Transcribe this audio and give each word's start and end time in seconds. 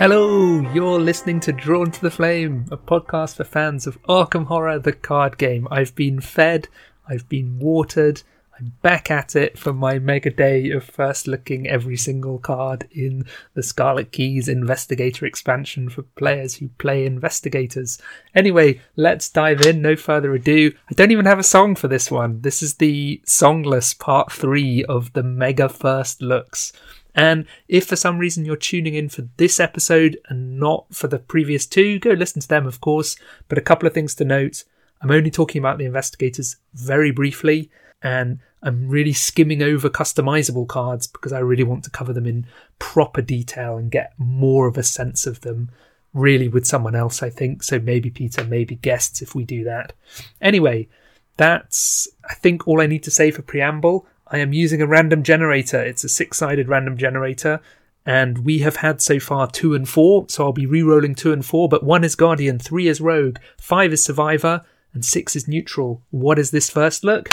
Hello, 0.00 0.60
you're 0.72 0.98
listening 0.98 1.40
to 1.40 1.52
Drawn 1.52 1.90
to 1.90 2.00
the 2.00 2.10
Flame, 2.10 2.64
a 2.70 2.78
podcast 2.78 3.36
for 3.36 3.44
fans 3.44 3.86
of 3.86 4.02
Arkham 4.04 4.46
Horror, 4.46 4.78
the 4.78 4.94
card 4.94 5.36
game. 5.36 5.68
I've 5.70 5.94
been 5.94 6.22
fed, 6.22 6.68
I've 7.06 7.28
been 7.28 7.58
watered, 7.58 8.22
I'm 8.58 8.72
back 8.80 9.10
at 9.10 9.36
it 9.36 9.58
for 9.58 9.74
my 9.74 9.98
mega 9.98 10.30
day 10.30 10.70
of 10.70 10.84
first 10.84 11.26
looking 11.26 11.68
every 11.68 11.98
single 11.98 12.38
card 12.38 12.88
in 12.90 13.26
the 13.52 13.62
Scarlet 13.62 14.10
Keys 14.10 14.48
Investigator 14.48 15.26
expansion 15.26 15.90
for 15.90 16.00
players 16.02 16.56
who 16.56 16.68
play 16.78 17.04
investigators. 17.04 17.98
Anyway, 18.34 18.80
let's 18.96 19.28
dive 19.28 19.60
in, 19.60 19.82
no 19.82 19.96
further 19.96 20.32
ado. 20.34 20.72
I 20.90 20.94
don't 20.94 21.10
even 21.10 21.26
have 21.26 21.38
a 21.38 21.42
song 21.42 21.74
for 21.74 21.88
this 21.88 22.10
one. 22.10 22.40
This 22.40 22.62
is 22.62 22.76
the 22.76 23.20
songless 23.26 23.98
part 23.98 24.32
three 24.32 24.82
of 24.82 25.12
the 25.12 25.22
mega 25.22 25.68
first 25.68 26.22
looks. 26.22 26.72
And 27.20 27.44
if 27.68 27.84
for 27.84 27.96
some 27.96 28.16
reason 28.16 28.46
you're 28.46 28.56
tuning 28.56 28.94
in 28.94 29.10
for 29.10 29.28
this 29.36 29.60
episode 29.60 30.18
and 30.30 30.58
not 30.58 30.86
for 30.90 31.06
the 31.06 31.18
previous 31.18 31.66
two, 31.66 31.98
go 31.98 32.12
listen 32.12 32.40
to 32.40 32.48
them, 32.48 32.66
of 32.66 32.80
course. 32.80 33.14
But 33.46 33.58
a 33.58 33.60
couple 33.60 33.86
of 33.86 33.92
things 33.92 34.14
to 34.14 34.24
note. 34.24 34.64
I'm 35.02 35.10
only 35.10 35.30
talking 35.30 35.58
about 35.58 35.76
the 35.76 35.84
investigators 35.84 36.56
very 36.72 37.10
briefly, 37.10 37.70
and 38.02 38.38
I'm 38.62 38.88
really 38.88 39.12
skimming 39.12 39.62
over 39.62 39.90
customizable 39.90 40.66
cards 40.66 41.06
because 41.06 41.34
I 41.34 41.40
really 41.40 41.62
want 41.62 41.84
to 41.84 41.90
cover 41.90 42.14
them 42.14 42.24
in 42.24 42.46
proper 42.78 43.20
detail 43.20 43.76
and 43.76 43.90
get 43.90 44.14
more 44.16 44.66
of 44.66 44.78
a 44.78 44.82
sense 44.82 45.26
of 45.26 45.42
them 45.42 45.70
really 46.14 46.48
with 46.48 46.66
someone 46.66 46.94
else, 46.94 47.22
I 47.22 47.28
think. 47.28 47.62
So 47.62 47.78
maybe 47.78 48.08
Peter, 48.08 48.44
maybe 48.44 48.76
guests 48.76 49.20
if 49.20 49.34
we 49.34 49.44
do 49.44 49.62
that. 49.64 49.92
Anyway, 50.40 50.88
that's, 51.36 52.08
I 52.30 52.32
think, 52.32 52.66
all 52.66 52.80
I 52.80 52.86
need 52.86 53.02
to 53.02 53.10
say 53.10 53.30
for 53.30 53.42
preamble. 53.42 54.06
I 54.30 54.38
am 54.38 54.52
using 54.52 54.80
a 54.80 54.86
random 54.86 55.22
generator. 55.22 55.82
It's 55.82 56.04
a 56.04 56.08
six 56.08 56.38
sided 56.38 56.68
random 56.68 56.96
generator. 56.96 57.60
And 58.06 58.38
we 58.44 58.60
have 58.60 58.76
had 58.76 59.02
so 59.02 59.20
far 59.20 59.50
two 59.50 59.74
and 59.74 59.88
four, 59.88 60.24
so 60.28 60.44
I'll 60.44 60.52
be 60.52 60.66
re 60.66 60.82
rolling 60.82 61.14
two 61.14 61.32
and 61.32 61.44
four. 61.44 61.68
But 61.68 61.84
one 61.84 62.04
is 62.04 62.14
Guardian, 62.14 62.58
three 62.58 62.88
is 62.88 63.00
Rogue, 63.00 63.38
five 63.58 63.92
is 63.92 64.02
Survivor, 64.02 64.64
and 64.94 65.04
six 65.04 65.36
is 65.36 65.46
Neutral. 65.46 66.02
What 66.10 66.38
is 66.38 66.50
this 66.50 66.70
first 66.70 67.04
look? 67.04 67.28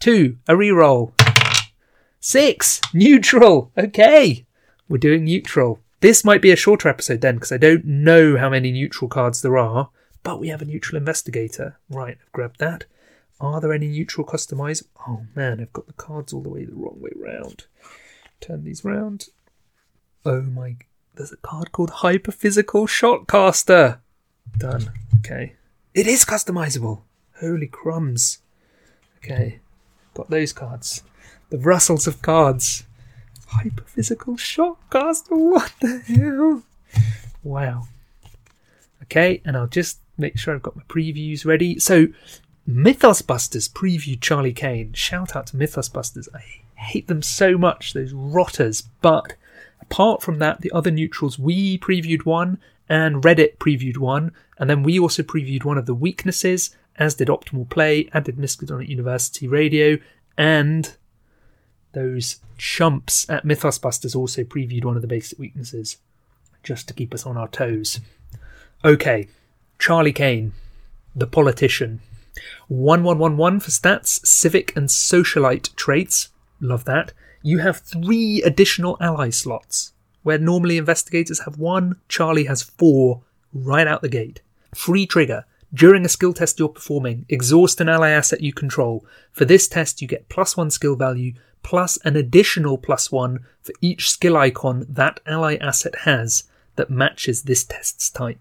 Two, 0.00 0.38
a 0.48 0.56
re 0.56 0.70
roll. 0.70 1.12
Six, 2.18 2.80
neutral. 2.92 3.70
Okay, 3.78 4.44
we're 4.88 4.98
doing 4.98 5.24
neutral. 5.24 5.78
This 6.00 6.24
might 6.24 6.42
be 6.42 6.50
a 6.50 6.56
shorter 6.56 6.88
episode 6.88 7.20
then, 7.20 7.36
because 7.36 7.52
I 7.52 7.56
don't 7.56 7.84
know 7.84 8.36
how 8.36 8.50
many 8.50 8.72
neutral 8.72 9.08
cards 9.08 9.40
there 9.40 9.56
are, 9.56 9.90
but 10.22 10.40
we 10.40 10.48
have 10.48 10.62
a 10.62 10.66
neutral 10.66 10.98
investigator. 10.98 11.78
Right, 11.88 12.18
I've 12.20 12.32
grabbed 12.32 12.58
that. 12.58 12.86
Are 13.40 13.60
there 13.60 13.72
any 13.72 13.88
neutral 13.88 14.26
customize? 14.26 14.84
Oh 15.06 15.22
man, 15.34 15.60
I've 15.60 15.72
got 15.72 15.86
the 15.86 15.92
cards 15.94 16.32
all 16.32 16.42
the 16.42 16.48
way 16.48 16.64
the 16.64 16.74
wrong 16.74 16.98
way 17.00 17.10
round. 17.16 17.66
Turn 18.40 18.64
these 18.64 18.84
round. 18.84 19.28
Oh 20.24 20.42
my, 20.42 20.76
there's 21.14 21.32
a 21.32 21.36
card 21.36 21.72
called 21.72 21.90
Hyperphysical 21.90 22.88
Shotcaster. 22.88 23.98
Done. 24.58 24.90
Okay. 25.18 25.54
It 25.94 26.06
is 26.06 26.24
customizable. 26.24 27.02
Holy 27.40 27.66
crumbs. 27.66 28.38
Okay. 29.18 29.60
Got 30.14 30.30
those 30.30 30.52
cards. 30.52 31.02
The 31.50 31.58
Russells 31.58 32.06
of 32.06 32.22
cards. 32.22 32.84
Hyperphysical 33.52 34.38
Shotcaster. 34.38 35.30
What 35.30 35.72
the 35.80 35.98
hell? 35.98 36.62
Wow. 37.42 37.88
Okay, 39.04 39.42
and 39.44 39.56
I'll 39.56 39.66
just 39.66 40.00
make 40.16 40.38
sure 40.38 40.54
I've 40.54 40.62
got 40.62 40.76
my 40.76 40.82
previews 40.84 41.44
ready. 41.44 41.78
So, 41.78 42.06
Mythos 42.66 43.20
Busters 43.20 43.68
previewed 43.68 44.20
Charlie 44.22 44.52
Kane. 44.52 44.94
Shout 44.94 45.36
out 45.36 45.48
to 45.48 45.56
Mythos 45.56 45.88
Busters. 45.90 46.28
I 46.34 46.42
hate 46.76 47.08
them 47.08 47.20
so 47.20 47.58
much, 47.58 47.92
those 47.92 48.12
rotters. 48.12 48.82
But 49.02 49.34
apart 49.82 50.22
from 50.22 50.38
that, 50.38 50.62
the 50.62 50.72
other 50.72 50.90
neutrals, 50.90 51.38
we 51.38 51.78
previewed 51.78 52.24
one 52.24 52.58
and 52.88 53.22
Reddit 53.22 53.58
previewed 53.58 53.98
one. 53.98 54.32
And 54.58 54.70
then 54.70 54.82
we 54.82 54.98
also 54.98 55.22
previewed 55.22 55.64
one 55.64 55.76
of 55.76 55.86
the 55.86 55.94
weaknesses, 55.94 56.74
as 56.96 57.16
did 57.16 57.28
Optimal 57.28 57.68
Play, 57.68 58.08
and 58.14 58.24
did 58.24 58.36
Miskatonic 58.36 58.88
University 58.88 59.46
Radio. 59.46 59.98
And 60.38 60.96
those 61.92 62.40
chumps 62.56 63.28
at 63.28 63.44
Mythos 63.44 63.78
Busters 63.78 64.14
also 64.14 64.42
previewed 64.42 64.84
one 64.84 64.96
of 64.96 65.02
the 65.02 65.08
basic 65.08 65.38
weaknesses, 65.38 65.98
just 66.62 66.88
to 66.88 66.94
keep 66.94 67.12
us 67.12 67.26
on 67.26 67.36
our 67.36 67.48
toes. 67.48 68.00
Okay, 68.84 69.28
Charlie 69.78 70.12
Kane, 70.12 70.52
the 71.14 71.26
politician. 71.26 72.00
1111 72.68 73.60
for 73.60 73.70
stats, 73.70 74.26
civic 74.26 74.76
and 74.76 74.88
socialite 74.88 75.74
traits. 75.76 76.28
Love 76.60 76.84
that. 76.84 77.12
You 77.42 77.58
have 77.58 77.78
three 77.78 78.42
additional 78.42 78.96
ally 79.00 79.30
slots, 79.30 79.92
where 80.22 80.38
normally 80.38 80.78
investigators 80.78 81.40
have 81.40 81.58
one, 81.58 81.96
Charlie 82.08 82.44
has 82.44 82.62
four 82.62 83.22
right 83.52 83.86
out 83.86 84.02
the 84.02 84.08
gate. 84.08 84.40
Free 84.74 85.06
trigger. 85.06 85.44
During 85.72 86.04
a 86.04 86.08
skill 86.08 86.32
test 86.32 86.58
you're 86.58 86.68
performing, 86.68 87.26
exhaust 87.28 87.80
an 87.80 87.88
ally 87.88 88.10
asset 88.10 88.40
you 88.40 88.52
control. 88.52 89.04
For 89.32 89.44
this 89.44 89.66
test, 89.66 90.00
you 90.00 90.08
get 90.08 90.28
plus 90.28 90.56
one 90.56 90.70
skill 90.70 90.96
value, 90.96 91.34
plus 91.62 91.96
an 92.04 92.16
additional 92.16 92.78
plus 92.78 93.10
one 93.10 93.40
for 93.60 93.72
each 93.80 94.10
skill 94.10 94.36
icon 94.36 94.86
that 94.88 95.20
ally 95.26 95.56
asset 95.56 95.94
has 96.00 96.44
that 96.76 96.90
matches 96.90 97.42
this 97.42 97.64
test's 97.64 98.08
type. 98.10 98.38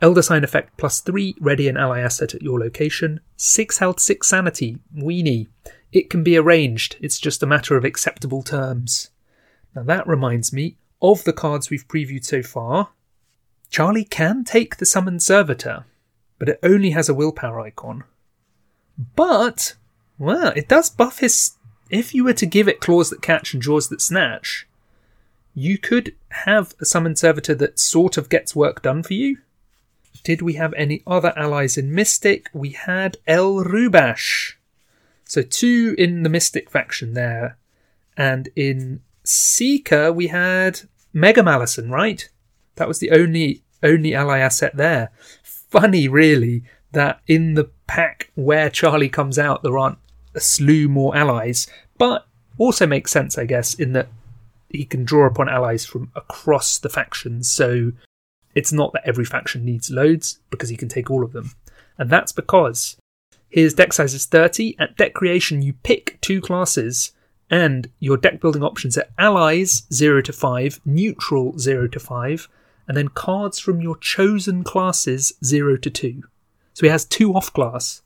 Elder 0.00 0.22
Sign 0.22 0.44
effect 0.44 0.76
plus 0.76 1.00
3, 1.00 1.36
ready 1.40 1.68
an 1.68 1.76
ally 1.76 2.00
asset 2.00 2.34
at 2.34 2.42
your 2.42 2.58
location. 2.58 3.20
6 3.36 3.78
health, 3.78 4.00
6 4.00 4.26
sanity, 4.26 4.78
weenie. 4.96 5.48
It 5.92 6.10
can 6.10 6.22
be 6.22 6.36
arranged, 6.36 6.96
it's 7.00 7.18
just 7.18 7.42
a 7.42 7.46
matter 7.46 7.76
of 7.76 7.84
acceptable 7.84 8.42
terms. 8.42 9.10
Now 9.74 9.82
that 9.84 10.06
reminds 10.06 10.52
me 10.52 10.76
of 11.00 11.24
the 11.24 11.32
cards 11.32 11.70
we've 11.70 11.86
previewed 11.86 12.24
so 12.24 12.42
far. 12.42 12.90
Charlie 13.70 14.04
can 14.04 14.44
take 14.44 14.76
the 14.76 14.86
Summoned 14.86 15.22
Servitor, 15.22 15.84
but 16.38 16.48
it 16.48 16.58
only 16.62 16.90
has 16.90 17.08
a 17.08 17.14
willpower 17.14 17.60
icon. 17.60 18.04
But, 19.16 19.74
well, 20.18 20.52
it 20.54 20.68
does 20.68 20.90
buff 20.90 21.18
his. 21.18 21.52
If 21.90 22.14
you 22.14 22.24
were 22.24 22.34
to 22.34 22.46
give 22.46 22.68
it 22.68 22.80
Claws 22.80 23.10
that 23.10 23.22
Catch 23.22 23.54
and 23.54 23.62
Jaws 23.62 23.88
that 23.88 24.00
Snatch, 24.00 24.66
you 25.54 25.78
could 25.78 26.14
have 26.30 26.74
a 26.80 26.84
Summoned 26.84 27.18
Servitor 27.18 27.54
that 27.54 27.78
sort 27.78 28.16
of 28.16 28.28
gets 28.28 28.56
work 28.56 28.82
done 28.82 29.02
for 29.02 29.14
you. 29.14 29.38
Did 30.22 30.40
we 30.40 30.54
have 30.54 30.72
any 30.74 31.02
other 31.06 31.32
allies 31.36 31.76
in 31.76 31.94
Mystic? 31.94 32.48
We 32.54 32.70
had 32.70 33.18
Elle 33.26 33.64
Rubash. 33.64 34.54
So 35.24 35.42
two 35.42 35.94
in 35.98 36.22
the 36.22 36.28
Mystic 36.28 36.70
faction 36.70 37.14
there. 37.14 37.58
And 38.16 38.48
in 38.54 39.00
Seeker, 39.24 40.12
we 40.12 40.28
had 40.28 40.82
Mega 41.12 41.42
Malison, 41.42 41.90
right? 41.90 42.28
That 42.76 42.88
was 42.88 42.98
the 43.00 43.10
only 43.10 43.62
only 43.82 44.14
ally 44.14 44.38
asset 44.38 44.76
there. 44.76 45.10
Funny, 45.42 46.08
really, 46.08 46.64
that 46.92 47.20
in 47.26 47.54
the 47.54 47.70
pack 47.86 48.30
where 48.34 48.70
Charlie 48.70 49.08
comes 49.08 49.38
out, 49.38 49.62
there 49.62 49.78
aren't 49.78 49.98
a 50.34 50.40
slew 50.40 50.88
more 50.88 51.16
allies, 51.16 51.66
but 51.98 52.26
also 52.58 52.86
makes 52.86 53.10
sense, 53.10 53.36
I 53.36 53.44
guess, 53.44 53.74
in 53.74 53.92
that 53.92 54.08
he 54.70 54.84
can 54.84 55.04
draw 55.04 55.26
upon 55.26 55.48
allies 55.48 55.84
from 55.84 56.10
across 56.16 56.78
the 56.78 56.88
factions. 56.88 57.50
So 57.50 57.92
it's 58.54 58.72
not 58.72 58.92
that 58.92 59.06
every 59.06 59.24
faction 59.24 59.64
needs 59.64 59.90
loads, 59.90 60.40
because 60.50 60.68
he 60.68 60.76
can 60.76 60.88
take 60.88 61.10
all 61.10 61.24
of 61.24 61.32
them. 61.32 61.52
And 61.98 62.10
that's 62.10 62.32
because 62.32 62.96
his 63.48 63.74
deck 63.74 63.92
size 63.92 64.14
is 64.14 64.26
30. 64.26 64.76
At 64.78 64.96
deck 64.96 65.14
creation, 65.14 65.62
you 65.62 65.74
pick 65.74 66.18
two 66.20 66.40
classes, 66.40 67.12
and 67.50 67.88
your 68.00 68.16
deck 68.16 68.40
building 68.40 68.62
options 68.62 68.98
are 68.98 69.06
allies 69.18 69.84
0 69.92 70.22
to 70.22 70.32
5, 70.32 70.80
neutral 70.84 71.58
0 71.58 71.88
to 71.88 72.00
5, 72.00 72.48
and 72.88 72.96
then 72.96 73.08
cards 73.08 73.58
from 73.58 73.80
your 73.80 73.96
chosen 73.98 74.64
classes 74.64 75.32
0 75.44 75.76
to 75.78 75.90
2. 75.90 76.22
So 76.72 76.86
he 76.86 76.90
has 76.90 77.04
two 77.04 77.34
off 77.34 77.52
class 77.52 78.02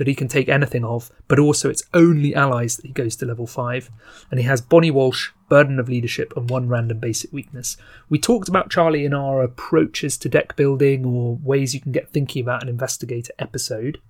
that 0.00 0.06
he 0.06 0.14
can 0.14 0.28
take 0.28 0.48
anything 0.48 0.82
of, 0.82 1.10
but 1.28 1.38
also 1.38 1.68
it's 1.68 1.82
only 1.92 2.34
allies 2.34 2.76
that 2.76 2.86
he 2.86 2.92
goes 2.92 3.14
to 3.16 3.26
level 3.26 3.46
5. 3.46 3.90
And 4.30 4.40
he 4.40 4.46
has 4.46 4.62
Bonnie 4.62 4.90
Walsh, 4.90 5.28
Burden 5.50 5.78
of 5.78 5.90
Leadership, 5.90 6.32
and 6.34 6.48
one 6.48 6.68
random 6.68 7.00
basic 7.00 7.30
weakness. 7.34 7.76
We 8.08 8.18
talked 8.18 8.48
about 8.48 8.70
Charlie 8.70 9.04
in 9.04 9.12
our 9.12 9.42
approaches 9.42 10.16
to 10.16 10.30
deck 10.30 10.56
building 10.56 11.04
or 11.04 11.38
ways 11.42 11.74
you 11.74 11.82
can 11.82 11.92
get 11.92 12.08
thinking 12.08 12.42
about 12.42 12.62
an 12.62 12.70
investigator 12.70 13.34
episode. 13.38 14.00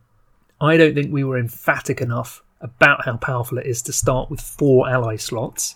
I 0.60 0.76
don't 0.76 0.94
think 0.94 1.12
we 1.12 1.25
were 1.25 1.37
emphatic 1.37 2.00
enough 2.00 2.44
about 2.60 3.04
how 3.04 3.16
powerful 3.16 3.58
it 3.58 3.66
is 3.66 3.82
to 3.82 3.93
start 3.93 4.31
with 4.31 4.40
four 4.40 4.88
ally 4.88 5.16
slots. 5.16 5.75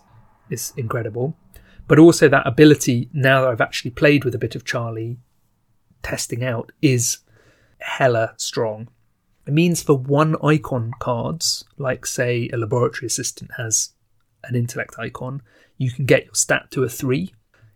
It's 0.48 0.70
incredible. 0.76 1.36
But 1.88 1.98
also 1.98 2.28
that 2.28 2.46
ability, 2.46 3.10
now 3.12 3.40
that 3.40 3.50
I've 3.50 3.60
actually 3.60 3.90
played 3.90 4.24
with 4.24 4.36
a 4.36 4.38
bit 4.38 4.54
of 4.54 4.64
Charlie, 4.64 5.18
testing 6.04 6.44
out, 6.44 6.70
is 6.80 7.18
hella 7.78 8.34
strong. 8.36 8.86
It 9.46 9.52
means 9.52 9.82
for 9.82 9.96
one 9.96 10.36
icon 10.42 10.92
cards, 10.98 11.64
like 11.76 12.06
say 12.06 12.48
a 12.52 12.56
laboratory 12.56 13.06
assistant 13.06 13.52
has 13.56 13.90
an 14.44 14.54
intellect 14.56 14.94
icon, 14.98 15.42
you 15.76 15.90
can 15.90 16.06
get 16.06 16.24
your 16.24 16.34
stat 16.34 16.70
to 16.70 16.84
a 16.84 16.88
3. 16.88 17.34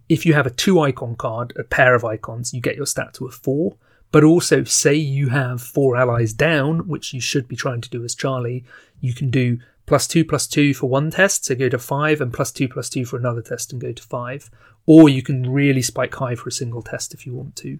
If 0.09 0.25
you 0.25 0.35
have 0.35 0.47
a 0.47 0.51
2 0.51 0.81
icon 0.81 1.17
card, 1.17 1.53
a 1.59 1.65
pair 1.65 1.95
of 1.95 2.05
icons, 2.05 2.55
you 2.55 2.61
get 2.61 2.77
your 2.77 2.87
stat 2.87 3.13
to 3.15 3.27
a 3.27 3.31
4. 3.31 3.77
But 4.11 4.25
also, 4.25 4.65
say 4.65 4.95
you 4.95 5.29
have 5.29 5.61
4 5.61 5.97
allies 5.97 6.33
down, 6.33 6.89
which 6.89 7.13
you 7.13 7.21
should 7.21 7.47
be 7.47 7.57
trying 7.57 7.83
to 7.83 7.91
do 7.91 8.03
as 8.05 8.15
Charlie, 8.15 8.65
you 9.01 9.13
can 9.13 9.31
do 9.31 9.59
plus 9.85 10.07
2 10.07 10.25
plus 10.25 10.47
2 10.47 10.75
for 10.75 10.89
one 10.89 11.11
test, 11.11 11.45
so 11.45 11.55
go 11.55 11.69
to 11.69 11.79
5, 11.79 12.21
and 12.21 12.33
plus 12.33 12.53
2 12.53 12.69
plus 12.69 12.89
2 12.89 13.05
for 13.05 13.19
another 13.19 13.43
test 13.43 13.73
and 13.73 13.81
go 13.81 13.93
to 13.93 14.03
5. 14.03 14.51
Or 14.89 15.07
you 15.07 15.23
can 15.23 15.53
really 15.53 15.83
spike 15.83 16.15
high 16.15 16.35
for 16.35 16.49
a 16.49 16.53
single 16.53 16.81
test 16.81 17.13
if 17.13 17.27
you 17.27 17.35
want 17.35 17.55
to. 17.55 17.79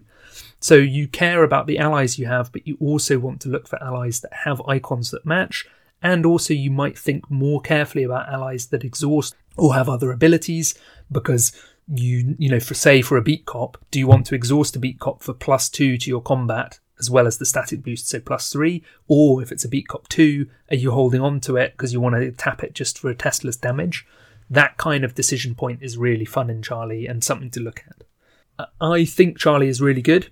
So 0.59 0.75
you 0.75 1.07
care 1.07 1.43
about 1.43 1.65
the 1.65 1.79
allies 1.79 2.19
you 2.19 2.27
have, 2.27 2.51
but 2.51 2.67
you 2.67 2.77
also 2.79 3.17
want 3.17 3.41
to 3.41 3.49
look 3.49 3.67
for 3.67 3.81
allies 3.83 4.19
that 4.19 4.31
have 4.45 4.61
icons 4.67 5.09
that 5.09 5.25
match, 5.25 5.65
and 6.03 6.23
also 6.23 6.53
you 6.53 6.69
might 6.69 6.95
think 6.95 7.29
more 7.31 7.61
carefully 7.61 8.03
about 8.03 8.31
allies 8.31 8.67
that 8.67 8.83
exhaust 8.83 9.35
or 9.57 9.73
have 9.73 9.89
other 9.89 10.11
abilities 10.11 10.75
because 11.11 11.51
you 11.91 12.35
you 12.37 12.47
know 12.47 12.59
for 12.59 12.75
say 12.75 13.01
for 13.01 13.17
a 13.17 13.21
beat 13.23 13.47
cop 13.47 13.83
do 13.89 13.97
you 13.97 14.05
want 14.05 14.27
to 14.27 14.35
exhaust 14.35 14.75
a 14.75 14.79
beat 14.79 14.99
cop 14.99 15.23
for 15.23 15.33
plus 15.33 15.67
two 15.67 15.97
to 15.97 16.07
your 16.07 16.21
combat 16.21 16.79
as 16.99 17.09
well 17.09 17.25
as 17.25 17.39
the 17.39 17.45
static 17.45 17.81
boost 17.81 18.07
so 18.07 18.19
plus 18.19 18.51
three 18.51 18.83
or 19.07 19.41
if 19.41 19.51
it's 19.51 19.65
a 19.65 19.67
beat 19.67 19.87
cop 19.87 20.07
two 20.07 20.47
are 20.69 20.75
you 20.75 20.91
holding 20.91 21.19
on 21.19 21.39
to 21.39 21.57
it 21.57 21.71
because 21.71 21.91
you 21.91 21.99
want 21.99 22.15
to 22.15 22.31
tap 22.33 22.63
it 22.63 22.75
just 22.75 22.99
for 22.99 23.09
a 23.09 23.15
testless 23.15 23.55
damage 23.55 24.05
that 24.49 24.77
kind 24.77 25.03
of 25.03 25.15
decision 25.15 25.55
point 25.55 25.81
is 25.81 25.97
really 25.97 26.25
fun 26.25 26.49
in 26.49 26.61
charlie 26.61 27.07
and 27.07 27.23
something 27.23 27.51
to 27.51 27.59
look 27.59 27.83
at. 27.87 28.67
I 28.81 29.05
think 29.05 29.37
charlie 29.37 29.67
is 29.67 29.81
really 29.81 30.01
good. 30.01 30.31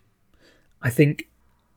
I 0.81 0.90
think 0.90 1.28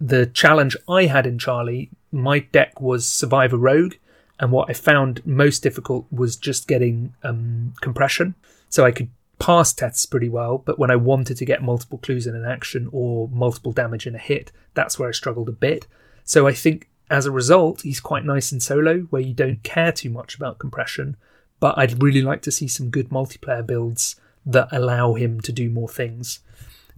the 0.03 0.25
challenge 0.25 0.75
i 0.89 1.05
had 1.05 1.27
in 1.27 1.39
charlie 1.39 1.91
my 2.11 2.39
deck 2.39 2.81
was 2.81 3.07
survivor 3.07 3.59
rogue 3.59 3.93
and 4.39 4.51
what 4.51 4.71
i 4.71 4.73
found 4.73 5.21
most 5.27 5.63
difficult 5.63 6.07
was 6.11 6.37
just 6.37 6.67
getting 6.67 7.13
um, 7.23 7.75
compression. 7.81 8.35
So 8.69 8.85
i 8.85 8.93
could 8.93 9.11
pass 9.41 9.73
tests 9.73 10.07
pretty 10.07 10.29
well, 10.29 10.59
but 10.59 10.79
when 10.79 10.91
I 10.91 10.97
wanted 10.97 11.39
to 11.39 11.45
get 11.45 11.63
multiple 11.63 11.99
clues 11.99 12.27
in 12.27 12.37
an 12.37 12.45
action 12.45 12.89
or 12.93 13.27
multiple 13.33 13.73
damage 13.73 14.07
in 14.07 14.15
a 14.15 14.19
hit, 14.19 14.53
that's 14.75 14.99
where 14.99 15.09
I 15.09 15.13
struggled 15.13 15.49
a 15.49 15.53
bit. 15.53 15.89
So 16.25 16.47
I 16.47 16.53
think 16.53 16.89
as 17.11 17.27
a 17.27 17.33
result, 17.33 17.81
he's 17.81 17.99
quite 17.99 18.25
nice 18.25 18.53
in 18.53 18.61
solo, 18.61 19.01
where 19.11 19.23
you 19.23 19.35
don't 19.35 19.63
care 19.65 19.91
too 19.91 20.11
much 20.11 20.37
about 20.37 20.61
compression, 20.61 21.17
but 21.61 21.79
I'd 21.79 22.03
really 22.03 22.23
like 22.23 22.43
to 22.43 22.51
see 22.51 22.67
some 22.67 22.91
good 22.91 23.11
multiplayer 23.11 23.65
builds 23.65 24.17
that 24.45 24.69
allow 24.73 25.15
him 25.15 25.41
to 25.43 25.53
do 25.53 25.71
more 25.71 25.89
things. 25.89 26.41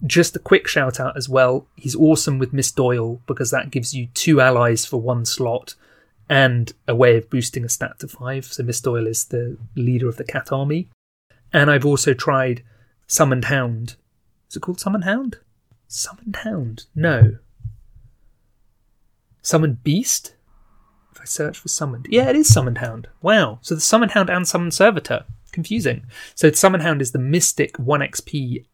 Just 0.05 0.35
a 0.35 0.39
quick 0.39 0.67
shout 0.67 0.99
out 0.99 1.15
as 1.15 1.29
well, 1.29 1.67
he's 1.75 1.95
awesome 1.95 2.39
with 2.39 2.53
Miss 2.53 2.71
Doyle 2.71 3.21
because 3.27 3.51
that 3.51 3.71
gives 3.71 3.93
you 3.93 4.07
two 4.13 4.41
allies 4.41 4.85
for 4.85 4.99
one 4.99 5.25
slot 5.25 5.75
and 6.29 6.73
a 6.87 6.95
way 6.95 7.17
of 7.17 7.29
boosting 7.29 7.63
a 7.63 7.69
stat 7.69 7.99
to 7.99 8.07
five. 8.07 8.45
So 8.45 8.63
Miss 8.63 8.81
Doyle 8.81 9.07
is 9.07 9.25
the 9.25 9.57
leader 9.75 10.07
of 10.07 10.17
the 10.17 10.23
cat 10.23 10.51
army. 10.51 10.89
And 11.51 11.69
I've 11.69 11.85
also 11.85 12.13
tried 12.13 12.63
Summoned 13.07 13.45
Hound. 13.45 13.95
Is 14.49 14.57
it 14.57 14.61
called 14.61 14.79
Summoned 14.79 15.03
Hound? 15.03 15.37
Summoned 15.87 16.37
Hound? 16.37 16.85
No. 16.95 17.37
Summoned 19.41 19.83
Beast? 19.83 20.35
I 21.23 21.25
search 21.25 21.57
for 21.57 21.69
Summoned. 21.69 22.07
Yeah, 22.09 22.29
it 22.29 22.35
is 22.35 22.53
Summoned 22.53 22.79
Hound. 22.79 23.07
Wow. 23.21 23.59
So 23.61 23.75
the 23.75 23.81
Summoned 23.81 24.11
Hound 24.11 24.29
and 24.29 24.45
Summoned 24.45 24.73
Servitor. 24.73 25.23
Confusing. 25.53 26.05
So 26.35 26.51
Summoned 26.51 26.83
Hound 26.83 27.01
is 27.01 27.13
the 27.13 27.19
Mystic 27.19 27.77
1XP 27.77 28.65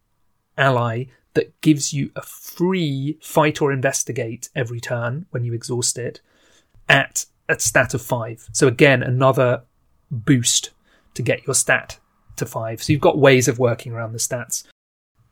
ally 0.58 1.04
that 1.34 1.58
gives 1.60 1.92
you 1.92 2.10
a 2.16 2.22
free 2.22 3.18
fight 3.22 3.62
or 3.62 3.70
investigate 3.70 4.48
every 4.56 4.80
turn 4.80 5.26
when 5.30 5.44
you 5.44 5.54
exhaust 5.54 5.96
it 5.96 6.20
at 6.88 7.26
a 7.48 7.56
stat 7.60 7.94
of 7.94 8.02
5. 8.02 8.48
So 8.52 8.66
again, 8.66 9.04
another 9.04 9.62
boost 10.10 10.70
to 11.14 11.22
get 11.22 11.46
your 11.46 11.54
stat 11.54 12.00
to 12.36 12.46
five. 12.46 12.82
So 12.82 12.92
you've 12.92 13.00
got 13.00 13.18
ways 13.18 13.46
of 13.46 13.60
working 13.60 13.92
around 13.92 14.12
the 14.12 14.18
stats. 14.18 14.64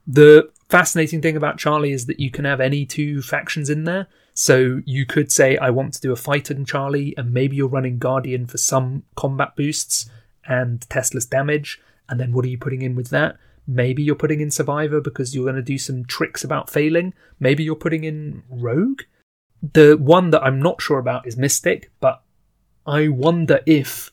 The 0.07 0.51
fascinating 0.69 1.21
thing 1.21 1.37
about 1.37 1.59
Charlie 1.59 1.93
is 1.93 2.07
that 2.07 2.21
you 2.21 2.31
can 2.31 2.45
have 2.45 2.61
any 2.61 2.87
two 2.87 3.23
factions 3.23 3.69
in 3.69 3.85
there. 3.85 4.07
So 4.41 4.83
you 4.87 5.05
could 5.05 5.33
say, 5.33 5.57
I 5.57 5.71
want 5.71 5.95
to 5.95 6.01
do 6.01 6.13
a 6.13 6.17
fighter 6.17 6.55
in 6.55 6.65
Charlie, 6.65 7.13
and 7.17 7.35
maybe 7.35 7.57
you're 7.57 7.67
running 7.67 7.99
Guardian 7.99 8.47
for 8.47 8.57
some 8.57 9.03
combat 9.17 9.57
boosts 9.57 10.09
and 10.47 10.81
testless 10.89 11.27
damage. 11.27 11.81
And 12.09 12.21
then 12.21 12.31
what 12.31 12.45
are 12.45 12.49
you 12.49 12.57
putting 12.57 12.83
in 12.83 12.95
with 12.95 13.11
that? 13.11 13.37
Maybe 13.67 14.01
you're 14.01 14.15
putting 14.15 14.41
in 14.41 14.53
Survivor 14.53 15.01
because 15.01 15.35
you're 15.35 15.45
going 15.45 15.57
to 15.57 15.63
do 15.63 15.77
some 15.77 16.05
tricks 16.05 16.45
about 16.45 16.71
failing. 16.71 17.15
Maybe 17.41 17.65
you're 17.65 17.75
putting 17.75 18.05
in 18.05 18.45
Rogue. 18.49 19.03
The 19.61 19.97
one 19.97 20.31
that 20.31 20.45
I'm 20.45 20.63
not 20.63 20.81
sure 20.81 21.01
about 21.01 21.27
is 21.27 21.37
Mystic, 21.37 21.91
but 21.99 22.23
I 22.87 23.09
wonder 23.09 23.59
if 23.67 24.13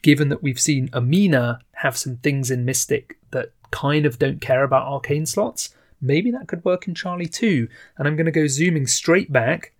given 0.00 0.28
that 0.28 0.44
we've 0.44 0.60
seen 0.60 0.90
Amina 0.92 1.58
have 1.72 1.96
some 1.96 2.18
things 2.18 2.52
in 2.52 2.64
Mystic 2.64 3.18
that 3.32 3.50
kind 3.72 4.06
of 4.06 4.20
don't 4.20 4.40
care 4.40 4.62
about 4.62 4.86
arcane 4.86 5.26
slots, 5.26 5.74
maybe 6.00 6.30
that 6.30 6.48
could 6.48 6.64
work 6.64 6.88
in 6.88 6.94
Charlie 6.94 7.26
too. 7.26 7.68
And 7.96 8.06
I'm 8.06 8.16
going 8.16 8.26
to 8.26 8.32
go 8.32 8.46
zooming 8.46 8.86
straight 8.86 9.32
back. 9.32 9.72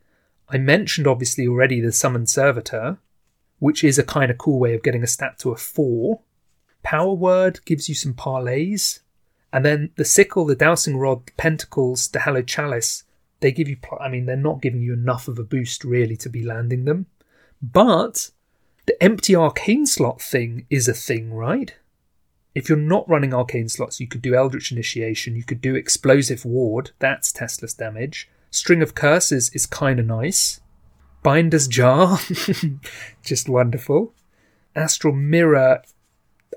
I 0.49 0.59
mentioned 0.59 1.07
obviously 1.07 1.47
already 1.47 1.81
the 1.81 1.93
Summoned 1.93 2.29
Servitor, 2.29 2.99
which 3.59 3.83
is 3.83 3.99
a 3.99 4.05
kind 4.05 4.31
of 4.31 4.39
cool 4.39 4.59
way 4.59 4.75
of 4.75 4.83
getting 4.83 5.03
a 5.03 5.07
stat 5.07 5.39
to 5.41 5.51
a 5.51 5.57
4. 5.57 6.21
Power 6.83 7.15
Word 7.15 7.61
gives 7.65 7.89
you 7.89 7.95
some 7.95 8.15
parlays. 8.15 9.01
And 9.53 9.65
then 9.65 9.91
the 9.97 10.05
Sickle, 10.05 10.45
the 10.45 10.55
Dowsing 10.55 10.99
Rod, 10.99 11.27
the 11.27 11.33
Pentacles, 11.33 12.09
the 12.09 12.21
Hallowed 12.21 12.47
Chalice, 12.47 13.05
they 13.41 13.53
give 13.53 13.69
you, 13.69 13.77
I 14.01 14.09
mean, 14.09 14.27
they're 14.27 14.37
not 14.37 14.63
giving 14.63 14.83
you 14.83 14.93
enough 14.93 15.29
of 15.29 15.39
a 15.39 15.45
boost 15.45 15.85
really 15.85 16.17
to 16.19 16.29
be 16.29 16.43
landing 16.43 16.85
them. 16.85 17.07
But 17.63 18.31
the 18.87 19.03
empty 19.03 19.35
arcane 19.35 19.87
slot 19.87 20.21
thing 20.21 20.67
is 20.71 20.89
a 20.89 20.95
thing, 20.95 21.33
right? 21.33 21.75
If 22.57 22.71
you're 22.71 22.79
not 22.79 23.07
running 23.07 23.35
arcane 23.35 23.69
slots, 23.69 24.01
you 24.01 24.07
could 24.07 24.23
do 24.23 24.35
Eldritch 24.35 24.73
Initiation, 24.73 25.37
you 25.37 25.45
could 25.45 25.61
do 25.61 25.75
Explosive 25.75 26.47
Ward, 26.47 26.93
that's 26.99 27.31
testless 27.31 27.75
damage. 27.75 28.31
String 28.51 28.81
of 28.81 28.95
Curses 28.95 29.51
is 29.51 29.67
kind 29.67 30.01
of 30.01 30.07
nice. 30.07 30.63
Binder's 31.23 31.69
Jar, 31.69 32.19
just 33.23 33.47
wonderful. 33.47 34.15
Astral 34.75 35.13
Mirror, 35.13 35.83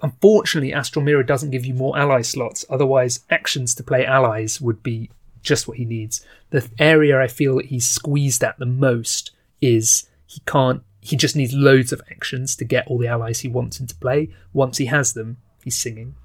unfortunately, 0.01 0.71
Astral 0.71 1.03
Mirror 1.03 1.23
doesn't 1.23 1.51
give 1.51 1.65
you 1.65 1.73
more 1.73 1.97
ally 1.99 2.21
slots, 2.21 2.63
otherwise, 2.69 3.25
actions 3.29 3.75
to 3.75 3.83
play 3.83 4.05
allies 4.05 4.61
would 4.61 4.81
be 4.81 5.09
just 5.43 5.67
what 5.67 5.75
he 5.75 5.83
needs. 5.83 6.25
The 6.51 6.65
area 6.79 7.21
I 7.21 7.27
feel 7.27 7.57
that 7.57 7.65
he's 7.65 7.85
squeezed 7.85 8.41
at 8.41 8.57
the 8.57 8.65
most 8.65 9.31
is 9.59 10.07
he 10.25 10.39
can't 10.45 10.81
he 11.01 11.17
just 11.17 11.35
needs 11.35 11.53
loads 11.53 11.91
of 11.91 12.01
actions 12.09 12.55
to 12.55 12.63
get 12.63 12.87
all 12.87 12.97
the 12.97 13.07
allies 13.07 13.41
he 13.41 13.49
wants 13.49 13.81
into 13.81 13.95
play. 13.95 14.29
Once 14.53 14.77
he 14.77 14.85
has 14.85 15.13
them, 15.13 15.37
he's 15.63 15.77
singing. 15.77 16.15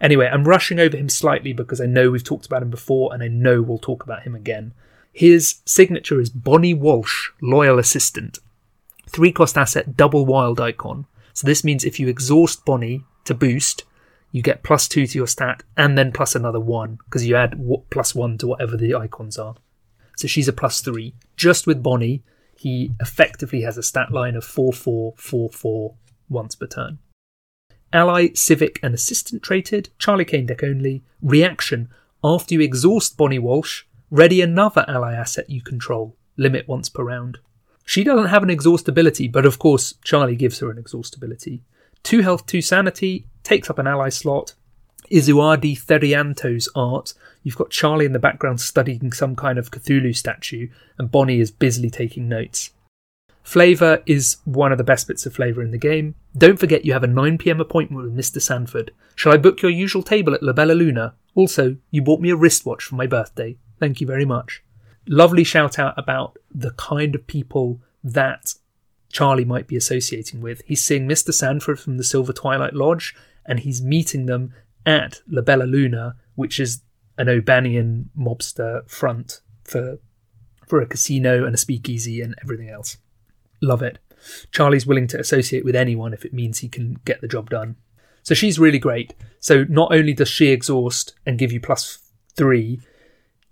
Anyway, 0.00 0.28
I'm 0.30 0.44
rushing 0.44 0.78
over 0.78 0.96
him 0.96 1.08
slightly 1.08 1.52
because 1.52 1.80
I 1.80 1.86
know 1.86 2.10
we've 2.10 2.24
talked 2.24 2.46
about 2.46 2.62
him 2.62 2.70
before 2.70 3.12
and 3.12 3.22
I 3.22 3.28
know 3.28 3.62
we'll 3.62 3.78
talk 3.78 4.02
about 4.02 4.22
him 4.22 4.34
again. 4.34 4.72
His 5.12 5.56
signature 5.64 6.20
is 6.20 6.30
Bonnie 6.30 6.74
Walsh, 6.74 7.30
Loyal 7.40 7.78
Assistant. 7.78 8.38
Three 9.06 9.32
cost 9.32 9.56
asset, 9.56 9.96
double 9.96 10.26
wild 10.26 10.60
icon. 10.60 11.06
So 11.32 11.46
this 11.46 11.64
means 11.64 11.84
if 11.84 12.00
you 12.00 12.08
exhaust 12.08 12.64
Bonnie 12.64 13.04
to 13.24 13.34
boost, 13.34 13.84
you 14.32 14.42
get 14.42 14.64
plus 14.64 14.88
two 14.88 15.06
to 15.06 15.18
your 15.18 15.28
stat 15.28 15.62
and 15.76 15.96
then 15.96 16.10
plus 16.10 16.34
another 16.34 16.58
one 16.58 16.98
because 17.04 17.24
you 17.24 17.36
add 17.36 17.60
plus 17.90 18.14
one 18.14 18.36
to 18.38 18.48
whatever 18.48 18.76
the 18.76 18.94
icons 18.94 19.38
are. 19.38 19.54
So 20.16 20.26
she's 20.26 20.48
a 20.48 20.52
plus 20.52 20.80
three. 20.80 21.14
Just 21.36 21.66
with 21.66 21.82
Bonnie, 21.82 22.22
he 22.56 22.92
effectively 23.00 23.62
has 23.62 23.78
a 23.78 23.82
stat 23.82 24.10
line 24.10 24.34
of 24.34 24.44
4 24.44 24.72
4 24.72 25.14
4 25.16 25.50
4 25.50 25.94
once 26.28 26.54
per 26.54 26.66
turn. 26.66 26.98
Ally, 27.94 28.28
Civic, 28.34 28.80
and 28.82 28.92
Assistant 28.92 29.42
traded, 29.42 29.88
Charlie 29.98 30.24
Kane 30.24 30.46
deck 30.46 30.64
only. 30.64 31.04
Reaction 31.22 31.88
after 32.24 32.54
you 32.54 32.60
exhaust 32.60 33.16
Bonnie 33.16 33.38
Walsh, 33.38 33.84
ready 34.10 34.42
another 34.42 34.84
ally 34.88 35.14
asset 35.14 35.48
you 35.48 35.62
control, 35.62 36.16
limit 36.36 36.66
once 36.66 36.88
per 36.88 37.04
round. 37.04 37.38
She 37.84 38.02
doesn't 38.02 38.26
have 38.26 38.42
an 38.42 38.50
exhaust 38.50 38.88
ability, 38.88 39.28
but 39.28 39.46
of 39.46 39.58
course, 39.58 39.94
Charlie 40.02 40.34
gives 40.34 40.58
her 40.58 40.70
an 40.70 40.78
exhaust 40.78 41.14
ability. 41.14 41.62
2 42.02 42.20
health, 42.22 42.46
2 42.46 42.60
sanity, 42.60 43.26
takes 43.44 43.70
up 43.70 43.78
an 43.78 43.86
ally 43.86 44.08
slot. 44.08 44.54
Izuadi 45.10 45.78
Therianto's 45.78 46.68
art 46.74 47.14
You've 47.44 47.56
got 47.56 47.70
Charlie 47.70 48.06
in 48.06 48.14
the 48.14 48.18
background 48.18 48.60
studying 48.62 49.12
some 49.12 49.36
kind 49.36 49.58
of 49.58 49.70
Cthulhu 49.70 50.16
statue, 50.16 50.68
and 50.98 51.10
Bonnie 51.10 51.40
is 51.40 51.50
busily 51.50 51.90
taking 51.90 52.26
notes. 52.26 52.70
Flavour 53.44 54.02
is 54.06 54.38
one 54.44 54.72
of 54.72 54.78
the 54.78 54.84
best 54.84 55.06
bits 55.06 55.26
of 55.26 55.34
flavour 55.34 55.62
in 55.62 55.70
the 55.70 55.78
game. 55.78 56.14
Don't 56.36 56.58
forget 56.58 56.86
you 56.86 56.94
have 56.94 57.04
a 57.04 57.08
9pm 57.08 57.60
appointment 57.60 58.02
with 58.02 58.16
Mr. 58.16 58.40
Sanford. 58.40 58.90
Shall 59.14 59.34
I 59.34 59.36
book 59.36 59.60
your 59.60 59.70
usual 59.70 60.02
table 60.02 60.34
at 60.34 60.42
La 60.42 60.54
Bella 60.54 60.72
Luna? 60.72 61.14
Also, 61.34 61.76
you 61.90 62.00
bought 62.00 62.20
me 62.20 62.30
a 62.30 62.36
wristwatch 62.36 62.82
for 62.84 62.94
my 62.94 63.06
birthday. 63.06 63.58
Thank 63.78 64.00
you 64.00 64.06
very 64.06 64.24
much. 64.24 64.64
Lovely 65.06 65.44
shout 65.44 65.78
out 65.78 65.92
about 65.98 66.38
the 66.52 66.70
kind 66.72 67.14
of 67.14 67.26
people 67.26 67.82
that 68.02 68.54
Charlie 69.12 69.44
might 69.44 69.66
be 69.66 69.76
associating 69.76 70.40
with. 70.40 70.62
He's 70.64 70.82
seeing 70.82 71.06
Mr. 71.06 71.32
Sanford 71.32 71.78
from 71.78 71.98
the 71.98 72.04
Silver 72.04 72.32
Twilight 72.32 72.72
Lodge, 72.72 73.14
and 73.44 73.60
he's 73.60 73.82
meeting 73.82 74.24
them 74.24 74.54
at 74.86 75.20
La 75.28 75.42
Bella 75.42 75.64
Luna, 75.64 76.16
which 76.34 76.58
is 76.58 76.80
an 77.18 77.28
O'Banion 77.28 78.08
mobster 78.18 78.88
front 78.88 79.42
for 79.64 79.98
for 80.66 80.80
a 80.80 80.86
casino 80.86 81.44
and 81.44 81.54
a 81.54 81.58
speakeasy 81.58 82.22
and 82.22 82.34
everything 82.42 82.70
else. 82.70 82.96
Love 83.64 83.82
it. 83.82 83.98
Charlie's 84.50 84.86
willing 84.86 85.06
to 85.08 85.18
associate 85.18 85.64
with 85.64 85.74
anyone 85.74 86.12
if 86.12 86.24
it 86.24 86.34
means 86.34 86.58
he 86.58 86.68
can 86.68 87.00
get 87.04 87.20
the 87.20 87.28
job 87.28 87.50
done. 87.50 87.76
So 88.22 88.34
she's 88.34 88.58
really 88.58 88.78
great. 88.78 89.14
So 89.40 89.64
not 89.68 89.92
only 89.92 90.12
does 90.12 90.28
she 90.28 90.48
exhaust 90.48 91.14
and 91.26 91.38
give 91.38 91.52
you 91.52 91.60
plus 91.60 91.98
three, 92.36 92.80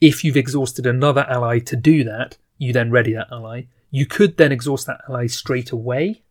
if 0.01 0.25
you've 0.25 0.37
exhausted 0.37 0.87
another 0.87 1.27
ally 1.29 1.59
to 1.61 1.77
do 1.77 2.05
that, 2.05 2.37
you 2.59 2.73
then 2.73 2.91
ready 2.91 3.13
that 3.15 3.29
ally. 3.31 3.65
You 3.91 4.07
could 4.07 4.37
then 4.37 4.53
exhaust 4.53 4.87
that 4.87 5.01
ally 5.09 5.27
straight 5.27 5.71
away, 5.71 6.23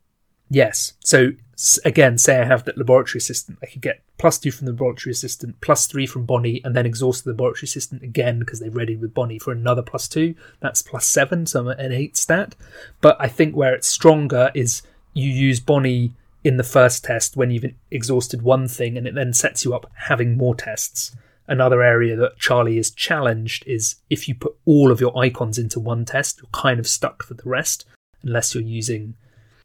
Yes. 0.52 0.94
So 1.00 1.32
again, 1.86 2.18
say 2.18 2.42
I 2.42 2.44
have 2.44 2.66
that 2.66 2.78
laboratory 2.78 3.20
assistant, 3.20 3.58
I 3.64 3.68
could 3.68 3.82
get 3.82 4.02
plus 4.18 4.38
two 4.38 4.52
from 4.52 4.66
the 4.66 4.74
laboratory 4.74 5.12
assistant, 5.12 5.60
plus 5.62 5.88
three 5.88 6.06
from 6.06 6.26
Bonnie, 6.26 6.62
and 6.66 6.76
then 6.76 6.86
exhaust 6.86 7.24
the 7.24 7.32
laboratory 7.32 7.64
assistant 7.64 8.04
again 8.04 8.40
because 8.40 8.60
they 8.60 8.68
ready 8.68 8.98
with 8.98 9.14
Bonnie 9.14 9.40
for 9.40 9.54
another 9.54 9.82
plus 9.82 10.10
two. 10.10 10.36
That's 10.60 10.82
plus 10.82 11.06
seven, 11.08 11.46
so 11.46 11.62
I'm 11.62 11.70
at 11.70 11.80
an 11.80 11.94
eight 11.94 12.18
stat. 12.18 12.56
But 13.00 13.16
I 13.20 13.30
think 13.30 13.56
where 13.56 13.74
it's 13.74 13.88
stronger 13.88 14.52
is 14.54 14.82
you 15.14 15.30
use 15.30 15.62
Bonnie 15.62 16.12
in 16.44 16.58
the 16.58 16.64
first 16.64 17.06
test 17.06 17.38
when 17.38 17.50
you've 17.50 17.74
exhausted 17.90 18.42
one 18.42 18.68
thing, 18.68 18.98
and 18.98 19.08
it 19.08 19.16
then 19.16 19.32
sets 19.32 19.64
you 19.64 19.74
up 19.74 19.90
having 19.96 20.36
more 20.36 20.54
tests. 20.54 21.16
Another 21.48 21.82
area 21.82 22.18
that 22.18 22.38
Charlie 22.38 22.78
is 22.78 22.92
challenged 22.92 23.66
is 23.66 23.96
if 24.10 24.28
you 24.28 24.36
put 24.36 24.56
all 24.66 24.92
of 24.92 25.00
your 25.00 25.18
icons 25.18 25.58
into 25.58 25.80
one 25.80 26.04
test, 26.04 26.40
you're 26.42 26.50
kind 26.52 26.80
of 26.80 26.88
stuck 26.88 27.24
for 27.24 27.36
the 27.36 27.48
rest, 27.48 27.86
unless 28.22 28.54
you're 28.54 28.64
using 28.64 29.16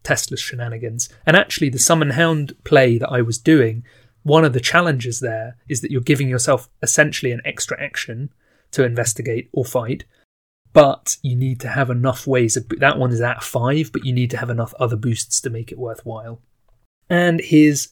testless 0.06 0.40
shenanigans. 0.40 1.08
And 1.26 1.36
actually, 1.36 1.68
the 1.68 1.80
summon 1.80 2.10
hound 2.10 2.54
play 2.62 2.96
that 2.96 3.10
I 3.10 3.22
was 3.22 3.38
doing, 3.38 3.84
one 4.22 4.44
of 4.44 4.52
the 4.52 4.60
challenges 4.60 5.18
there 5.18 5.56
is 5.68 5.80
that 5.80 5.90
you're 5.90 6.00
giving 6.00 6.28
yourself 6.28 6.68
essentially 6.80 7.32
an 7.32 7.42
extra 7.44 7.80
action 7.82 8.32
to 8.70 8.84
investigate 8.84 9.50
or 9.52 9.64
fight, 9.64 10.04
but 10.72 11.16
you 11.22 11.34
need 11.34 11.58
to 11.60 11.68
have 11.68 11.90
enough 11.90 12.24
ways 12.24 12.56
of 12.56 12.68
that 12.78 12.98
one 12.98 13.10
is 13.10 13.20
at 13.20 13.42
five, 13.42 13.90
but 13.92 14.04
you 14.04 14.12
need 14.12 14.30
to 14.30 14.36
have 14.36 14.50
enough 14.50 14.74
other 14.78 14.94
boosts 14.94 15.40
to 15.40 15.50
make 15.50 15.72
it 15.72 15.78
worthwhile. 15.78 16.40
And 17.10 17.40
his 17.40 17.88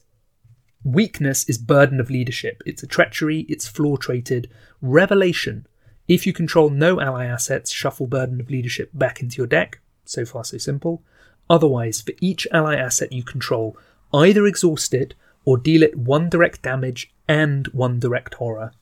weakness 0.85 1.49
is 1.49 1.59
burden 1.59 1.99
of 1.99 2.11
leadership. 2.11 2.63
It's 2.65 2.85
a 2.85 2.87
treachery, 2.87 3.41
it's 3.49 3.67
floor 3.67 3.99
traded. 3.99 4.49
Revelation. 4.81 5.67
If 6.07 6.27
you 6.27 6.33
control 6.33 6.71
no 6.71 7.01
ally 7.01 7.25
assets, 7.27 7.73
shuffle 7.73 8.07
burden 8.07 8.41
of 8.41 8.51
leadership 8.51 8.91
back 8.95 9.21
into 9.21 9.39
your 9.39 9.49
deck. 9.49 9.81
So 10.05 10.25
far, 10.25 10.45
so 10.45 10.59
simple. 10.59 11.03
Otherwise, 11.49 12.01
for 12.01 12.13
each 12.21 12.47
ally 12.53 12.77
asset 12.77 13.13
you 13.13 13.23
control, 13.23 13.77
either 14.13 14.47
exhaust 14.47 14.95
it 14.95 15.15
or 15.45 15.57
deal 15.59 15.83
it 15.83 15.97
one 15.97 16.29
direct 16.29 16.63
damage 16.63 17.13
and 17.29 17.67
one 17.69 17.99
direct 17.99 18.35
horror. 18.35 18.73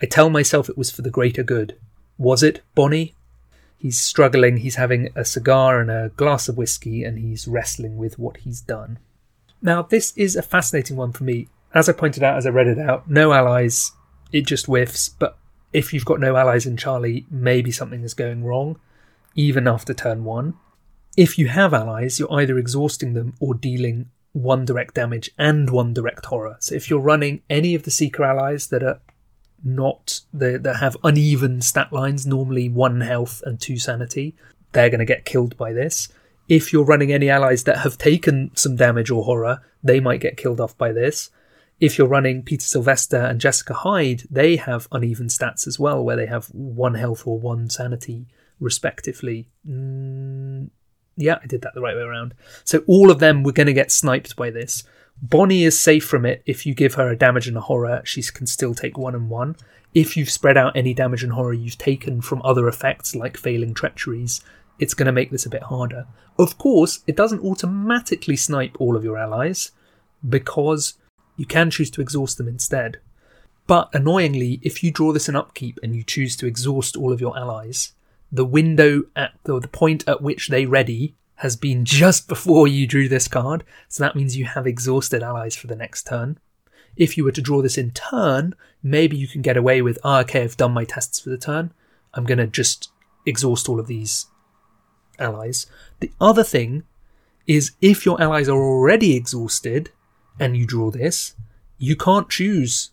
I 0.00 0.06
tell 0.06 0.30
myself 0.30 0.68
it 0.68 0.78
was 0.78 0.90
for 0.90 1.02
the 1.02 1.10
greater 1.10 1.42
good. 1.42 1.76
Was 2.16 2.42
it, 2.42 2.62
Bonnie? 2.74 3.14
He's 3.76 3.98
struggling, 3.98 4.58
he's 4.58 4.76
having 4.76 5.08
a 5.16 5.24
cigar 5.24 5.80
and 5.80 5.90
a 5.90 6.10
glass 6.16 6.48
of 6.48 6.56
whiskey, 6.56 7.02
and 7.02 7.18
he's 7.18 7.48
wrestling 7.48 7.96
with 7.96 8.18
what 8.18 8.38
he's 8.38 8.60
done. 8.60 8.98
Now, 9.62 9.82
this 9.82 10.12
is 10.16 10.36
a 10.36 10.42
fascinating 10.42 10.96
one 10.96 11.12
for 11.12 11.24
me. 11.24 11.48
As 11.74 11.88
I 11.88 11.92
pointed 11.92 12.22
out 12.22 12.36
as 12.36 12.46
I 12.46 12.50
read 12.50 12.66
it 12.66 12.78
out, 12.78 13.08
no 13.08 13.32
allies, 13.32 13.92
it 14.32 14.46
just 14.46 14.66
whiffs, 14.66 15.08
but 15.08 15.38
if 15.72 15.92
you've 15.92 16.04
got 16.04 16.20
no 16.20 16.36
allies 16.36 16.66
in 16.66 16.76
Charlie, 16.76 17.26
maybe 17.30 17.70
something 17.70 18.02
is 18.02 18.14
going 18.14 18.44
wrong, 18.44 18.78
even 19.34 19.66
after 19.66 19.94
turn 19.94 20.24
one. 20.24 20.54
If 21.16 21.38
you 21.38 21.48
have 21.48 21.74
allies, 21.74 22.18
you're 22.18 22.32
either 22.32 22.58
exhausting 22.58 23.14
them 23.14 23.34
or 23.40 23.54
dealing 23.54 24.10
one 24.32 24.64
direct 24.64 24.94
damage 24.94 25.30
and 25.38 25.68
one 25.70 25.92
direct 25.92 26.26
horror. 26.26 26.56
So 26.60 26.74
if 26.74 26.88
you're 26.88 27.00
running 27.00 27.42
any 27.50 27.74
of 27.74 27.82
the 27.82 27.90
Seeker 27.90 28.24
allies 28.24 28.68
that 28.68 28.82
are 28.82 29.00
not 29.62 30.20
that 30.32 30.76
have 30.80 30.96
uneven 31.02 31.60
stat 31.60 31.92
lines, 31.92 32.26
normally 32.26 32.68
one 32.68 33.00
health 33.00 33.42
and 33.44 33.60
two 33.60 33.78
sanity, 33.78 34.34
they're 34.72 34.90
going 34.90 35.00
to 35.00 35.04
get 35.04 35.24
killed 35.24 35.56
by 35.56 35.72
this. 35.72 36.08
If 36.48 36.72
you're 36.72 36.84
running 36.84 37.12
any 37.12 37.28
allies 37.28 37.64
that 37.64 37.78
have 37.78 37.98
taken 37.98 38.50
some 38.54 38.76
damage 38.76 39.10
or 39.10 39.24
horror, 39.24 39.60
they 39.82 40.00
might 40.00 40.20
get 40.20 40.36
killed 40.36 40.60
off 40.60 40.76
by 40.78 40.92
this. 40.92 41.30
If 41.78 41.96
you're 41.96 42.08
running 42.08 42.42
Peter 42.42 42.64
Sylvester 42.64 43.18
and 43.18 43.40
Jessica 43.40 43.72
Hyde, 43.72 44.24
they 44.30 44.56
have 44.56 44.88
uneven 44.92 45.28
stats 45.28 45.66
as 45.66 45.78
well, 45.78 46.04
where 46.04 46.16
they 46.16 46.26
have 46.26 46.46
one 46.46 46.94
health 46.94 47.26
or 47.26 47.38
one 47.38 47.70
sanity, 47.70 48.26
respectively. 48.58 49.48
Mm, 49.66 50.70
yeah, 51.16 51.38
I 51.42 51.46
did 51.46 51.62
that 51.62 51.74
the 51.74 51.80
right 51.80 51.96
way 51.96 52.02
around. 52.02 52.34
So 52.64 52.82
all 52.86 53.10
of 53.10 53.18
them 53.18 53.42
were 53.42 53.52
going 53.52 53.66
to 53.66 53.72
get 53.72 53.92
sniped 53.92 54.36
by 54.36 54.50
this. 54.50 54.84
Bonnie 55.22 55.64
is 55.64 55.78
safe 55.78 56.04
from 56.04 56.24
it 56.24 56.42
if 56.46 56.64
you 56.64 56.74
give 56.74 56.94
her 56.94 57.10
a 57.10 57.16
damage 57.16 57.46
and 57.46 57.56
a 57.56 57.62
horror, 57.62 58.00
she 58.04 58.22
can 58.22 58.46
still 58.46 58.74
take 58.74 58.96
one 58.96 59.14
and 59.14 59.28
one. 59.28 59.56
If 59.92 60.16
you've 60.16 60.30
spread 60.30 60.56
out 60.56 60.76
any 60.76 60.94
damage 60.94 61.22
and 61.22 61.32
horror 61.32 61.52
you've 61.52 61.76
taken 61.76 62.20
from 62.20 62.40
other 62.42 62.68
effects 62.68 63.14
like 63.14 63.36
failing 63.36 63.74
treacheries, 63.74 64.40
it's 64.78 64.94
going 64.94 65.06
to 65.06 65.12
make 65.12 65.30
this 65.30 65.44
a 65.44 65.50
bit 65.50 65.64
harder. 65.64 66.06
Of 66.38 66.56
course, 66.56 67.00
it 67.06 67.16
doesn't 67.16 67.44
automatically 67.44 68.36
snipe 68.36 68.76
all 68.78 68.96
of 68.96 69.04
your 69.04 69.18
allies 69.18 69.72
because 70.26 70.94
you 71.36 71.44
can 71.44 71.70
choose 71.70 71.90
to 71.90 72.00
exhaust 72.00 72.38
them 72.38 72.48
instead. 72.48 72.98
But 73.66 73.90
annoyingly, 73.92 74.58
if 74.62 74.82
you 74.82 74.90
draw 74.90 75.12
this 75.12 75.28
in 75.28 75.36
upkeep 75.36 75.78
and 75.82 75.94
you 75.94 76.02
choose 76.02 76.34
to 76.36 76.46
exhaust 76.46 76.96
all 76.96 77.12
of 77.12 77.20
your 77.20 77.36
allies, 77.38 77.92
the 78.32 78.44
window 78.44 79.02
at 79.16 79.32
the, 79.44 79.58
the 79.58 79.68
point 79.68 80.06
at 80.08 80.22
which 80.22 80.48
they 80.48 80.66
ready 80.66 81.14
has 81.36 81.56
been 81.56 81.84
just 81.84 82.28
before 82.28 82.68
you 82.68 82.86
drew 82.86 83.08
this 83.08 83.26
card, 83.26 83.64
so 83.88 84.04
that 84.04 84.14
means 84.14 84.36
you 84.36 84.44
have 84.44 84.66
exhausted 84.66 85.22
allies 85.22 85.56
for 85.56 85.66
the 85.66 85.76
next 85.76 86.06
turn. 86.06 86.38
If 86.96 87.16
you 87.16 87.24
were 87.24 87.32
to 87.32 87.40
draw 87.40 87.62
this 87.62 87.78
in 87.78 87.92
turn, 87.92 88.54
maybe 88.82 89.16
you 89.16 89.26
can 89.26 89.42
get 89.42 89.56
away 89.56 89.80
with, 89.80 89.98
ah, 90.04 90.20
okay, 90.20 90.42
I've 90.42 90.56
done 90.56 90.72
my 90.72 90.84
tests 90.84 91.18
for 91.18 91.30
the 91.30 91.38
turn. 91.38 91.72
I'm 92.12 92.24
going 92.24 92.38
to 92.38 92.46
just 92.46 92.90
exhaust 93.24 93.68
all 93.68 93.80
of 93.80 93.86
these 93.86 94.26
allies. 95.18 95.66
The 96.00 96.12
other 96.20 96.44
thing 96.44 96.84
is 97.46 97.72
if 97.80 98.04
your 98.04 98.20
allies 98.20 98.48
are 98.48 98.62
already 98.62 99.16
exhausted 99.16 99.90
and 100.38 100.56
you 100.56 100.66
draw 100.66 100.90
this, 100.90 101.34
you 101.78 101.96
can't 101.96 102.28
choose 102.28 102.90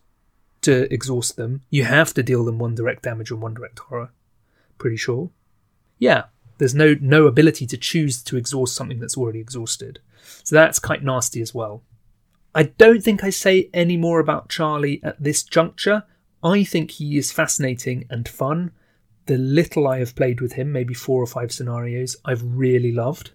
to 0.62 0.91
exhaust 0.94 1.36
them. 1.36 1.63
You 1.70 1.84
have 1.84 2.13
to 2.13 2.24
deal 2.24 2.46
them 2.46 2.60
one 2.60 2.75
direct 2.75 3.03
damage 3.03 3.32
and 3.32 3.41
one 3.41 3.53
direct 3.53 3.79
horror 3.79 4.12
pretty 4.77 4.98
sure. 4.98 5.29
Yeah, 6.00 6.25
there's 6.57 6.75
no 6.75 6.96
no 7.00 7.27
ability 7.27 7.65
to 7.67 7.77
choose 7.77 8.24
to 8.24 8.38
exhaust 8.38 8.75
something 8.75 9.00
that's 9.00 9.17
already 9.17 9.39
exhausted. 9.39 10.00
So 10.43 10.55
that's 10.55 10.79
quite 10.79 11.03
nasty 11.03 11.41
as 11.41 11.53
well. 11.53 11.84
I 12.55 12.63
don't 12.63 13.03
think 13.03 13.24
I 13.24 13.29
say 13.29 13.69
any 13.74 13.98
more 13.98 14.19
about 14.19 14.50
Charlie 14.50 15.00
at 15.03 15.22
this 15.22 15.43
juncture. 15.43 16.03
I 16.43 16.63
think 16.63 16.91
he 16.91 17.17
is 17.17 17.31
fascinating 17.31 18.05
and 18.10 18.27
fun. 18.27 18.72
The 19.25 19.38
little 19.38 19.88
I 19.88 20.00
have 20.00 20.15
played 20.15 20.41
with 20.41 20.53
him, 20.53 20.72
maybe 20.72 20.93
four 20.93 21.22
or 21.22 21.27
five 21.27 21.51
scenarios, 21.51 22.15
I've 22.25 22.43
really 22.43 22.91
loved. 22.91 23.31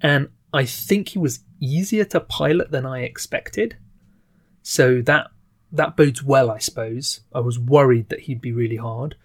And 0.00 0.28
I 0.52 0.64
think 0.64 1.10
he 1.10 1.18
was 1.18 1.40
easier 1.60 2.04
to 2.06 2.20
pilot 2.20 2.70
than 2.70 2.86
I 2.86 3.02
expected. 3.02 3.76
So 4.62 5.02
that 5.02 5.28
that 5.70 5.96
bodes 5.96 6.22
well, 6.22 6.50
I 6.50 6.58
suppose. 6.58 7.20
I 7.34 7.40
was 7.40 7.58
worried 7.58 8.08
that 8.08 8.20
he'd 8.20 8.40
be 8.40 8.52
really 8.52 8.76
hard 8.76 9.16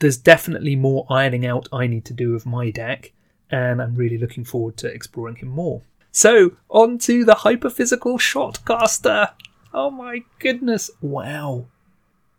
there's 0.00 0.16
definitely 0.16 0.76
more 0.76 1.06
ironing 1.08 1.46
out 1.46 1.68
I 1.72 1.86
need 1.86 2.04
to 2.06 2.12
do 2.12 2.34
of 2.34 2.44
my 2.44 2.70
deck, 2.70 3.12
and 3.50 3.80
I'm 3.80 3.94
really 3.94 4.18
looking 4.18 4.44
forward 4.44 4.76
to 4.78 4.88
exploring 4.88 5.36
him 5.36 5.48
more. 5.48 5.82
So, 6.10 6.56
on 6.68 6.98
to 6.98 7.24
the 7.24 7.34
hyperphysical 7.34 8.18
shotcaster. 8.18 9.32
Oh 9.72 9.90
my 9.90 10.24
goodness. 10.40 10.90
Wow. 11.00 11.66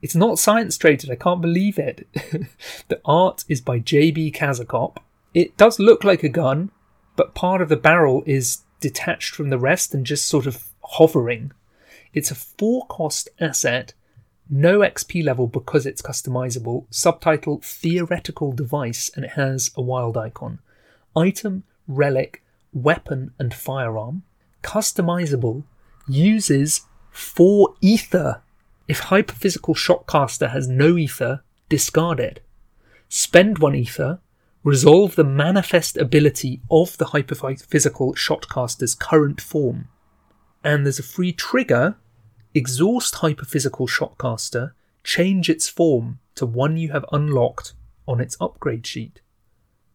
It's 0.01 0.15
not 0.15 0.39
science 0.39 0.77
traded, 0.77 1.10
I 1.12 1.15
can't 1.15 1.41
believe 1.41 1.77
it. 1.77 2.08
the 2.88 3.00
art 3.06 3.46
is 3.48 3.62
by 3.62 3.80
JB 3.80 4.36
Casacop. 4.36 4.98
It 5.34 5.56
does 5.56 5.80
look 5.80 6.03
like 6.03 6.24
a 6.24 6.30
gun, 6.30 6.72
but 7.15 7.36
part 7.36 7.62
of 7.62 7.70
the 7.70 7.77
barrel 7.77 8.24
is 8.25 8.63
detached 8.80 9.36
from 9.36 9.50
the 9.50 9.60
rest 9.60 9.94
and 9.94 10.06
just 10.06 10.27
sort 10.27 10.48
of 10.48 10.65
hovering. 10.84 11.51
It's 12.13 12.32
a 12.32 12.36
four 12.36 12.86
cost 12.88 13.30
asset 13.39 13.94
no 14.51 14.79
XP 14.79 15.24
level 15.24 15.48
because 15.48 15.86
it's 15.86 16.01
customizable. 16.01 16.86
Subtitle 16.89 17.62
Theoretical 17.63 18.51
Device 18.51 19.10
and 19.15 19.24
it 19.24 19.31
has 19.31 19.72
a 19.77 19.81
wild 19.81 20.17
icon. 20.17 20.60
Item, 21.15 21.63
relic, 21.88 22.43
weapon, 22.74 23.31
and 23.39 23.53
firearm. 23.53 24.24
Customizable. 24.62 25.63
Uses 26.08 26.81
4 27.12 27.75
ether. 27.79 28.41
If 28.88 29.03
Hyperphysical 29.03 29.75
Shotcaster 29.75 30.51
has 30.51 30.67
no 30.67 30.98
ether, 30.98 31.43
discard 31.70 32.20
it. 32.20 32.43
Spend 33.08 33.60
1 33.60 33.75
ether. 33.75 34.20
Resolve 34.63 35.15
the 35.15 35.24
manifest 35.24 35.96
ability 35.96 36.62
of 36.70 36.98
the 36.98 37.05
Hyperphysical 37.05 38.15
Shotcaster's 38.15 38.96
current 38.96 39.39
form. 39.39 39.88
And 40.63 40.86
there's 40.86 41.00
a 41.00 41.03
free 41.03 41.31
trigger 41.31 41.96
Exhaust 42.53 43.15
Hyperphysical 43.15 43.89
Shotcaster, 43.89 44.72
change 45.03 45.50
its 45.50 45.67
form 45.67 46.20
to 46.36 46.46
one 46.46 46.77
you 46.77 46.91
have 46.91 47.05
unlocked 47.12 47.74
on 48.08 48.20
its 48.20 48.38
upgrade 48.39 48.86
sheet. 48.86 49.22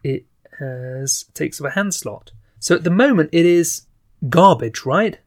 It 0.02 0.26
has 0.58 1.24
takes 1.34 1.60
up 1.60 1.66
a 1.66 1.70
hand 1.70 1.94
slot. 1.94 2.32
So 2.58 2.74
at 2.74 2.84
the 2.84 2.90
moment 2.90 3.30
it 3.32 3.46
is 3.46 3.82
garbage, 4.28 4.84
right? 4.84 5.18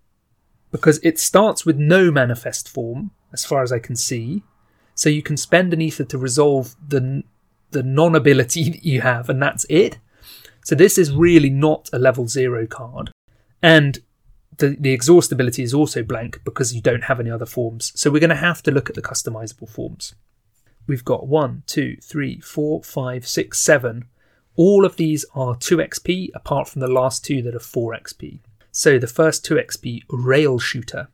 Because 0.71 0.99
it 1.03 1.19
starts 1.19 1.65
with 1.65 1.77
no 1.77 2.11
manifest 2.11 2.69
form, 2.69 3.11
as 3.33 3.45
far 3.45 3.63
as 3.63 3.71
I 3.71 3.79
can 3.79 3.95
see. 3.95 4.43
So 4.95 5.09
you 5.09 5.23
can 5.23 5.37
spend 5.37 5.73
an 5.73 5.81
ether 5.81 6.03
to 6.05 6.17
resolve 6.17 6.75
the 6.85 7.23
the 7.71 7.83
non-ability 7.83 8.69
that 8.71 8.83
you 8.91 9.01
have, 9.01 9.29
and 9.29 9.41
that's 9.41 9.65
it. 9.69 9.99
So 10.65 10.75
this 10.75 10.97
is 10.97 11.13
really 11.13 11.49
not 11.49 11.89
a 11.93 11.99
level 11.99 12.27
zero 12.27 12.67
card. 12.67 13.11
And 13.61 13.99
the, 14.59 14.77
the 14.79 14.91
exhaust 14.91 15.31
ability 15.31 15.63
is 15.63 15.73
also 15.73 16.03
blank 16.03 16.41
because 16.43 16.73
you 16.73 16.81
don't 16.81 17.05
have 17.05 17.19
any 17.19 17.31
other 17.31 17.45
forms. 17.45 17.91
So 17.95 18.11
we're 18.11 18.19
going 18.19 18.29
to 18.29 18.35
have 18.35 18.61
to 18.63 18.71
look 18.71 18.89
at 18.89 18.95
the 18.95 19.01
customizable 19.01 19.69
forms. 19.69 20.15
We've 20.87 21.05
got 21.05 21.27
one, 21.27 21.63
two, 21.65 21.97
three, 22.01 22.39
four, 22.39 22.83
five, 22.83 23.27
six, 23.27 23.59
seven. 23.59 24.07
All 24.55 24.85
of 24.85 24.97
these 24.97 25.25
are 25.33 25.55
2 25.55 25.77
XP, 25.77 26.31
apart 26.33 26.67
from 26.67 26.81
the 26.81 26.87
last 26.87 27.23
two 27.23 27.41
that 27.43 27.55
are 27.55 27.59
4 27.59 27.97
XP. 27.97 28.39
So 28.71 28.99
the 28.99 29.07
first 29.07 29.45
2 29.45 29.55
XP, 29.55 30.03
Rail 30.09 30.59
Shooter. 30.59 31.07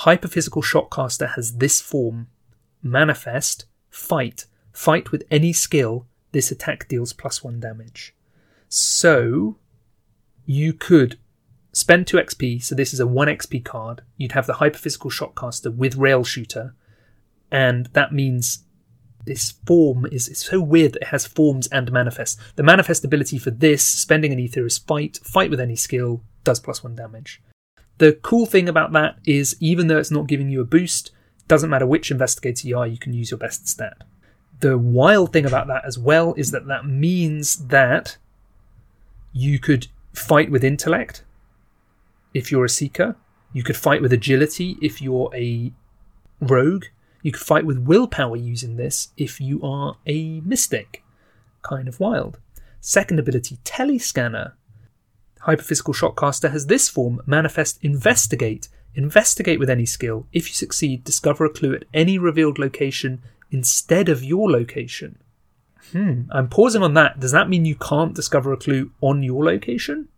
Hyperphysical 0.00 0.62
Shotcaster 0.62 1.34
has 1.36 1.56
this 1.56 1.80
form 1.80 2.28
Manifest, 2.82 3.66
Fight. 3.88 4.46
Fight 4.72 5.12
with 5.12 5.24
any 5.30 5.52
skill. 5.52 6.06
This 6.32 6.50
attack 6.50 6.88
deals 6.88 7.12
plus 7.12 7.42
1 7.42 7.60
damage. 7.60 8.14
So 8.68 9.56
you 10.44 10.72
could 10.72 11.18
spend 11.72 12.06
2 12.06 12.18
XP, 12.18 12.62
so 12.62 12.74
this 12.74 12.92
is 12.92 13.00
a 13.00 13.06
1 13.06 13.28
XP 13.28 13.64
card. 13.64 14.02
You'd 14.16 14.32
have 14.32 14.46
the 14.46 14.54
Hyperphysical 14.54 15.10
Shotcaster 15.10 15.74
with 15.74 15.96
Rail 15.96 16.24
Shooter, 16.24 16.74
and 17.50 17.86
that 17.92 18.12
means 18.12 18.64
this 19.24 19.52
form 19.66 20.06
is 20.06 20.28
it's 20.28 20.46
so 20.46 20.60
weird 20.60 20.92
that 20.92 21.02
it 21.02 21.08
has 21.08 21.26
forms 21.26 21.68
and 21.68 21.92
manifest. 21.92 22.38
The 22.56 22.62
manifest 22.62 23.04
ability 23.04 23.38
for 23.38 23.50
this, 23.50 23.84
spending 23.84 24.32
an 24.32 24.38
ether, 24.38 24.66
is 24.66 24.78
fight. 24.78 25.20
Fight 25.22 25.50
with 25.50 25.60
any 25.60 25.76
skill, 25.76 26.22
does 26.44 26.60
plus 26.60 26.82
one 26.82 26.96
damage. 26.96 27.40
The 27.98 28.18
cool 28.22 28.46
thing 28.46 28.68
about 28.68 28.92
that 28.92 29.18
is 29.24 29.56
even 29.60 29.86
though 29.86 29.98
it's 29.98 30.10
not 30.10 30.26
giving 30.26 30.48
you 30.48 30.60
a 30.60 30.64
boost, 30.64 31.12
doesn't 31.46 31.70
matter 31.70 31.86
which 31.86 32.10
investigator 32.10 32.66
you 32.66 32.78
are, 32.78 32.86
you 32.86 32.98
can 32.98 33.12
use 33.12 33.30
your 33.30 33.38
best 33.38 33.68
stat. 33.68 33.96
The 34.60 34.78
wild 34.78 35.32
thing 35.32 35.44
about 35.44 35.66
that 35.68 35.84
as 35.84 35.98
well 35.98 36.34
is 36.34 36.50
that 36.50 36.66
that 36.66 36.86
means 36.86 37.68
that 37.68 38.16
you 39.32 39.58
could 39.58 39.88
fight 40.12 40.50
with 40.50 40.64
intellect 40.64 41.22
if 42.34 42.50
you're 42.50 42.64
a 42.64 42.70
seeker. 42.70 43.16
You 43.52 43.62
could 43.62 43.76
fight 43.76 44.02
with 44.02 44.12
agility 44.12 44.76
if 44.80 45.02
you're 45.02 45.30
a 45.34 45.72
rogue. 46.40 46.86
You 47.22 47.32
could 47.32 47.42
fight 47.42 47.66
with 47.66 47.78
willpower 47.78 48.36
using 48.36 48.76
this 48.76 49.08
if 49.16 49.40
you 49.40 49.62
are 49.62 49.96
a 50.06 50.40
mystic. 50.40 51.02
Kind 51.62 51.86
of 51.86 52.00
wild. 52.00 52.38
Second 52.80 53.18
ability, 53.18 53.58
Telescanner. 53.64 54.52
Hyperphysical 55.46 55.94
Shotcaster 55.94 56.50
has 56.50 56.66
this 56.66 56.88
form 56.88 57.20
Manifest 57.26 57.78
Investigate. 57.82 58.68
Investigate 58.94 59.58
with 59.58 59.70
any 59.70 59.86
skill. 59.86 60.26
If 60.32 60.48
you 60.48 60.54
succeed, 60.54 61.04
discover 61.04 61.44
a 61.44 61.50
clue 61.50 61.74
at 61.74 61.84
any 61.94 62.18
revealed 62.18 62.58
location 62.58 63.22
instead 63.50 64.08
of 64.08 64.24
your 64.24 64.50
location. 64.50 65.18
Hmm, 65.92 66.22
I'm 66.30 66.48
pausing 66.48 66.82
on 66.82 66.94
that. 66.94 67.20
Does 67.20 67.32
that 67.32 67.48
mean 67.48 67.64
you 67.64 67.74
can't 67.74 68.14
discover 68.14 68.52
a 68.52 68.56
clue 68.56 68.92
on 69.00 69.22
your 69.22 69.44
location? 69.44 70.08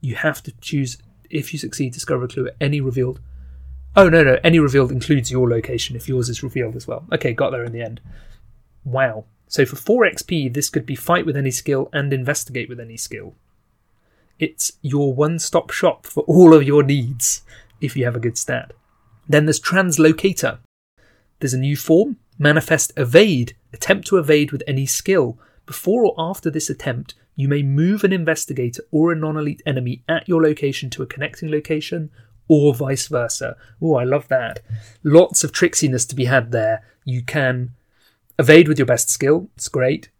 You 0.00 0.16
have 0.16 0.42
to 0.42 0.52
choose, 0.60 0.98
if 1.32 1.52
you 1.52 1.58
succeed, 1.58 1.92
discover 1.92 2.24
a 2.24 2.28
clue 2.28 2.46
at 2.46 2.56
any 2.60 2.80
revealed 2.80 3.20
Oh, 3.94 4.08
no, 4.08 4.22
no. 4.22 4.38
Any 4.42 4.58
revealed 4.58 4.90
includes 4.90 5.30
your 5.30 5.48
location 5.48 5.96
if 5.96 6.08
yours 6.08 6.28
is 6.28 6.42
revealed 6.42 6.76
as 6.76 6.86
well. 6.86 7.04
Okay, 7.12 7.34
got 7.34 7.50
there 7.50 7.64
in 7.64 7.72
the 7.72 7.82
end. 7.82 8.00
Wow. 8.84 9.26
So 9.48 9.66
for 9.66 9.76
4 9.76 10.04
XP, 10.04 10.54
this 10.54 10.70
could 10.70 10.86
be 10.86 10.96
fight 10.96 11.26
with 11.26 11.36
any 11.36 11.50
skill 11.50 11.90
and 11.92 12.12
investigate 12.12 12.70
with 12.70 12.80
any 12.80 12.96
skill. 12.96 13.34
It's 14.38 14.72
your 14.80 15.12
one 15.12 15.38
stop 15.38 15.70
shop 15.70 16.06
for 16.06 16.22
all 16.22 16.54
of 16.54 16.62
your 16.62 16.82
needs 16.82 17.42
if 17.80 17.96
you 17.96 18.04
have 18.06 18.16
a 18.16 18.20
good 18.20 18.38
stat. 18.38 18.72
Then 19.28 19.44
there's 19.44 19.60
Translocator. 19.60 20.58
There's 21.40 21.54
a 21.54 21.58
new 21.58 21.76
form 21.76 22.16
Manifest 22.38 22.92
Evade. 22.96 23.54
Attempt 23.74 24.06
to 24.08 24.16
evade 24.16 24.52
with 24.52 24.62
any 24.66 24.86
skill. 24.86 25.38
Before 25.66 26.04
or 26.04 26.14
after 26.18 26.50
this 26.50 26.70
attempt, 26.70 27.14
you 27.34 27.48
may 27.48 27.62
move 27.62 28.04
an 28.04 28.12
investigator 28.12 28.82
or 28.90 29.12
a 29.12 29.16
non 29.16 29.36
elite 29.36 29.62
enemy 29.64 30.02
at 30.08 30.28
your 30.28 30.42
location 30.42 30.90
to 30.90 31.02
a 31.02 31.06
connecting 31.06 31.50
location 31.50 32.10
or 32.48 32.74
vice 32.74 33.08
versa. 33.08 33.56
Oh, 33.80 33.94
I 33.94 34.04
love 34.04 34.28
that. 34.28 34.60
Lots 35.02 35.44
of 35.44 35.52
tricksiness 35.52 36.06
to 36.08 36.14
be 36.14 36.26
had 36.26 36.52
there. 36.52 36.82
You 37.04 37.22
can 37.22 37.72
evade 38.38 38.68
with 38.68 38.78
your 38.78 38.86
best 38.86 39.08
skill, 39.08 39.48
it's 39.56 39.68
great. 39.68 40.10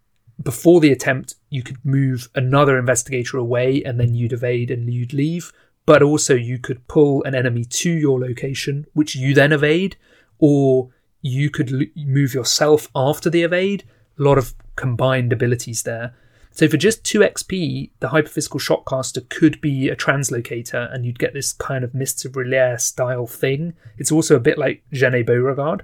Before 0.41 0.79
the 0.79 0.91
attempt, 0.91 1.35
you 1.49 1.61
could 1.61 1.83
move 1.85 2.29
another 2.33 2.77
investigator 2.79 3.37
away 3.37 3.83
and 3.83 3.99
then 3.99 4.15
you'd 4.15 4.33
evade 4.33 4.71
and 4.71 4.91
you'd 4.91 5.13
leave. 5.13 5.51
But 5.85 6.01
also, 6.01 6.33
you 6.33 6.59
could 6.59 6.87
pull 6.87 7.23
an 7.23 7.35
enemy 7.35 7.65
to 7.65 7.91
your 7.91 8.19
location, 8.19 8.85
which 8.93 9.15
you 9.15 9.33
then 9.33 9.51
evade, 9.51 9.97
or 10.39 10.89
you 11.21 11.49
could 11.49 11.91
move 11.95 12.33
yourself 12.33 12.89
after 12.95 13.29
the 13.29 13.43
evade. 13.43 13.83
A 14.17 14.23
lot 14.23 14.37
of 14.37 14.53
combined 14.75 15.33
abilities 15.33 15.83
there. 15.83 16.15
So 16.53 16.67
for 16.67 16.77
just 16.77 17.03
2 17.03 17.21
XP, 17.21 17.89
the 17.99 18.09
Hyperphysical 18.09 18.61
Shotcaster 18.61 19.27
could 19.27 19.59
be 19.59 19.89
a 19.89 19.95
translocator 19.95 20.93
and 20.93 21.03
you'd 21.03 21.17
get 21.17 21.33
this 21.33 21.51
kind 21.51 21.83
of 21.83 21.95
Mists 21.95 22.25
of 22.25 22.33
R'lyeh 22.33 22.79
style 22.79 23.25
thing. 23.25 23.73
It's 23.97 24.11
also 24.11 24.35
a 24.35 24.39
bit 24.39 24.59
like 24.59 24.83
Genei 24.93 25.25
Beauregard. 25.25 25.83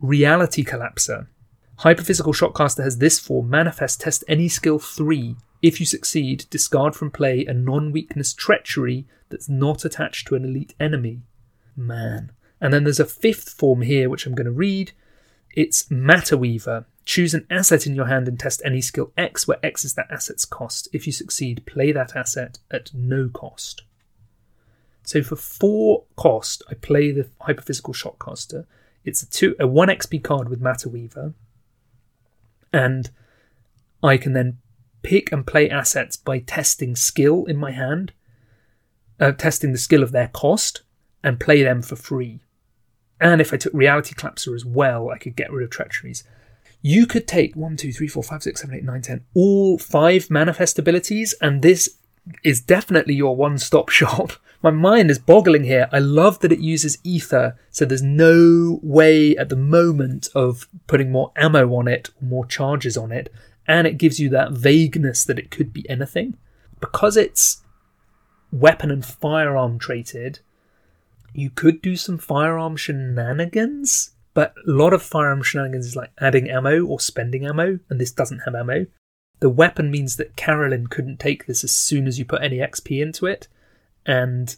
Reality 0.00 0.64
Collapser. 0.64 1.28
Hyperphysical 1.78 2.34
Shotcaster 2.34 2.84
has 2.84 2.98
this 2.98 3.18
form 3.18 3.48
Manifest 3.48 4.02
Test 4.02 4.22
any 4.28 4.48
skill 4.48 4.78
3. 4.78 5.34
If 5.62 5.80
you 5.80 5.86
succeed, 5.86 6.44
discard 6.50 6.94
from 6.94 7.10
play 7.10 7.46
a 7.46 7.54
non 7.54 7.90
weakness 7.90 8.34
treachery 8.34 9.06
that's 9.30 9.48
not 9.48 9.86
attached 9.86 10.26
to 10.28 10.34
an 10.34 10.44
elite 10.44 10.74
enemy. 10.78 11.22
Man. 11.74 12.32
And 12.60 12.74
then 12.74 12.84
there's 12.84 13.00
a 13.00 13.06
fifth 13.06 13.48
form 13.48 13.80
here, 13.80 14.10
which 14.10 14.26
I'm 14.26 14.34
going 14.34 14.44
to 14.44 14.52
read. 14.52 14.92
It's 15.54 15.90
Matter 15.90 16.36
Weaver. 16.36 16.84
Choose 17.04 17.34
an 17.34 17.46
asset 17.50 17.86
in 17.86 17.94
your 17.94 18.06
hand 18.06 18.28
and 18.28 18.38
test 18.38 18.62
any 18.64 18.80
skill 18.80 19.12
X, 19.16 19.48
where 19.48 19.58
X 19.64 19.84
is 19.84 19.94
that 19.94 20.10
asset's 20.10 20.44
cost. 20.44 20.88
If 20.92 21.06
you 21.06 21.12
succeed, 21.12 21.66
play 21.66 21.90
that 21.92 22.14
asset 22.14 22.58
at 22.70 22.94
no 22.94 23.28
cost. 23.28 23.82
So 25.02 25.22
for 25.22 25.36
four 25.36 26.04
cost, 26.16 26.62
I 26.70 26.74
play 26.74 27.10
the 27.10 27.28
Hyperphysical 27.40 27.94
Shotcaster. 27.94 28.66
It's 29.04 29.22
a 29.22 29.28
two 29.28 29.56
a 29.58 29.66
one 29.66 29.88
XP 29.88 30.22
card 30.22 30.48
with 30.48 30.60
Matter 30.60 30.88
Weaver, 30.88 31.34
and 32.72 33.10
I 34.02 34.16
can 34.16 34.32
then 34.32 34.58
pick 35.02 35.32
and 35.32 35.44
play 35.44 35.68
assets 35.68 36.16
by 36.16 36.38
testing 36.38 36.94
skill 36.94 37.44
in 37.46 37.56
my 37.56 37.72
hand, 37.72 38.12
uh, 39.18 39.32
testing 39.32 39.72
the 39.72 39.78
skill 39.78 40.04
of 40.04 40.12
their 40.12 40.28
cost, 40.28 40.82
and 41.24 41.40
play 41.40 41.64
them 41.64 41.82
for 41.82 41.96
free. 41.96 42.40
And 43.20 43.40
if 43.40 43.52
I 43.52 43.56
took 43.56 43.72
Reality 43.72 44.14
Collapser 44.14 44.54
as 44.54 44.64
well, 44.64 45.10
I 45.10 45.18
could 45.18 45.36
get 45.36 45.52
rid 45.52 45.64
of 45.64 45.70
treacheries 45.70 46.22
you 46.82 47.06
could 47.06 47.28
take 47.28 47.54
1, 47.54 47.76
2, 47.76 47.92
3, 47.92 48.08
4, 48.08 48.22
5, 48.22 48.42
6, 48.42 48.60
7, 48.60 48.76
8, 48.76 48.84
9, 48.84 49.02
10, 49.02 49.24
all 49.34 49.78
five 49.78 50.28
manifest 50.28 50.78
abilities, 50.78 51.32
and 51.40 51.62
this 51.62 51.96
is 52.44 52.60
definitely 52.60 53.14
your 53.14 53.36
one 53.36 53.56
stop 53.56 53.88
shop. 53.88 54.32
My 54.62 54.70
mind 54.70 55.10
is 55.10 55.18
boggling 55.18 55.64
here. 55.64 55.88
I 55.92 55.98
love 55.98 56.40
that 56.40 56.52
it 56.52 56.60
uses 56.60 56.98
ether, 57.02 57.56
so 57.70 57.84
there's 57.84 58.02
no 58.02 58.80
way 58.82 59.36
at 59.36 59.48
the 59.48 59.56
moment 59.56 60.28
of 60.34 60.68
putting 60.86 61.10
more 61.10 61.32
ammo 61.36 61.74
on 61.74 61.88
it, 61.88 62.10
more 62.20 62.46
charges 62.46 62.96
on 62.96 63.10
it, 63.12 63.32
and 63.66 63.86
it 63.86 63.98
gives 63.98 64.18
you 64.18 64.28
that 64.30 64.52
vagueness 64.52 65.24
that 65.24 65.38
it 65.38 65.50
could 65.50 65.72
be 65.72 65.88
anything. 65.88 66.36
Because 66.80 67.16
it's 67.16 67.62
weapon 68.50 68.90
and 68.90 69.04
firearm 69.04 69.78
traded, 69.78 70.40
you 71.32 71.48
could 71.48 71.80
do 71.80 71.96
some 71.96 72.18
firearm 72.18 72.76
shenanigans 72.76 74.10
but 74.34 74.54
a 74.66 74.70
lot 74.70 74.92
of 74.92 75.02
firearm 75.02 75.42
shenanigans 75.42 75.86
is 75.86 75.96
like 75.96 76.12
adding 76.20 76.48
ammo 76.48 76.84
or 76.84 77.00
spending 77.00 77.46
ammo, 77.46 77.78
and 77.88 78.00
this 78.00 78.12
doesn't 78.12 78.40
have 78.40 78.54
ammo. 78.54 78.86
The 79.40 79.50
weapon 79.50 79.90
means 79.90 80.16
that 80.16 80.36
Carolyn 80.36 80.86
couldn't 80.86 81.18
take 81.18 81.46
this 81.46 81.64
as 81.64 81.72
soon 81.72 82.06
as 82.06 82.18
you 82.18 82.24
put 82.24 82.42
any 82.42 82.58
XP 82.58 83.02
into 83.02 83.26
it, 83.26 83.48
and 84.06 84.54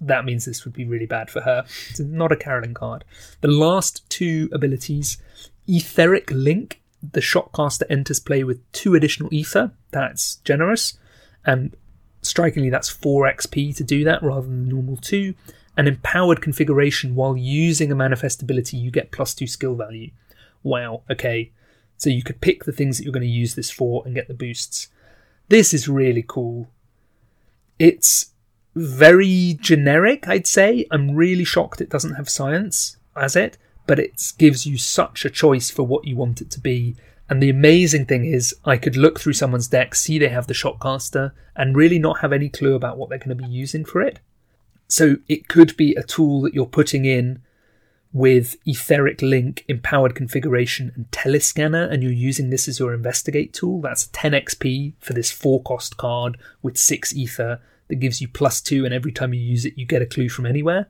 that 0.00 0.24
means 0.24 0.44
this 0.44 0.64
would 0.64 0.74
be 0.74 0.84
really 0.84 1.06
bad 1.06 1.30
for 1.30 1.40
her. 1.42 1.64
It's 1.90 2.00
not 2.00 2.32
a 2.32 2.36
Carolyn 2.36 2.74
card. 2.74 3.04
The 3.40 3.48
last 3.48 4.08
two 4.10 4.48
abilities 4.52 5.18
Etheric 5.66 6.30
Link. 6.30 6.80
The 7.02 7.20
Shotcaster 7.20 7.82
enters 7.90 8.20
play 8.20 8.44
with 8.44 8.60
two 8.70 8.94
additional 8.94 9.32
ether. 9.34 9.72
That's 9.90 10.36
generous. 10.36 10.98
And 11.44 11.74
strikingly, 12.20 12.70
that's 12.70 12.88
4 12.88 13.24
XP 13.24 13.74
to 13.76 13.84
do 13.84 14.04
that 14.04 14.22
rather 14.22 14.46
than 14.46 14.64
the 14.64 14.74
normal 14.74 14.96
2 14.96 15.34
an 15.76 15.86
empowered 15.86 16.42
configuration 16.42 17.14
while 17.14 17.36
using 17.36 17.90
a 17.90 17.96
manifest 17.96 18.42
ability, 18.42 18.76
you 18.76 18.90
get 18.90 19.10
plus 19.10 19.34
two 19.34 19.46
skill 19.46 19.74
value. 19.74 20.10
Wow, 20.62 21.02
okay. 21.10 21.50
So 21.96 22.10
you 22.10 22.22
could 22.22 22.40
pick 22.40 22.64
the 22.64 22.72
things 22.72 22.98
that 22.98 23.04
you're 23.04 23.12
going 23.12 23.22
to 23.22 23.28
use 23.28 23.54
this 23.54 23.70
for 23.70 24.02
and 24.04 24.14
get 24.14 24.28
the 24.28 24.34
boosts. 24.34 24.88
This 25.48 25.72
is 25.72 25.88
really 25.88 26.24
cool. 26.26 26.68
It's 27.78 28.32
very 28.74 29.56
generic, 29.60 30.28
I'd 30.28 30.46
say. 30.46 30.86
I'm 30.90 31.14
really 31.14 31.44
shocked 31.44 31.80
it 31.80 31.90
doesn't 31.90 32.14
have 32.14 32.28
science 32.28 32.96
as 33.16 33.36
it, 33.36 33.58
but 33.86 33.98
it 33.98 34.32
gives 34.38 34.66
you 34.66 34.78
such 34.78 35.24
a 35.24 35.30
choice 35.30 35.70
for 35.70 35.82
what 35.84 36.06
you 36.06 36.16
want 36.16 36.40
it 36.40 36.50
to 36.52 36.60
be. 36.60 36.96
And 37.28 37.42
the 37.42 37.50
amazing 37.50 38.06
thing 38.06 38.24
is, 38.24 38.54
I 38.64 38.76
could 38.76 38.96
look 38.96 39.18
through 39.18 39.32
someone's 39.34 39.68
deck, 39.68 39.94
see 39.94 40.18
they 40.18 40.28
have 40.28 40.46
the 40.46 40.54
Shotcaster, 40.54 41.32
and 41.56 41.76
really 41.76 41.98
not 41.98 42.20
have 42.20 42.32
any 42.32 42.48
clue 42.48 42.74
about 42.74 42.98
what 42.98 43.08
they're 43.08 43.18
going 43.18 43.36
to 43.36 43.42
be 43.42 43.48
using 43.48 43.84
for 43.84 44.02
it. 44.02 44.20
So 44.92 45.16
it 45.26 45.48
could 45.48 45.74
be 45.78 45.94
a 45.94 46.02
tool 46.02 46.42
that 46.42 46.52
you're 46.52 46.66
putting 46.66 47.06
in 47.06 47.40
with 48.12 48.56
Etheric 48.66 49.22
Link, 49.22 49.64
Empowered 49.66 50.14
Configuration, 50.14 50.92
and 50.94 51.10
Telescanner, 51.10 51.90
and 51.90 52.02
you're 52.02 52.12
using 52.12 52.50
this 52.50 52.68
as 52.68 52.78
your 52.78 52.92
investigate 52.92 53.54
tool. 53.54 53.80
That's 53.80 54.08
10 54.08 54.32
XP 54.32 54.92
for 55.00 55.14
this 55.14 55.30
four 55.30 55.62
cost 55.62 55.96
card 55.96 56.36
with 56.60 56.76
6 56.76 57.16
Ether 57.16 57.58
that 57.88 58.00
gives 58.00 58.20
you 58.20 58.28
plus 58.28 58.60
2, 58.60 58.84
and 58.84 58.92
every 58.92 59.12
time 59.12 59.32
you 59.32 59.40
use 59.40 59.64
it, 59.64 59.78
you 59.78 59.86
get 59.86 60.02
a 60.02 60.06
clue 60.06 60.28
from 60.28 60.44
anywhere. 60.44 60.88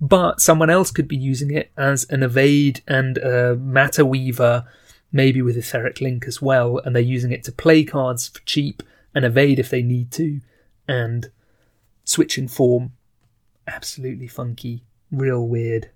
But 0.00 0.40
someone 0.40 0.70
else 0.70 0.90
could 0.90 1.06
be 1.06 1.18
using 1.18 1.50
it 1.50 1.72
as 1.76 2.04
an 2.08 2.22
Evade 2.22 2.80
and 2.88 3.18
a 3.18 3.54
Matter 3.54 4.06
Weaver, 4.06 4.64
maybe 5.12 5.42
with 5.42 5.58
Etheric 5.58 6.00
Link 6.00 6.24
as 6.26 6.40
well, 6.40 6.78
and 6.78 6.96
they're 6.96 7.02
using 7.02 7.32
it 7.32 7.44
to 7.44 7.52
play 7.52 7.84
cards 7.84 8.28
for 8.28 8.40
cheap 8.46 8.82
and 9.14 9.26
evade 9.26 9.58
if 9.58 9.68
they 9.68 9.82
need 9.82 10.10
to, 10.12 10.40
and 10.88 11.30
switching 12.06 12.48
form. 12.48 12.92
Absolutely 13.66 14.28
funky, 14.28 14.84
real 15.10 15.46
weird. 15.46 15.90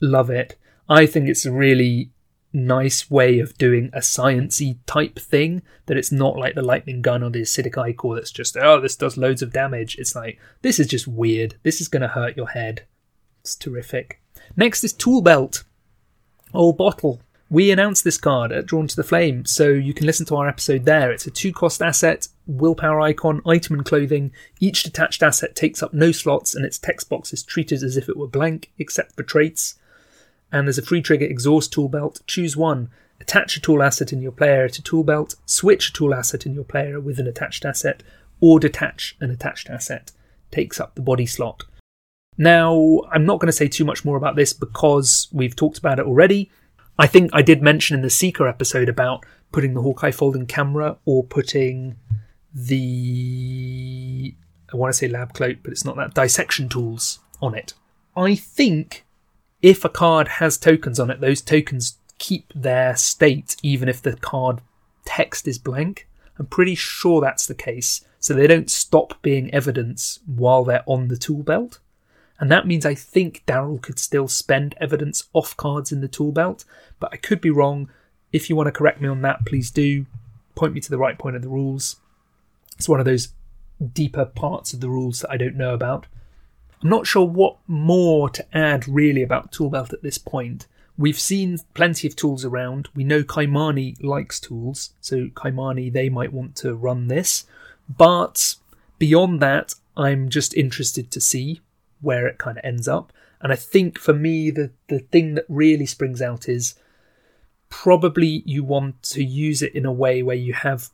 Love 0.00 0.30
it. 0.30 0.58
I 0.88 1.06
think 1.06 1.28
it's 1.28 1.46
a 1.46 1.52
really 1.52 2.10
nice 2.52 3.10
way 3.10 3.40
of 3.40 3.58
doing 3.58 3.90
a 3.92 3.98
sciency 3.98 4.78
type 4.86 5.18
thing 5.18 5.60
that 5.86 5.96
it's 5.96 6.12
not 6.12 6.36
like 6.36 6.54
the 6.54 6.62
lightning 6.62 7.02
gun 7.02 7.22
or 7.22 7.30
the 7.30 7.42
acidic 7.42 7.76
ichor 7.76 8.14
that's 8.14 8.30
just 8.30 8.56
oh 8.56 8.80
this 8.80 8.94
does 8.94 9.16
loads 9.16 9.42
of 9.42 9.52
damage. 9.52 9.96
It's 9.98 10.14
like 10.14 10.38
this 10.62 10.78
is 10.78 10.86
just 10.86 11.08
weird. 11.08 11.56
This 11.62 11.80
is 11.80 11.88
going 11.88 12.02
to 12.02 12.08
hurt 12.08 12.36
your 12.36 12.48
head. 12.48 12.86
It's 13.40 13.56
terrific. 13.56 14.20
Next 14.56 14.84
is 14.84 14.92
tool 14.92 15.20
belt. 15.22 15.64
Old 16.52 16.76
bottle 16.76 17.20
we 17.50 17.70
announced 17.70 18.04
this 18.04 18.18
card 18.18 18.50
at 18.52 18.66
drawn 18.66 18.88
to 18.88 18.96
the 18.96 19.04
flame 19.04 19.44
so 19.44 19.68
you 19.68 19.94
can 19.94 20.06
listen 20.06 20.26
to 20.26 20.36
our 20.36 20.48
episode 20.48 20.84
there 20.84 21.12
it's 21.12 21.26
a 21.26 21.30
two 21.30 21.52
cost 21.52 21.82
asset 21.82 22.28
willpower 22.46 23.00
icon 23.00 23.40
item 23.46 23.76
and 23.76 23.84
clothing 23.84 24.32
each 24.60 24.82
detached 24.82 25.22
asset 25.22 25.54
takes 25.54 25.82
up 25.82 25.92
no 25.92 26.10
slots 26.10 26.54
and 26.54 26.64
its 26.64 26.78
text 26.78 27.08
box 27.08 27.32
is 27.32 27.42
treated 27.42 27.82
as 27.82 27.96
if 27.96 28.08
it 28.08 28.16
were 28.16 28.26
blank 28.26 28.70
except 28.78 29.14
for 29.14 29.22
traits 29.22 29.76
and 30.54 30.68
there's 30.68 30.78
a 30.78 30.82
free 30.82 31.02
trigger 31.02 31.26
exhaust 31.26 31.72
tool 31.72 31.88
belt. 31.88 32.20
Choose 32.28 32.56
one. 32.56 32.88
Attach 33.20 33.56
a 33.56 33.60
tool 33.60 33.82
asset 33.82 34.12
in 34.12 34.22
your 34.22 34.30
player 34.30 34.68
to 34.68 34.82
tool 34.82 35.02
belt, 35.02 35.34
switch 35.46 35.88
a 35.88 35.92
tool 35.92 36.14
asset 36.14 36.46
in 36.46 36.54
your 36.54 36.62
player 36.62 37.00
with 37.00 37.18
an 37.18 37.26
attached 37.26 37.64
asset, 37.64 38.04
or 38.40 38.60
detach 38.60 39.16
an 39.20 39.32
attached 39.32 39.68
asset. 39.68 40.12
Takes 40.52 40.78
up 40.78 40.94
the 40.94 41.02
body 41.02 41.26
slot. 41.26 41.64
Now, 42.38 43.02
I'm 43.10 43.26
not 43.26 43.40
going 43.40 43.48
to 43.48 43.52
say 43.52 43.66
too 43.66 43.84
much 43.84 44.04
more 44.04 44.16
about 44.16 44.36
this 44.36 44.52
because 44.52 45.26
we've 45.32 45.56
talked 45.56 45.78
about 45.78 45.98
it 45.98 46.06
already. 46.06 46.50
I 46.98 47.06
think 47.06 47.30
I 47.32 47.42
did 47.42 47.62
mention 47.62 47.96
in 47.96 48.02
the 48.02 48.10
Seeker 48.10 48.46
episode 48.46 48.88
about 48.88 49.24
putting 49.52 49.74
the 49.74 49.82
Hawkeye 49.82 50.10
folding 50.10 50.46
camera 50.46 50.96
or 51.04 51.24
putting 51.24 51.96
the 52.54 54.34
I 54.72 54.76
want 54.76 54.92
to 54.92 54.98
say 54.98 55.08
lab 55.08 55.34
cloak, 55.34 55.58
but 55.62 55.72
it's 55.72 55.84
not 55.84 55.96
that 55.96 56.14
dissection 56.14 56.68
tools 56.68 57.20
on 57.40 57.54
it. 57.54 57.74
I 58.16 58.34
think 58.34 59.04
if 59.62 59.84
a 59.84 59.88
card 59.88 60.28
has 60.28 60.58
tokens 60.58 61.00
on 61.00 61.10
it, 61.10 61.20
those 61.20 61.40
tokens 61.40 61.98
keep 62.18 62.52
their 62.54 62.96
state 62.96 63.56
even 63.62 63.88
if 63.88 64.02
the 64.02 64.16
card 64.16 64.60
text 65.04 65.48
is 65.48 65.58
blank. 65.58 66.08
I'm 66.38 66.46
pretty 66.46 66.74
sure 66.74 67.20
that's 67.20 67.46
the 67.46 67.54
case. 67.54 68.04
So 68.18 68.34
they 68.34 68.46
don't 68.46 68.70
stop 68.70 69.20
being 69.22 69.52
evidence 69.52 70.20
while 70.26 70.64
they're 70.64 70.84
on 70.86 71.08
the 71.08 71.16
tool 71.16 71.42
belt. 71.42 71.78
And 72.40 72.50
that 72.50 72.66
means 72.66 72.84
I 72.84 72.94
think 72.94 73.42
Darrell 73.46 73.78
could 73.78 73.98
still 73.98 74.28
spend 74.28 74.74
evidence 74.80 75.24
off 75.32 75.56
cards 75.56 75.92
in 75.92 76.00
the 76.00 76.08
tool 76.08 76.32
belt, 76.32 76.64
but 76.98 77.12
I 77.12 77.16
could 77.16 77.40
be 77.40 77.50
wrong. 77.50 77.88
If 78.32 78.50
you 78.50 78.56
want 78.56 78.66
to 78.66 78.72
correct 78.72 79.00
me 79.00 79.08
on 79.08 79.22
that, 79.22 79.46
please 79.46 79.70
do. 79.70 80.06
Point 80.54 80.74
me 80.74 80.80
to 80.80 80.90
the 80.90 80.98
right 80.98 81.18
point 81.18 81.36
of 81.36 81.42
the 81.42 81.48
rules. 81.48 81.96
It's 82.76 82.88
one 82.88 83.00
of 83.00 83.06
those 83.06 83.28
deeper 83.92 84.24
parts 84.24 84.72
of 84.72 84.80
the 84.80 84.88
rules 84.88 85.20
that 85.20 85.30
I 85.30 85.36
don't 85.36 85.56
know 85.56 85.74
about. 85.74 86.06
I'm 86.82 86.90
not 86.90 87.06
sure 87.06 87.24
what 87.24 87.56
more 87.66 88.28
to 88.30 88.56
add 88.56 88.88
really 88.88 89.22
about 89.22 89.52
Toolbelt 89.52 89.92
at 89.92 90.02
this 90.02 90.18
point. 90.18 90.66
We've 90.98 91.18
seen 91.18 91.58
plenty 91.72 92.06
of 92.06 92.14
tools 92.14 92.44
around. 92.44 92.88
We 92.94 93.04
know 93.04 93.22
Kymani 93.22 94.02
likes 94.02 94.38
tools, 94.38 94.90
so 95.00 95.26
Kymani, 95.28 95.92
they 95.92 96.08
might 96.08 96.32
want 96.32 96.54
to 96.56 96.74
run 96.74 97.08
this. 97.08 97.46
But 97.88 98.56
beyond 98.98 99.40
that, 99.40 99.74
I'm 99.96 100.28
just 100.28 100.54
interested 100.54 101.10
to 101.10 101.20
see 101.20 101.60
where 102.04 102.26
it 102.26 102.38
kind 102.38 102.58
of 102.58 102.64
ends 102.64 102.86
up. 102.86 103.12
And 103.40 103.52
I 103.52 103.56
think 103.56 103.98
for 103.98 104.14
me, 104.14 104.50
the, 104.50 104.70
the 104.88 105.00
thing 105.00 105.34
that 105.34 105.44
really 105.48 105.86
springs 105.86 106.22
out 106.22 106.48
is 106.48 106.74
probably 107.68 108.42
you 108.46 108.62
want 108.62 109.02
to 109.02 109.24
use 109.24 109.60
it 109.60 109.74
in 109.74 109.84
a 109.84 109.92
way 109.92 110.22
where 110.22 110.36
you 110.36 110.52
have 110.52 110.90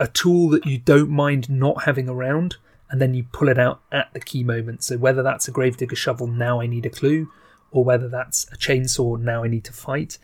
a 0.00 0.08
tool 0.08 0.48
that 0.48 0.66
you 0.66 0.78
don't 0.78 1.10
mind 1.10 1.50
not 1.50 1.84
having 1.84 2.08
around 2.08 2.56
and 2.90 3.00
then 3.00 3.14
you 3.14 3.24
pull 3.32 3.48
it 3.48 3.58
out 3.58 3.80
at 3.90 4.12
the 4.12 4.20
key 4.20 4.44
moment. 4.44 4.84
So 4.84 4.98
whether 4.98 5.22
that's 5.22 5.48
a 5.48 5.50
gravedigger 5.50 5.96
shovel, 5.96 6.26
now 6.26 6.60
I 6.60 6.66
need 6.66 6.84
a 6.84 6.90
clue, 6.90 7.30
or 7.70 7.84
whether 7.84 8.08
that's 8.08 8.46
a 8.52 8.56
chainsaw, 8.56 9.18
now 9.18 9.44
I 9.44 9.48
need 9.48 9.64
to 9.64 9.72
fight. 9.72 10.18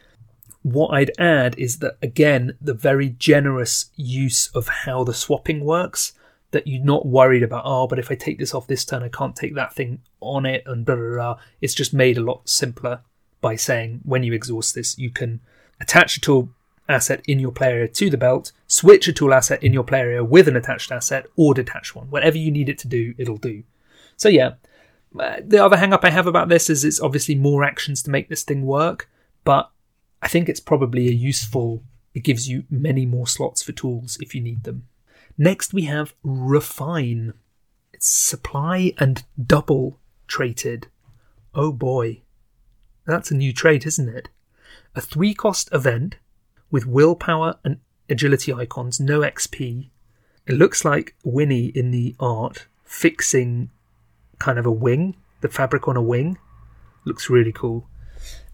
What 0.63 0.89
I'd 0.89 1.13
add 1.19 1.59
is 1.59 1.79
that 1.79 1.97
again, 2.03 2.59
the 2.61 2.75
very 2.75 3.09
generous 3.09 3.91
use 3.97 4.49
of 4.49 4.69
how 4.69 5.03
the 5.03 5.15
swapping 5.15 5.65
works. 5.65 6.13
That 6.53 6.67
you're 6.67 6.85
not 6.85 7.07
worried 7.07 7.43
about, 7.43 7.65
oh, 7.67 7.87
but 7.87 7.99
if 7.99 8.11
I 8.11 8.15
take 8.15 8.39
this 8.39 8.55
off 8.55 8.67
this 8.67 8.85
turn, 8.85 9.03
I 9.03 9.09
can't 9.09 9.37
take 9.37 9.55
that 9.55 9.75
thing 9.75 10.01
on 10.21 10.47
it, 10.47 10.63
and 10.65 10.85
blah, 10.85 10.97
blah, 10.97 11.15
blah. 11.15 11.39
It's 11.61 11.75
just 11.75 11.93
made 11.93 12.17
a 12.17 12.23
lot 12.23 12.49
simpler 12.49 13.01
by 13.41 13.57
saying 13.57 14.01
when 14.05 14.23
you 14.23 14.33
exhaust 14.33 14.75
this, 14.75 14.99
you 14.99 15.11
can 15.11 15.41
attach 15.79 16.17
a 16.17 16.21
tool 16.21 16.49
asset 16.89 17.23
in 17.29 17.39
your 17.39 17.53
player 17.53 17.73
area 17.73 17.89
to 17.89 18.09
the 18.09 18.17
belt, 18.17 18.53
switch 18.67 19.09
a 19.09 19.13
tool 19.13 19.35
asset 19.35 19.63
in 19.63 19.75
your 19.75 19.85
player 19.85 20.05
area 20.05 20.25
with 20.25 20.49
an 20.49 20.57
attached 20.57 20.91
asset, 20.91 21.27
or 21.37 21.53
detach 21.53 21.95
one. 21.95 22.09
Whatever 22.09 22.39
you 22.39 22.51
need 22.51 22.71
it 22.71 22.79
to 22.79 22.89
do, 22.89 23.15
it'll 23.19 23.37
do. 23.37 23.63
So, 24.17 24.31
yeah. 24.31 24.55
Uh, 25.19 25.37
the 25.47 25.63
other 25.63 25.77
hang 25.77 25.93
up 25.93 26.05
I 26.05 26.11
have 26.11 26.27
about 26.27 26.49
this 26.49 26.71
is 26.71 26.85
it's 26.85 27.01
obviously 27.01 27.35
more 27.35 27.63
actions 27.63 28.03
to 28.03 28.11
make 28.11 28.29
this 28.29 28.43
thing 28.43 28.65
work, 28.65 29.11
but 29.45 29.71
I 30.23 30.29
think 30.29 30.49
it's 30.49 30.61
probably 30.61 31.09
a 31.09 31.13
useful, 31.13 31.83
it 32.15 32.25
gives 32.25 32.49
you 32.49 32.65
many 32.71 33.05
more 33.07 33.27
slots 33.27 33.63
for 33.63 33.73
tools 33.73 34.19
if 34.21 34.35
you 34.35 34.41
need 34.41 34.65
them. 34.65 34.88
Next, 35.41 35.73
we 35.73 35.83
have 35.85 36.15
Refine. 36.25 37.33
It's 37.93 38.09
supply 38.09 38.93
and 38.99 39.23
double 39.41 40.01
traded. 40.27 40.89
Oh 41.55 41.71
boy. 41.71 42.23
That's 43.07 43.31
a 43.31 43.37
new 43.37 43.53
trait, 43.53 43.87
isn't 43.87 44.09
it? 44.09 44.31
A 44.97 45.01
three 45.01 45.35
cost 45.35 45.69
event 45.73 46.17
with 46.73 46.87
willpower 46.87 47.57
and 47.65 47.79
agility 48.11 48.53
icons, 48.53 48.99
no 48.99 49.21
XP. 49.21 49.91
It 50.47 50.55
looks 50.55 50.85
like 50.85 51.15
Winnie 51.23 51.67
in 51.67 51.93
the 51.93 52.17
art 52.19 52.67
fixing 52.85 53.71
kind 54.41 54.59
of 54.59 54.67
a 54.67 54.73
wing, 54.73 55.15
the 55.41 55.49
fabric 55.49 55.87
on 55.87 55.97
a 55.97 56.03
wing. 56.03 56.37
Looks 57.05 57.31
really 57.31 57.53
cool. 57.53 57.87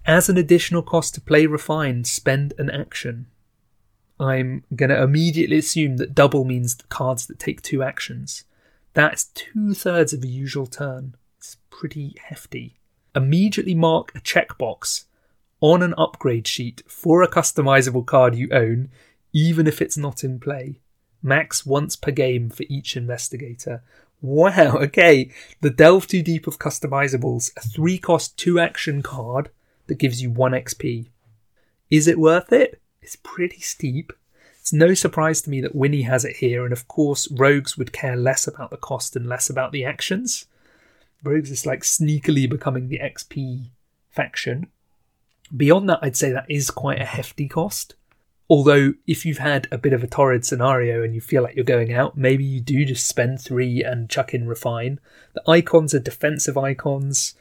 As 0.04 0.28
an 0.28 0.36
additional 0.36 0.82
cost 0.82 1.14
to 1.14 1.20
play 1.22 1.46
Refine, 1.46 2.04
spend 2.04 2.52
an 2.58 2.68
action. 2.68 3.26
I'm 4.18 4.64
going 4.74 4.90
to 4.90 5.02
immediately 5.02 5.58
assume 5.58 5.96
that 5.96 6.14
double 6.14 6.44
means 6.44 6.76
cards 6.88 7.26
that 7.26 7.38
take 7.38 7.62
two 7.62 7.82
actions. 7.82 8.44
That's 8.92 9.24
two 9.24 9.74
thirds 9.74 10.12
of 10.12 10.22
a 10.22 10.28
usual 10.28 10.66
turn. 10.66 11.16
It's 11.38 11.56
pretty 11.70 12.16
hefty. 12.22 12.78
Immediately 13.14 13.74
mark 13.74 14.12
a 14.14 14.20
checkbox 14.20 15.04
on 15.60 15.82
an 15.82 15.94
upgrade 15.98 16.46
sheet 16.46 16.82
for 16.86 17.22
a 17.22 17.28
customizable 17.28 18.06
card 18.06 18.34
you 18.34 18.48
own, 18.52 18.90
even 19.32 19.66
if 19.66 19.82
it's 19.82 19.96
not 19.96 20.22
in 20.22 20.38
play. 20.38 20.78
Max 21.22 21.64
once 21.66 21.96
per 21.96 22.10
game 22.10 22.50
for 22.50 22.64
each 22.68 22.96
investigator. 22.96 23.82
Wow, 24.20 24.76
okay. 24.82 25.30
The 25.60 25.70
Delve 25.70 26.06
Too 26.06 26.22
Deep 26.22 26.46
of 26.46 26.58
customizables, 26.58 27.50
a 27.56 27.60
three 27.60 27.98
cost 27.98 28.36
two 28.36 28.60
action 28.60 29.02
card 29.02 29.50
that 29.86 29.98
gives 29.98 30.22
you 30.22 30.30
one 30.30 30.52
XP. 30.52 31.08
Is 31.90 32.06
it 32.06 32.18
worth 32.18 32.52
it? 32.52 32.80
It's 33.04 33.16
pretty 33.16 33.60
steep. 33.60 34.14
It's 34.58 34.72
no 34.72 34.94
surprise 34.94 35.42
to 35.42 35.50
me 35.50 35.60
that 35.60 35.74
Winnie 35.74 36.02
has 36.02 36.24
it 36.24 36.36
here, 36.36 36.64
and 36.64 36.72
of 36.72 36.88
course, 36.88 37.30
rogues 37.30 37.76
would 37.76 37.92
care 37.92 38.16
less 38.16 38.46
about 38.46 38.70
the 38.70 38.78
cost 38.78 39.14
and 39.14 39.26
less 39.26 39.50
about 39.50 39.72
the 39.72 39.84
actions. 39.84 40.46
Rogues 41.22 41.50
is 41.50 41.66
like 41.66 41.82
sneakily 41.82 42.48
becoming 42.48 42.88
the 42.88 43.00
XP 43.00 43.66
faction. 44.10 44.68
Beyond 45.54 45.90
that, 45.90 45.98
I'd 46.00 46.16
say 46.16 46.32
that 46.32 46.50
is 46.50 46.70
quite 46.70 46.98
a 46.98 47.04
hefty 47.04 47.46
cost. 47.46 47.94
Although, 48.48 48.94
if 49.06 49.26
you've 49.26 49.38
had 49.38 49.68
a 49.70 49.76
bit 49.76 49.92
of 49.92 50.02
a 50.02 50.06
torrid 50.06 50.46
scenario 50.46 51.02
and 51.02 51.14
you 51.14 51.20
feel 51.20 51.42
like 51.42 51.56
you're 51.56 51.64
going 51.64 51.92
out, 51.92 52.16
maybe 52.16 52.44
you 52.44 52.60
do 52.60 52.86
just 52.86 53.06
spend 53.06 53.38
three 53.38 53.82
and 53.82 54.08
chuck 54.08 54.32
in 54.32 54.46
refine. 54.46 54.98
The 55.34 55.42
icons 55.46 55.92
are 55.92 55.98
defensive 55.98 56.56
icons. 56.56 57.34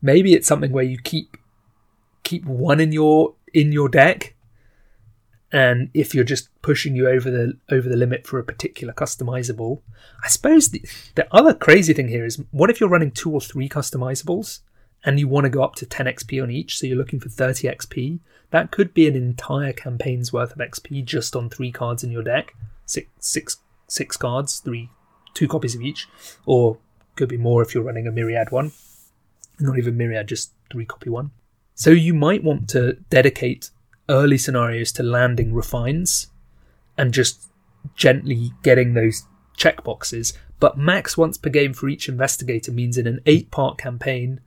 Maybe 0.00 0.32
it's 0.32 0.48
something 0.48 0.72
where 0.72 0.84
you 0.84 0.96
keep 0.96 1.36
keep 2.22 2.46
one 2.46 2.80
in 2.80 2.92
your 2.92 3.34
in 3.52 3.72
your 3.72 3.90
deck, 3.90 4.34
and 5.52 5.90
if 5.94 6.14
you're 6.14 6.24
just 6.24 6.48
pushing 6.62 6.96
you 6.96 7.08
over 7.08 7.30
the 7.30 7.58
over 7.70 7.88
the 7.88 7.96
limit 7.96 8.26
for 8.26 8.38
a 8.38 8.44
particular 8.44 8.92
customizable, 8.92 9.82
I 10.24 10.28
suppose 10.28 10.70
the 10.70 10.82
the 11.14 11.28
other 11.34 11.54
crazy 11.54 11.92
thing 11.92 12.08
here 12.08 12.24
is 12.24 12.42
what 12.50 12.70
if 12.70 12.80
you're 12.80 12.88
running 12.88 13.10
two 13.10 13.30
or 13.30 13.40
three 13.40 13.68
customizables? 13.68 14.60
and 15.04 15.18
you 15.18 15.28
want 15.28 15.44
to 15.44 15.50
go 15.50 15.62
up 15.62 15.74
to 15.76 15.86
10 15.86 16.06
XP 16.06 16.42
on 16.42 16.50
each, 16.50 16.78
so 16.78 16.86
you're 16.86 16.96
looking 16.96 17.20
for 17.20 17.28
30 17.28 17.68
XP, 17.68 18.20
that 18.50 18.70
could 18.70 18.94
be 18.94 19.08
an 19.08 19.16
entire 19.16 19.72
campaign's 19.72 20.32
worth 20.32 20.52
of 20.52 20.58
XP 20.58 21.04
just 21.04 21.34
on 21.34 21.50
three 21.50 21.72
cards 21.72 22.04
in 22.04 22.10
your 22.10 22.22
deck. 22.22 22.54
Six, 22.86 23.08
six, 23.18 23.56
six 23.88 24.16
cards, 24.16 24.60
three, 24.60 24.90
two 25.34 25.48
copies 25.48 25.74
of 25.74 25.82
each, 25.82 26.08
or 26.46 26.78
could 27.16 27.28
be 27.28 27.36
more 27.36 27.62
if 27.62 27.74
you're 27.74 27.84
running 27.84 28.06
a 28.06 28.12
myriad 28.12 28.50
one. 28.50 28.72
Not 29.58 29.78
even 29.78 29.96
myriad, 29.96 30.28
just 30.28 30.52
three 30.70 30.86
copy 30.86 31.10
one. 31.10 31.30
So 31.74 31.90
you 31.90 32.14
might 32.14 32.44
want 32.44 32.68
to 32.70 32.94
dedicate 33.10 33.70
early 34.08 34.38
scenarios 34.38 34.92
to 34.92 35.02
landing 35.02 35.52
refines 35.52 36.28
and 36.96 37.14
just 37.14 37.48
gently 37.94 38.52
getting 38.62 38.94
those 38.94 39.26
checkboxes. 39.56 40.36
But 40.60 40.78
max 40.78 41.16
once 41.16 41.38
per 41.38 41.50
game 41.50 41.72
for 41.72 41.88
each 41.88 42.08
investigator 42.08 42.72
means 42.72 42.96
in 42.96 43.06
an 43.06 43.20
eight 43.26 43.50
part 43.50 43.78
campaign, 43.78 44.40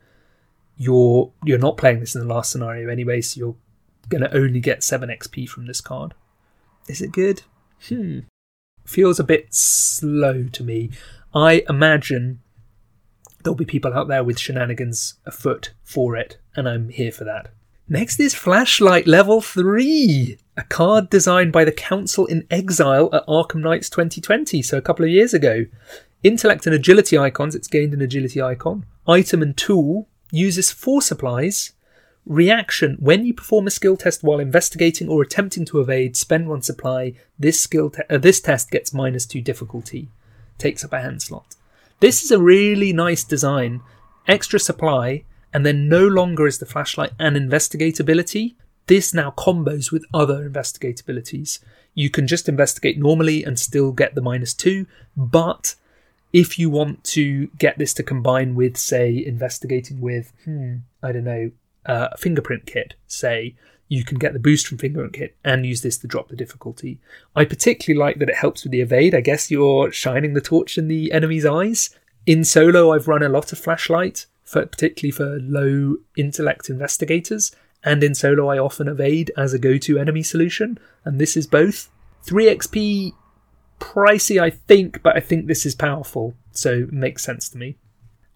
you're 0.78 1.32
you're 1.44 1.58
not 1.58 1.78
playing 1.78 2.00
this 2.00 2.16
in 2.16 2.22
the 2.22 2.34
last 2.34 2.52
scenario 2.52 2.90
anyway, 2.90 3.22
so 3.22 3.38
you're 3.38 3.56
gonna 4.10 4.30
only 4.34 4.60
get 4.60 4.84
seven 4.84 5.10
XP 5.10 5.48
from 5.50 5.66
this 5.66 5.82
card. 5.82 6.14
Is 6.88 7.02
it 7.02 7.12
good? 7.12 7.44
Hmm. 7.88 8.20
Feels 8.86 9.20
a 9.20 9.24
bit 9.24 9.54
slow 9.54 10.44
to 10.44 10.64
me. 10.64 10.92
I 11.34 11.64
imagine 11.68 12.40
there'll 13.44 13.56
be 13.56 13.66
people 13.66 13.94
out 13.94 14.08
there 14.08 14.24
with 14.24 14.40
shenanigans 14.40 15.16
afoot 15.26 15.74
for 15.84 16.16
it, 16.16 16.38
and 16.56 16.70
I'm 16.70 16.90
here 16.90 17.12
for 17.12 17.24
that. 17.24 17.50
Next 17.88 18.20
is 18.20 18.34
Flashlight 18.34 19.06
Level 19.06 19.42
3, 19.42 20.40
a 20.58 20.64
card 20.64 21.08
designed 21.12 21.52
by 21.52 21.64
the 21.64 21.72
Council 21.72 22.26
in 22.26 22.48
Exile 22.50 23.14
at 23.14 23.28
Arkham 23.28 23.62
Nights 23.62 23.92
2020, 23.92 24.64
so 24.64 24.76
a 24.76 24.82
couple 24.82 25.06
of 25.06 25.12
years 25.12 25.36
ago. 25.36 25.68
Intellect 26.24 26.66
and 26.66 26.74
agility 26.74 27.16
icons, 27.16 27.54
it's 27.54 27.68
gained 27.68 27.94
an 27.94 28.02
agility 28.02 28.42
icon. 28.42 28.88
Item 29.08 29.44
and 29.44 29.56
tool 29.56 30.08
uses 30.32 30.72
four 30.72 31.00
supplies. 31.00 31.74
Reaction, 32.26 32.98
when 33.00 33.24
you 33.24 33.36
perform 33.36 33.68
a 33.68 33.70
skill 33.70 33.98
test 33.98 34.24
while 34.24 34.40
investigating 34.40 35.08
or 35.08 35.22
attempting 35.22 35.64
to 35.66 35.80
evade, 35.80 36.18
spend 36.18 36.50
one 36.50 36.64
supply. 36.64 37.14
This 37.38 37.62
skill 37.62 37.92
te- 37.92 38.02
uh, 38.10 38.18
this 38.18 38.42
test 38.42 38.72
gets 38.72 38.96
minus 38.96 39.28
two 39.28 39.42
difficulty. 39.42 40.10
Takes 40.58 40.84
up 40.84 40.94
a 40.94 41.02
hand 41.02 41.22
slot. 41.22 41.56
This 42.00 42.24
is 42.24 42.32
a 42.32 42.42
really 42.42 42.94
nice 42.94 43.24
design. 43.24 43.82
Extra 44.28 44.60
supply, 44.60 45.24
and 45.56 45.66
then 45.66 45.88
no 45.88 46.06
longer 46.06 46.46
is 46.46 46.58
the 46.58 46.66
flashlight 46.66 47.14
an 47.18 47.38
investigate 47.38 47.98
ability. 48.02 48.58
This 48.88 49.14
now 49.14 49.32
combos 49.38 49.90
with 49.90 50.04
other 50.14 50.46
investigate 50.46 51.00
abilities. 51.00 51.60
You 51.94 52.10
can 52.10 52.28
just 52.28 52.50
investigate 52.50 53.00
normally 53.00 53.46
and 53.46 53.58
still 53.58 53.94
get 53.94 54.16
the 54.16 54.22
minus 54.22 54.54
two, 54.54 54.86
but 55.16 55.76
if 56.34 56.60
you 56.60 56.70
want 56.70 57.06
to 57.06 57.48
get 57.58 57.78
this 57.78 57.94
to 57.94 58.04
combine 58.04 58.56
with, 58.56 58.76
say, 58.76 59.24
investigating 59.26 60.02
with, 60.02 60.34
hmm, 60.44 60.80
I 61.02 61.14
don't 61.14 61.24
know, 61.24 61.52
uh, 61.86 62.10
a 62.12 62.18
fingerprint 62.18 62.66
kit, 62.66 62.96
say, 63.08 63.56
you 63.88 64.04
can 64.04 64.18
get 64.18 64.34
the 64.34 64.40
boost 64.40 64.68
from 64.68 64.78
fingerprint 64.78 65.14
kit 65.14 65.38
and 65.46 65.66
use 65.66 65.84
this 65.84 65.98
to 66.00 66.08
drop 66.08 66.28
the 66.28 66.36
difficulty. 66.36 67.00
I 67.34 67.46
particularly 67.46 67.98
like 67.98 68.20
that 68.20 68.28
it 68.28 68.36
helps 68.36 68.64
with 68.64 68.74
the 68.74 68.82
evade. 68.82 69.16
I 69.16 69.22
guess 69.22 69.50
you're 69.50 69.90
shining 69.94 70.34
the 70.34 70.42
torch 70.42 70.78
in 70.78 70.90
the 70.90 71.14
enemy's 71.14 71.46
eyes. 71.46 71.92
In 72.26 72.44
solo, 72.44 72.92
I've 72.92 73.08
run 73.08 73.24
a 73.24 73.30
lot 73.30 73.54
of 73.54 73.60
flashlight, 73.60 74.26
for, 74.46 74.66
particularly 74.66 75.12
for 75.12 75.40
low 75.42 75.98
intellect 76.16 76.70
investigators, 76.70 77.54
and 77.84 78.04
in 78.04 78.16
solo, 78.16 78.48
I 78.48 78.58
often 78.58 78.88
evade 78.88 79.32
as 79.38 79.54
a 79.54 79.60
go 79.60 79.78
to 79.78 80.00
enemy 80.00 80.24
solution, 80.24 80.80
and 81.04 81.20
this 81.20 81.36
is 81.36 81.46
both. 81.46 81.90
3 82.24 82.46
XP 82.46 83.14
pricey, 83.80 84.42
I 84.42 84.50
think, 84.50 85.04
but 85.04 85.16
I 85.16 85.20
think 85.20 85.46
this 85.46 85.66
is 85.66 85.76
powerful, 85.76 86.34
so 86.52 86.88
makes 86.92 87.24
sense 87.24 87.50
to 87.50 87.58
me. 87.58 87.78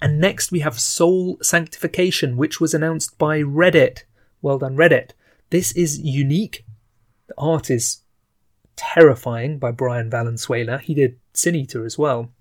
And 0.02 0.20
next 0.20 0.52
we 0.52 0.60
have 0.60 0.80
Soul 0.80 1.38
Sanctification, 1.42 2.38
which 2.38 2.62
was 2.62 2.74
announced 2.74 3.18
by 3.18 3.40
Reddit. 3.42 4.04
Well 4.42 4.60
done, 4.60 4.76
Reddit. 4.76 5.12
This 5.50 5.72
is 5.74 6.00
unique. 6.00 6.64
The 7.28 7.34
art 7.38 7.70
is 7.70 8.04
terrifying 8.76 9.58
by 9.58 9.72
Brian 9.72 10.10
Valenzuela. 10.10 10.78
He 10.78 10.94
did 10.94 11.20
Sin 11.34 11.56
Eater 11.56 11.86
as 11.86 11.98
well. 11.98 12.32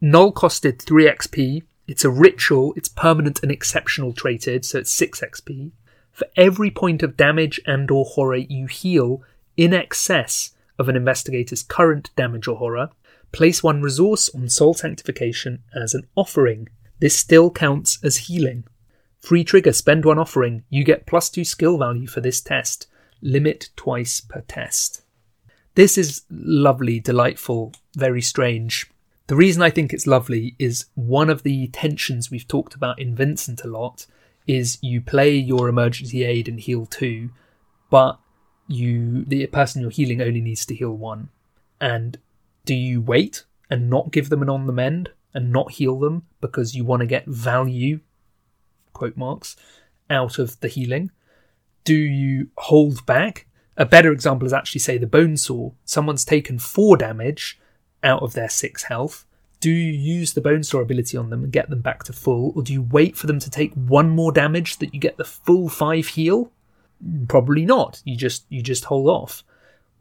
Null 0.00 0.32
costed 0.32 0.80
3 0.80 1.04
XP. 1.04 1.62
It's 1.86 2.04
a 2.04 2.10
ritual, 2.10 2.72
it's 2.76 2.88
permanent 2.88 3.42
and 3.42 3.52
exceptional 3.52 4.12
traded, 4.12 4.64
so 4.64 4.78
it's 4.78 4.90
6 4.92 5.20
XP. 5.20 5.72
For 6.12 6.26
every 6.36 6.70
point 6.70 7.02
of 7.02 7.16
damage 7.16 7.60
and 7.66 7.90
or 7.90 8.04
horror 8.04 8.36
you 8.36 8.66
heal 8.66 9.22
in 9.56 9.74
excess 9.74 10.52
of 10.78 10.88
an 10.88 10.96
investigator's 10.96 11.62
current 11.62 12.10
damage 12.16 12.48
or 12.48 12.56
horror, 12.56 12.90
place 13.32 13.62
one 13.62 13.82
resource 13.82 14.30
on 14.34 14.48
soul 14.48 14.74
sanctification 14.74 15.62
as 15.74 15.94
an 15.94 16.06
offering. 16.14 16.68
This 17.00 17.16
still 17.16 17.50
counts 17.50 17.98
as 18.02 18.28
healing. 18.28 18.64
Free 19.20 19.44
trigger, 19.44 19.72
spend 19.72 20.04
one 20.04 20.18
offering. 20.18 20.64
You 20.70 20.84
get 20.84 21.06
plus 21.06 21.30
two 21.30 21.44
skill 21.44 21.78
value 21.78 22.06
for 22.06 22.20
this 22.20 22.40
test. 22.40 22.86
Limit 23.20 23.70
twice 23.74 24.20
per 24.20 24.42
test. 24.42 25.02
This 25.74 25.98
is 25.98 26.22
lovely, 26.30 27.00
delightful, 27.00 27.72
very 27.96 28.22
strange. 28.22 28.88
The 29.26 29.36
reason 29.36 29.62
I 29.62 29.70
think 29.70 29.92
it's 29.92 30.06
lovely 30.06 30.54
is 30.58 30.86
one 30.94 31.30
of 31.30 31.44
the 31.44 31.68
tensions 31.68 32.30
we've 32.30 32.46
talked 32.46 32.74
about 32.74 32.98
in 32.98 33.16
Vincent 33.16 33.64
a 33.64 33.68
lot 33.68 34.06
is 34.46 34.76
you 34.82 35.00
play 35.00 35.34
your 35.34 35.68
emergency 35.68 36.24
aid 36.24 36.46
and 36.46 36.60
heal 36.60 36.84
two, 36.84 37.30
but 37.88 38.18
you 38.68 39.24
the 39.24 39.46
person 39.46 39.80
you're 39.80 39.90
healing 39.90 40.20
only 40.20 40.42
needs 40.42 40.66
to 40.66 40.74
heal 40.74 40.92
one. 40.92 41.30
And 41.80 42.18
do 42.66 42.74
you 42.74 43.00
wait 43.00 43.44
and 43.70 43.88
not 43.88 44.12
give 44.12 44.28
them 44.28 44.42
an 44.42 44.50
on 44.50 44.66
the 44.66 44.72
mend 44.74 45.10
and 45.32 45.50
not 45.50 45.72
heal 45.72 45.98
them 45.98 46.26
because 46.42 46.74
you 46.74 46.84
want 46.84 47.00
to 47.00 47.06
get 47.06 47.26
value 47.26 48.00
quote 48.92 49.16
marks 49.16 49.56
out 50.10 50.38
of 50.38 50.60
the 50.60 50.68
healing? 50.68 51.10
Do 51.84 51.94
you 51.94 52.50
hold 52.58 53.06
back? 53.06 53.46
A 53.78 53.86
better 53.86 54.12
example 54.12 54.46
is 54.46 54.52
actually 54.52 54.80
say 54.80 54.98
the 54.98 55.06
bone 55.06 55.38
saw. 55.38 55.70
Someone's 55.86 56.26
taken 56.26 56.58
four 56.58 56.98
damage 56.98 57.58
out 58.04 58.22
of 58.22 58.34
their 58.34 58.48
six 58.48 58.84
health. 58.84 59.24
Do 59.60 59.70
you 59.70 59.92
use 59.92 60.34
the 60.34 60.40
bone 60.40 60.62
saw 60.62 60.80
ability 60.80 61.16
on 61.16 61.30
them 61.30 61.42
and 61.42 61.52
get 61.52 61.70
them 61.70 61.80
back 61.80 62.04
to 62.04 62.12
full, 62.12 62.52
or 62.54 62.62
do 62.62 62.72
you 62.72 62.82
wait 62.82 63.16
for 63.16 63.26
them 63.26 63.38
to 63.38 63.50
take 63.50 63.72
one 63.74 64.10
more 64.10 64.30
damage 64.30 64.76
that 64.78 64.92
you 64.92 65.00
get 65.00 65.16
the 65.16 65.24
full 65.24 65.68
five 65.68 66.08
heal? 66.08 66.52
Probably 67.28 67.64
not. 67.64 68.02
You 68.04 68.16
just 68.16 68.44
you 68.50 68.62
just 68.62 68.84
hold 68.84 69.08
off. 69.08 69.42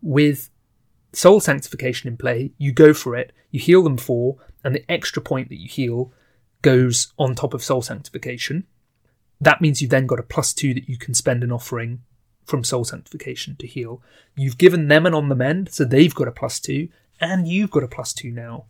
With 0.02 0.50
soul 1.14 1.40
sanctification 1.40 2.10
in 2.10 2.18
play, 2.18 2.52
you 2.58 2.74
go 2.74 2.94
for 2.94 3.16
it. 3.16 3.32
You 3.52 3.60
heal 3.60 3.84
them 3.84 3.98
four, 3.98 4.38
and 4.64 4.76
the 4.76 4.92
extra 4.92 5.22
point 5.22 5.50
that 5.50 5.62
you 5.62 5.70
heal 5.70 6.12
goes 6.62 7.14
on 7.18 7.36
top 7.36 7.54
of 7.54 7.64
soul 7.64 7.82
sanctification. 7.82 8.66
That 9.40 9.62
means 9.62 9.82
you've 9.82 9.92
then 9.92 10.08
got 10.08 10.20
a 10.20 10.24
plus 10.24 10.54
two 10.54 10.74
that 10.74 10.90
you 10.90 10.98
can 10.98 11.14
spend 11.14 11.44
an 11.44 11.52
offering 11.52 12.02
from 12.46 12.64
soul 12.64 12.84
sanctification 12.84 13.56
to 13.58 13.68
heal. 13.68 14.02
You've 14.36 14.58
given 14.58 14.88
them 14.88 15.06
an 15.06 15.14
on 15.14 15.30
the 15.30 15.36
mend, 15.36 15.72
so 15.72 15.86
they've 15.86 16.14
got 16.14 16.28
a 16.28 16.32
plus 16.32 16.60
two, 16.60 16.90
and 17.20 17.48
you've 17.48 17.72
got 17.72 17.84
a 17.84 17.88
plus 17.88 18.14
two 18.14 18.32
now, 18.32 18.66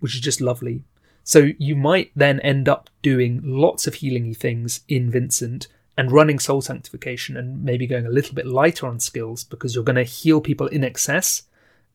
which 0.00 0.14
is 0.14 0.20
just 0.20 0.40
lovely. 0.40 0.84
So 1.22 1.50
you 1.58 1.76
might 1.76 2.10
then 2.16 2.40
end 2.40 2.68
up 2.68 2.90
doing 3.02 3.40
lots 3.44 3.86
of 3.86 3.94
healingy 3.94 4.36
things 4.36 4.80
in 4.88 5.10
Vincent 5.10 5.68
and 5.96 6.10
running 6.10 6.38
soul 6.38 6.62
sanctification 6.62 7.36
and 7.36 7.62
maybe 7.62 7.86
going 7.86 8.06
a 8.06 8.10
little 8.10 8.34
bit 8.34 8.46
lighter 8.46 8.86
on 8.86 8.98
skills 8.98 9.44
because 9.44 9.74
you're 9.74 9.84
going 9.84 9.96
to 9.96 10.02
heal 10.02 10.40
people 10.40 10.66
in 10.68 10.82
excess. 10.82 11.42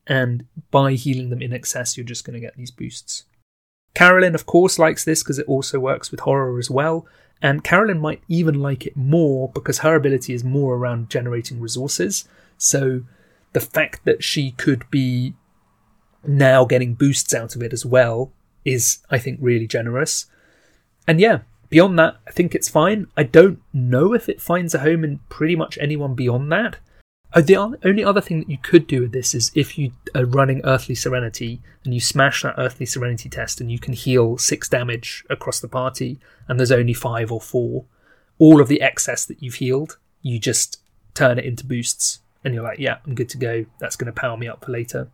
And 0.06 0.46
by 0.70 0.92
healing 0.92 1.30
them 1.30 1.42
in 1.42 1.52
excess 1.52 1.96
you're 1.96 2.06
just 2.06 2.24
going 2.24 2.34
to 2.34 2.40
get 2.40 2.56
these 2.56 2.70
boosts. 2.70 3.24
Carolyn 3.94 4.34
of 4.34 4.46
course 4.46 4.78
likes 4.78 5.04
this 5.04 5.22
because 5.22 5.38
it 5.38 5.48
also 5.48 5.80
works 5.80 6.10
with 6.10 6.20
horror 6.20 6.58
as 6.58 6.70
well. 6.70 7.06
And 7.42 7.64
carolyn 7.64 7.98
might 7.98 8.22
even 8.28 8.62
like 8.62 8.86
it 8.86 8.96
more 8.96 9.50
because 9.52 9.78
her 9.78 9.96
ability 9.96 10.32
is 10.32 10.44
more 10.44 10.76
around 10.76 11.10
generating 11.10 11.60
resources. 11.60 12.28
So 12.56 13.02
the 13.52 13.60
fact 13.60 14.04
that 14.04 14.22
she 14.22 14.52
could 14.52 14.88
be 14.90 15.34
now 16.28 16.64
getting 16.64 16.94
boosts 16.94 17.34
out 17.34 17.56
of 17.56 17.62
it 17.62 17.72
as 17.72 17.84
well 17.84 18.32
is 18.64 18.98
i 19.10 19.18
think 19.18 19.38
really 19.40 19.66
generous 19.66 20.26
and 21.06 21.20
yeah 21.20 21.40
Beyond 21.68 21.98
that, 21.98 22.16
I 22.26 22.30
think 22.30 22.54
it's 22.54 22.68
fine. 22.68 23.08
I 23.16 23.24
don't 23.24 23.60
know 23.72 24.12
if 24.12 24.28
it 24.28 24.40
finds 24.40 24.74
a 24.74 24.80
home 24.80 25.02
in 25.04 25.18
pretty 25.28 25.56
much 25.56 25.78
anyone 25.80 26.14
beyond 26.14 26.50
that. 26.52 26.76
Oh, 27.34 27.40
the 27.40 27.56
only 27.56 28.04
other 28.04 28.20
thing 28.20 28.38
that 28.38 28.48
you 28.48 28.56
could 28.56 28.86
do 28.86 29.02
with 29.02 29.12
this 29.12 29.34
is 29.34 29.50
if 29.54 29.76
you 29.76 29.92
are 30.14 30.24
running 30.24 30.60
Earthly 30.64 30.94
Serenity 30.94 31.60
and 31.84 31.92
you 31.92 32.00
smash 32.00 32.42
that 32.42 32.54
Earthly 32.56 32.86
Serenity 32.86 33.28
test 33.28 33.60
and 33.60 33.70
you 33.70 33.78
can 33.78 33.94
heal 33.94 34.38
six 34.38 34.68
damage 34.68 35.24
across 35.28 35.60
the 35.60 35.68
party 35.68 36.18
and 36.48 36.58
there's 36.58 36.72
only 36.72 36.94
five 36.94 37.32
or 37.32 37.40
four, 37.40 37.84
all 38.38 38.60
of 38.60 38.68
the 38.68 38.80
excess 38.80 39.26
that 39.26 39.42
you've 39.42 39.54
healed, 39.54 39.98
you 40.22 40.38
just 40.38 40.80
turn 41.14 41.38
it 41.38 41.44
into 41.44 41.66
boosts 41.66 42.20
and 42.44 42.54
you're 42.54 42.62
like, 42.62 42.78
yeah, 42.78 42.98
I'm 43.04 43.14
good 43.14 43.28
to 43.30 43.38
go. 43.38 43.66
That's 43.80 43.96
going 43.96 44.12
to 44.12 44.18
power 44.18 44.36
me 44.36 44.46
up 44.46 44.64
for 44.64 44.70
later. 44.70 45.10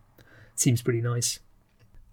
Seems 0.55 0.81
pretty 0.81 1.01
nice. 1.01 1.39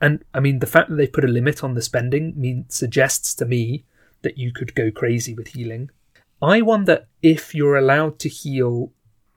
And 0.00 0.24
I 0.33 0.40
mean, 0.40 0.61
the 0.61 0.66
fact 0.66 0.88
that 0.88 0.96
they've 0.96 1.12
put 1.12 1.24
a 1.24 1.29
limit 1.29 1.62
on 1.62 1.74
the 1.74 1.83
spending 1.83 2.33
mean, 2.37 2.64
suggests 2.68 3.35
to 3.37 3.44
me 3.44 3.85
that 4.22 4.38
you 4.38 4.53
could 4.53 4.74
go 4.74 4.90
crazy 4.90 5.35
with 5.35 5.48
healing. 5.48 5.90
I 6.42 6.62
wonder 6.62 7.07
if 7.22 7.55
you're 7.55 7.76
allowed 7.76 8.18
to 8.20 8.29
heal 8.29 8.92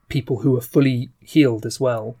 people 0.08 0.40
who 0.40 0.56
are 0.56 0.62
fully 0.62 1.10
healed 1.20 1.66
as 1.66 1.78
well. 1.78 2.16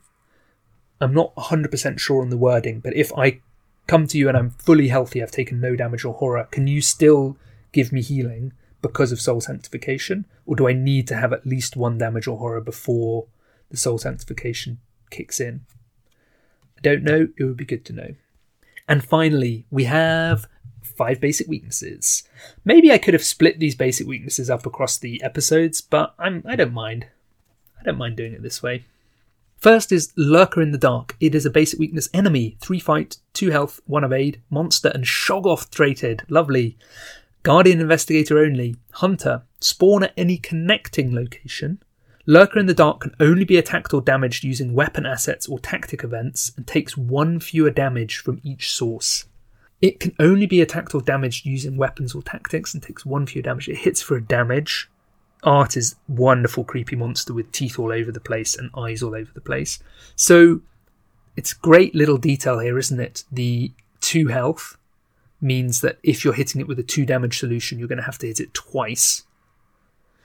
I'm 1.00 1.14
not 1.14 1.34
100% 1.36 1.98
sure 1.98 2.22
on 2.22 2.30
the 2.30 2.36
wording, 2.36 2.80
but 2.80 2.94
if 2.94 3.12
I 3.16 3.40
come 3.86 4.06
to 4.08 4.18
you 4.18 4.28
and 4.28 4.36
I'm 4.36 4.50
fully 4.50 4.88
healthy, 4.88 5.22
I've 5.22 5.30
taken 5.30 5.60
no 5.60 5.76
damage 5.76 6.04
or 6.04 6.14
horror, 6.14 6.48
can 6.50 6.66
you 6.66 6.80
still 6.80 7.36
give 7.72 7.92
me 7.92 8.02
healing 8.02 8.52
because 8.82 9.12
of 9.12 9.20
soul 9.20 9.40
sanctification? 9.40 10.26
Or 10.46 10.56
do 10.56 10.68
I 10.68 10.72
need 10.72 11.08
to 11.08 11.16
have 11.16 11.32
at 11.32 11.46
least 11.46 11.76
one 11.76 11.98
damage 11.98 12.26
or 12.26 12.38
horror 12.38 12.60
before 12.60 13.26
the 13.70 13.76
soul 13.76 13.98
sanctification 13.98 14.78
kicks 15.10 15.40
in? 15.40 15.62
Don't 16.84 17.02
know, 17.02 17.28
it 17.38 17.44
would 17.44 17.56
be 17.56 17.64
good 17.64 17.86
to 17.86 17.94
know. 17.94 18.14
And 18.86 19.02
finally, 19.02 19.64
we 19.70 19.84
have 19.84 20.46
five 20.82 21.18
basic 21.18 21.48
weaknesses. 21.48 22.24
Maybe 22.62 22.92
I 22.92 22.98
could 22.98 23.14
have 23.14 23.24
split 23.24 23.58
these 23.58 23.74
basic 23.74 24.06
weaknesses 24.06 24.50
up 24.50 24.66
across 24.66 24.98
the 24.98 25.22
episodes, 25.22 25.80
but 25.80 26.14
I'm 26.18 26.44
I 26.46 26.56
don't 26.56 26.74
mind. 26.74 27.06
I 27.80 27.84
don't 27.84 27.96
mind 27.96 28.16
doing 28.16 28.34
it 28.34 28.42
this 28.42 28.62
way. 28.62 28.84
First 29.56 29.92
is 29.92 30.12
Lurker 30.14 30.60
in 30.60 30.72
the 30.72 30.78
Dark. 30.78 31.16
It 31.20 31.34
is 31.34 31.46
a 31.46 31.50
basic 31.50 31.78
weakness 31.78 32.10
enemy. 32.12 32.58
3 32.60 32.78
fight, 32.80 33.16
2 33.32 33.48
health, 33.48 33.80
1 33.86 34.04
evade, 34.04 34.42
monster, 34.50 34.90
and 34.90 35.04
Shoggoth 35.04 35.70
traded. 35.70 36.24
Lovely. 36.28 36.76
Guardian 37.44 37.80
Investigator 37.80 38.38
only. 38.38 38.76
Hunter. 38.92 39.44
Spawn 39.60 40.02
at 40.02 40.12
any 40.18 40.36
connecting 40.36 41.14
location. 41.14 41.82
Lurker 42.26 42.58
in 42.58 42.66
the 42.66 42.74
Dark 42.74 43.00
can 43.00 43.14
only 43.20 43.44
be 43.44 43.58
attacked 43.58 43.92
or 43.92 44.00
damaged 44.00 44.44
using 44.44 44.74
weapon 44.74 45.04
assets 45.04 45.46
or 45.46 45.58
tactic 45.58 46.02
events 46.02 46.52
and 46.56 46.66
takes 46.66 46.96
one 46.96 47.38
fewer 47.38 47.70
damage 47.70 48.18
from 48.18 48.40
each 48.42 48.72
source. 48.72 49.26
It 49.82 50.00
can 50.00 50.14
only 50.18 50.46
be 50.46 50.62
attacked 50.62 50.94
or 50.94 51.02
damaged 51.02 51.44
using 51.44 51.76
weapons 51.76 52.14
or 52.14 52.22
tactics 52.22 52.72
and 52.72 52.82
takes 52.82 53.04
one 53.04 53.26
fewer 53.26 53.42
damage. 53.42 53.68
It 53.68 53.76
hits 53.76 54.00
for 54.00 54.16
a 54.16 54.22
damage. 54.22 54.88
Art 55.42 55.76
is 55.76 55.96
wonderful, 56.08 56.64
creepy 56.64 56.96
monster 56.96 57.34
with 57.34 57.52
teeth 57.52 57.78
all 57.78 57.92
over 57.92 58.10
the 58.10 58.20
place 58.20 58.56
and 58.56 58.70
eyes 58.74 59.02
all 59.02 59.14
over 59.14 59.30
the 59.34 59.42
place. 59.42 59.78
So 60.16 60.62
it's 61.36 61.52
great 61.52 61.94
little 61.94 62.16
detail 62.16 62.60
here, 62.60 62.78
isn't 62.78 63.00
it? 63.00 63.24
The 63.30 63.72
two 64.00 64.28
health 64.28 64.78
means 65.42 65.82
that 65.82 65.98
if 66.02 66.24
you're 66.24 66.32
hitting 66.32 66.62
it 66.62 66.68
with 66.68 66.78
a 66.78 66.82
two 66.82 67.04
damage 67.04 67.38
solution, 67.38 67.78
you're 67.78 67.88
going 67.88 67.98
to 67.98 68.04
have 68.04 68.18
to 68.18 68.26
hit 68.26 68.40
it 68.40 68.54
twice. 68.54 69.24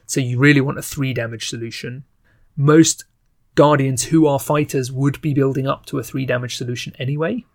So 0.10 0.20
you 0.20 0.40
really 0.40 0.60
want 0.60 0.80
a 0.80 0.82
three 0.82 1.14
damage 1.14 1.50
solution. 1.50 2.04
Most 2.58 3.04
guardians 3.54 4.06
who 4.06 4.26
are 4.26 4.40
fighters 4.40 4.92
would 4.92 5.22
be 5.22 5.36
building 5.36 5.68
up 5.68 5.86
to 5.86 6.00
a 6.00 6.04
three 6.04 6.26
damage 6.26 6.58
solution 6.58 6.96
anyway. 6.98 7.46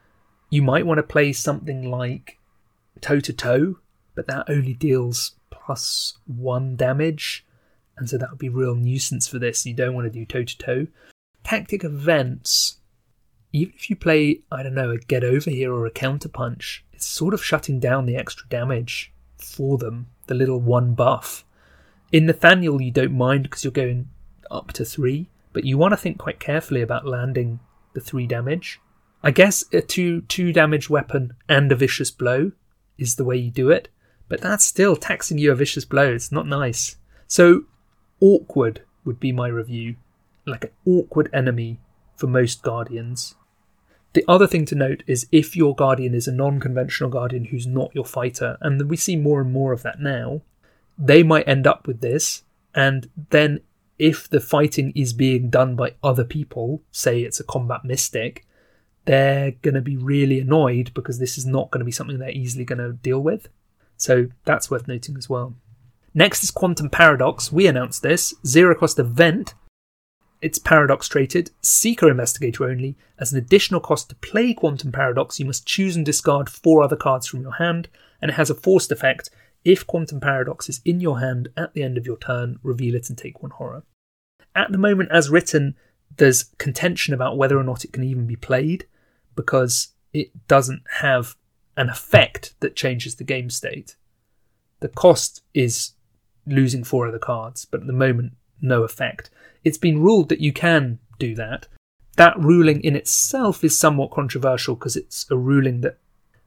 You 0.50 0.62
might 0.62 0.86
want 0.86 0.98
to 0.98 1.02
play 1.02 1.32
something 1.32 1.90
like 1.90 2.38
toe 3.00 3.18
to 3.18 3.32
toe, 3.32 3.78
but 4.14 4.28
that 4.28 4.48
only 4.48 4.72
deals 4.72 5.32
plus 5.50 6.16
one 6.28 6.76
damage, 6.76 7.44
and 7.96 8.08
so 8.08 8.18
that 8.18 8.30
would 8.30 8.38
be 8.38 8.48
real 8.48 8.76
nuisance 8.76 9.26
for 9.26 9.40
this. 9.40 9.66
You 9.66 9.74
don't 9.74 9.94
want 9.94 10.04
to 10.04 10.10
do 10.10 10.24
toe 10.24 10.44
to 10.44 10.56
toe. 10.58 10.86
Tactic 11.42 11.82
events, 11.82 12.76
even 13.52 13.74
if 13.76 13.90
you 13.90 13.96
play, 13.96 14.42
I 14.52 14.62
don't 14.62 14.74
know, 14.74 14.92
a 14.92 14.98
get 14.98 15.24
over 15.24 15.50
here 15.50 15.74
or 15.74 15.86
a 15.86 15.90
counter 15.90 16.28
punch, 16.28 16.84
it's 16.92 17.04
sort 17.04 17.34
of 17.34 17.44
shutting 17.44 17.80
down 17.80 18.06
the 18.06 18.14
extra 18.14 18.48
damage 18.48 19.12
for 19.38 19.76
them, 19.76 20.06
the 20.28 20.34
little 20.36 20.60
one 20.60 20.94
buff. 20.94 21.44
In 22.14 22.27
Nathaniel, 22.27 22.81
you 22.81 22.92
don't 22.92 23.18
mind 23.18 23.42
because 23.42 23.64
you're 23.64 23.72
going 23.72 24.09
up 24.48 24.70
to 24.74 24.85
three, 24.85 25.31
but 25.53 25.64
you 25.64 25.77
want 25.77 25.90
to 25.94 25.96
think 25.96 26.16
quite 26.16 26.38
carefully 26.38 26.81
about 26.81 27.05
landing 27.05 27.59
the 27.92 28.00
three 28.00 28.29
damage. 28.29 28.79
I 29.24 29.33
guess 29.33 29.64
a 29.72 29.81
two 29.81 30.20
two 30.20 30.53
damage 30.53 30.88
weapon 30.88 31.33
and 31.48 31.72
a 31.72 31.74
vicious 31.74 32.12
blow 32.12 32.53
is 32.98 33.16
the 33.16 33.24
way 33.24 33.37
you 33.37 33.50
do 33.50 33.68
it, 33.68 33.88
but 34.29 34.40
that's 34.40 34.64
still 34.64 34.94
taxing 34.94 35.38
you 35.38 35.50
a 35.50 35.57
vicious 35.57 35.85
blow. 35.85 36.12
It's 36.12 36.31
not 36.31 36.46
nice. 36.46 36.98
So 37.27 37.64
awkward 38.20 38.83
would 39.05 39.18
be 39.18 39.33
my 39.33 39.48
review, 39.48 39.96
like 40.46 40.62
an 40.62 40.70
awkward 40.87 41.29
enemy 41.33 41.81
for 42.14 42.29
most 42.29 42.62
guardians. 42.62 43.35
The 44.12 44.24
other 44.29 44.46
thing 44.46 44.66
to 44.66 44.77
note 44.77 45.03
is 45.09 45.27
if 45.33 45.57
your 45.57 45.74
guardian 45.74 46.14
is 46.14 46.29
a 46.29 46.33
non-conventional 46.33 47.11
guardian 47.11 47.46
who's 47.46 47.66
not 47.66 47.92
your 47.92 48.05
fighter, 48.05 48.57
and 48.61 48.88
we 48.88 48.96
see 48.96 49.16
more 49.16 49.40
and 49.40 49.53
more 49.53 49.72
of 49.72 49.83
that 49.83 49.98
now, 49.98 50.42
they 50.98 51.22
might 51.22 51.48
end 51.48 51.66
up 51.66 51.87
with 51.87 52.00
this, 52.00 52.42
and 52.74 53.09
then 53.30 53.61
if 53.98 54.28
the 54.28 54.40
fighting 54.40 54.92
is 54.96 55.12
being 55.12 55.50
done 55.50 55.76
by 55.76 55.94
other 56.02 56.24
people, 56.24 56.83
say 56.90 57.20
it's 57.20 57.40
a 57.40 57.44
combat 57.44 57.85
mystic, 57.85 58.44
they're 59.04 59.52
going 59.62 59.74
to 59.74 59.80
be 59.80 59.96
really 59.96 60.40
annoyed 60.40 60.92
because 60.94 61.18
this 61.18 61.38
is 61.38 61.46
not 61.46 61.70
going 61.70 61.80
to 61.80 61.85
be 61.85 61.92
something 61.92 62.18
they're 62.18 62.30
easily 62.30 62.64
going 62.64 62.78
to 62.78 62.92
deal 62.92 63.20
with. 63.20 63.48
So 63.96 64.28
that's 64.44 64.70
worth 64.70 64.88
noting 64.88 65.16
as 65.16 65.28
well. 65.28 65.54
Next 66.14 66.42
is 66.42 66.50
Quantum 66.50 66.90
Paradox. 66.90 67.52
We 67.52 67.66
announced 67.66 68.02
this. 68.02 68.35
Zero 68.46 68.74
cost 68.74 68.98
event. 68.98 69.54
It's 70.40 70.59
paradox 70.59 71.09
traded, 71.09 71.50
seeker 71.62 72.11
investigator 72.11 72.64
only. 72.64 72.96
As 73.18 73.33
an 73.33 73.38
additional 73.38 73.80
cost 73.80 74.11
to 74.11 74.14
play 74.16 74.52
Quantum 74.52 74.92
Paradox, 74.92 75.40
you 75.40 75.46
must 75.46 75.66
choose 75.66 75.96
and 75.96 76.04
discard 76.04 76.50
four 76.50 76.83
other 76.83 76.96
cards 76.96 77.26
from 77.26 77.40
your 77.40 77.54
hand, 77.54 77.88
and 78.20 78.30
it 78.30 78.35
has 78.35 78.50
a 78.50 78.54
forced 78.54 78.92
effect. 78.92 79.30
If 79.64 79.87
Quantum 79.87 80.20
Paradox 80.20 80.68
is 80.68 80.81
in 80.85 81.00
your 81.00 81.20
hand 81.20 81.48
at 81.57 81.72
the 81.72 81.83
end 81.83 81.96
of 81.96 82.07
your 82.07 82.18
turn, 82.18 82.59
reveal 82.62 82.94
it 82.94 83.09
and 83.09 83.16
take 83.16 83.42
one 83.42 83.53
horror. 83.53 83.83
At 84.55 84.70
the 84.70 84.79
moment, 84.79 85.11
as 85.11 85.31
written, 85.31 85.74
there's 86.16 86.44
contention 86.59 87.14
about 87.14 87.37
whether 87.37 87.59
or 87.59 87.64
not 87.64 87.85
it 87.85 87.92
can 87.92 88.05
even 88.05 88.27
be 88.27 88.37
played 88.37 88.87
because 89.35 89.88
it 90.12 90.46
doesn't 90.46 90.83
have 91.00 91.37
an 91.77 91.88
effect 91.88 92.55
that 92.61 92.77
changes 92.77 93.16
the 93.16 93.24
game 93.24 93.50
state. 93.50 93.96
The 94.81 94.88
cost 94.88 95.42
is 95.55 95.92
losing 96.46 96.85
four 96.85 97.09
other 97.09 97.18
cards, 97.18 97.64
but 97.64 97.81
at 97.81 97.87
the 97.87 97.92
moment, 97.92 98.35
no 98.61 98.83
effect. 98.83 99.31
It's 99.64 99.79
been 99.79 100.03
ruled 100.03 100.29
that 100.29 100.40
you 100.40 100.53
can 100.53 100.98
do 101.18 101.35
that. 101.35 101.66
That 102.16 102.38
ruling 102.38 102.81
in 102.83 102.94
itself 102.94 103.64
is 103.64 103.77
somewhat 103.77 104.12
controversial 104.12 104.77
because 104.77 104.96
it's 104.96 105.29
a 105.31 105.37
ruling 105.37 105.81
that 105.81 105.98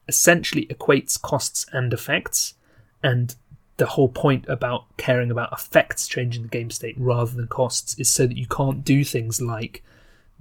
essentially 0.06 0.66
equates 0.66 1.20
costs 1.20 1.66
and 1.72 1.92
effects, 1.92 2.54
and 3.02 3.34
the 3.76 3.86
whole 3.86 4.08
point 4.08 4.44
about 4.48 4.84
caring 4.96 5.30
about 5.30 5.52
effects 5.52 6.08
changing 6.08 6.42
the 6.42 6.48
game 6.48 6.70
state 6.70 6.96
rather 6.98 7.30
than 7.30 7.46
costs 7.46 7.98
is 7.98 8.08
so 8.08 8.26
that 8.26 8.36
you 8.36 8.46
can't 8.46 8.84
do 8.84 9.04
things 9.04 9.40
like 9.40 9.84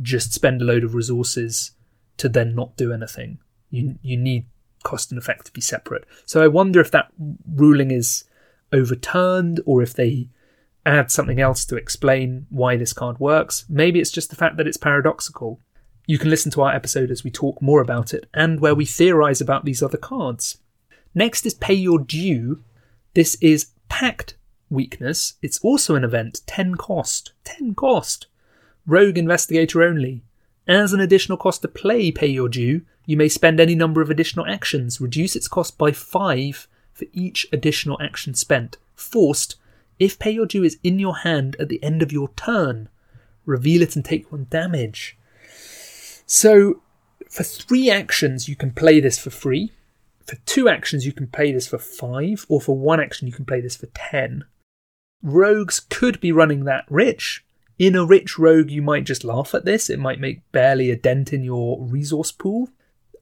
just 0.01 0.33
spend 0.33 0.61
a 0.61 0.65
load 0.65 0.83
of 0.83 0.95
resources 0.95 1.71
to 2.17 2.27
then 2.27 2.55
not 2.55 2.75
do 2.75 2.91
anything. 2.91 3.39
You 3.69 3.97
you 4.01 4.17
need 4.17 4.45
cost 4.83 5.11
and 5.11 5.17
effect 5.17 5.45
to 5.45 5.51
be 5.51 5.61
separate. 5.61 6.05
So 6.25 6.43
I 6.43 6.47
wonder 6.47 6.79
if 6.79 6.91
that 6.91 7.11
ruling 7.55 7.91
is 7.91 8.23
overturned 8.71 9.61
or 9.65 9.81
if 9.81 9.93
they 9.93 10.29
add 10.85 11.11
something 11.11 11.39
else 11.39 11.65
to 11.65 11.75
explain 11.75 12.47
why 12.49 12.77
this 12.77 12.93
card 12.93 13.19
works. 13.19 13.65
Maybe 13.69 13.99
it's 13.99 14.11
just 14.11 14.29
the 14.29 14.35
fact 14.35 14.57
that 14.57 14.67
it's 14.67 14.77
paradoxical. 14.77 15.59
You 16.05 16.17
can 16.17 16.29
listen 16.29 16.51
to 16.53 16.61
our 16.61 16.73
episode 16.73 17.11
as 17.11 17.23
we 17.23 17.31
talk 17.31 17.61
more 17.61 17.81
about 17.81 18.13
it 18.13 18.27
and 18.33 18.61
where 18.61 18.75
we 18.75 18.85
theorize 18.85 19.41
about 19.41 19.65
these 19.65 19.83
other 19.83 19.97
cards. 19.97 20.57
Next 21.15 21.45
is 21.45 21.53
Pay 21.53 21.73
Your 21.73 21.99
Due. 21.99 22.63
This 23.13 23.35
is 23.41 23.67
Pact 23.89 24.35
Weakness. 24.69 25.33
It's 25.41 25.59
also 25.59 25.95
an 25.95 26.03
event, 26.03 26.41
10 26.45 26.75
cost. 26.75 27.31
10 27.43 27.75
cost. 27.75 28.27
Rogue 28.85 29.17
Investigator 29.17 29.83
only. 29.83 30.23
As 30.67 30.93
an 30.93 30.99
additional 30.99 31.37
cost 31.37 31.61
to 31.61 31.67
play 31.67 32.11
Pay 32.11 32.27
Your 32.27 32.49
Due, 32.49 32.81
you 33.05 33.17
may 33.17 33.29
spend 33.29 33.59
any 33.59 33.73
number 33.73 34.01
of 34.01 34.09
additional 34.09 34.45
actions. 34.45 34.99
Reduce 35.01 35.35
its 35.35 35.47
cost 35.47 35.77
by 35.77 35.91
5 35.91 36.67
for 36.93 37.05
each 37.13 37.47
additional 37.51 37.97
action 38.01 38.33
spent. 38.33 38.77
Forced, 38.95 39.55
if 39.99 40.19
Pay 40.19 40.31
Your 40.31 40.45
Due 40.45 40.63
is 40.63 40.77
in 40.83 40.99
your 40.99 41.17
hand 41.17 41.55
at 41.59 41.69
the 41.69 41.81
end 41.81 42.01
of 42.01 42.11
your 42.11 42.29
turn, 42.35 42.89
reveal 43.45 43.81
it 43.81 43.95
and 43.95 44.03
take 44.03 44.31
1 44.31 44.47
damage. 44.49 45.17
So, 46.25 46.81
for 47.29 47.43
3 47.43 47.89
actions, 47.89 48.49
you 48.49 48.55
can 48.55 48.71
play 48.71 48.99
this 48.99 49.17
for 49.17 49.29
free. 49.29 49.71
For 50.27 50.35
2 50.45 50.69
actions, 50.69 51.05
you 51.05 51.13
can 51.13 51.27
play 51.27 51.51
this 51.51 51.67
for 51.67 51.77
5, 51.77 52.45
or 52.49 52.61
for 52.61 52.77
1 52.77 52.99
action, 52.99 53.27
you 53.27 53.33
can 53.33 53.45
play 53.45 53.61
this 53.61 53.77
for 53.77 53.87
10. 53.87 54.43
Rogues 55.23 55.79
could 55.79 56.19
be 56.19 56.31
running 56.31 56.65
that 56.65 56.85
rich, 56.89 57.45
in 57.79 57.95
a 57.95 58.05
rich 58.05 58.39
rogue, 58.39 58.71
you 58.71 58.81
might 58.81 59.03
just 59.03 59.23
laugh 59.23 59.53
at 59.53 59.65
this. 59.65 59.89
It 59.89 59.99
might 59.99 60.19
make 60.19 60.51
barely 60.51 60.89
a 60.89 60.95
dent 60.95 61.31
in 61.31 61.43
your 61.43 61.79
resource 61.79 62.31
pool. 62.31 62.69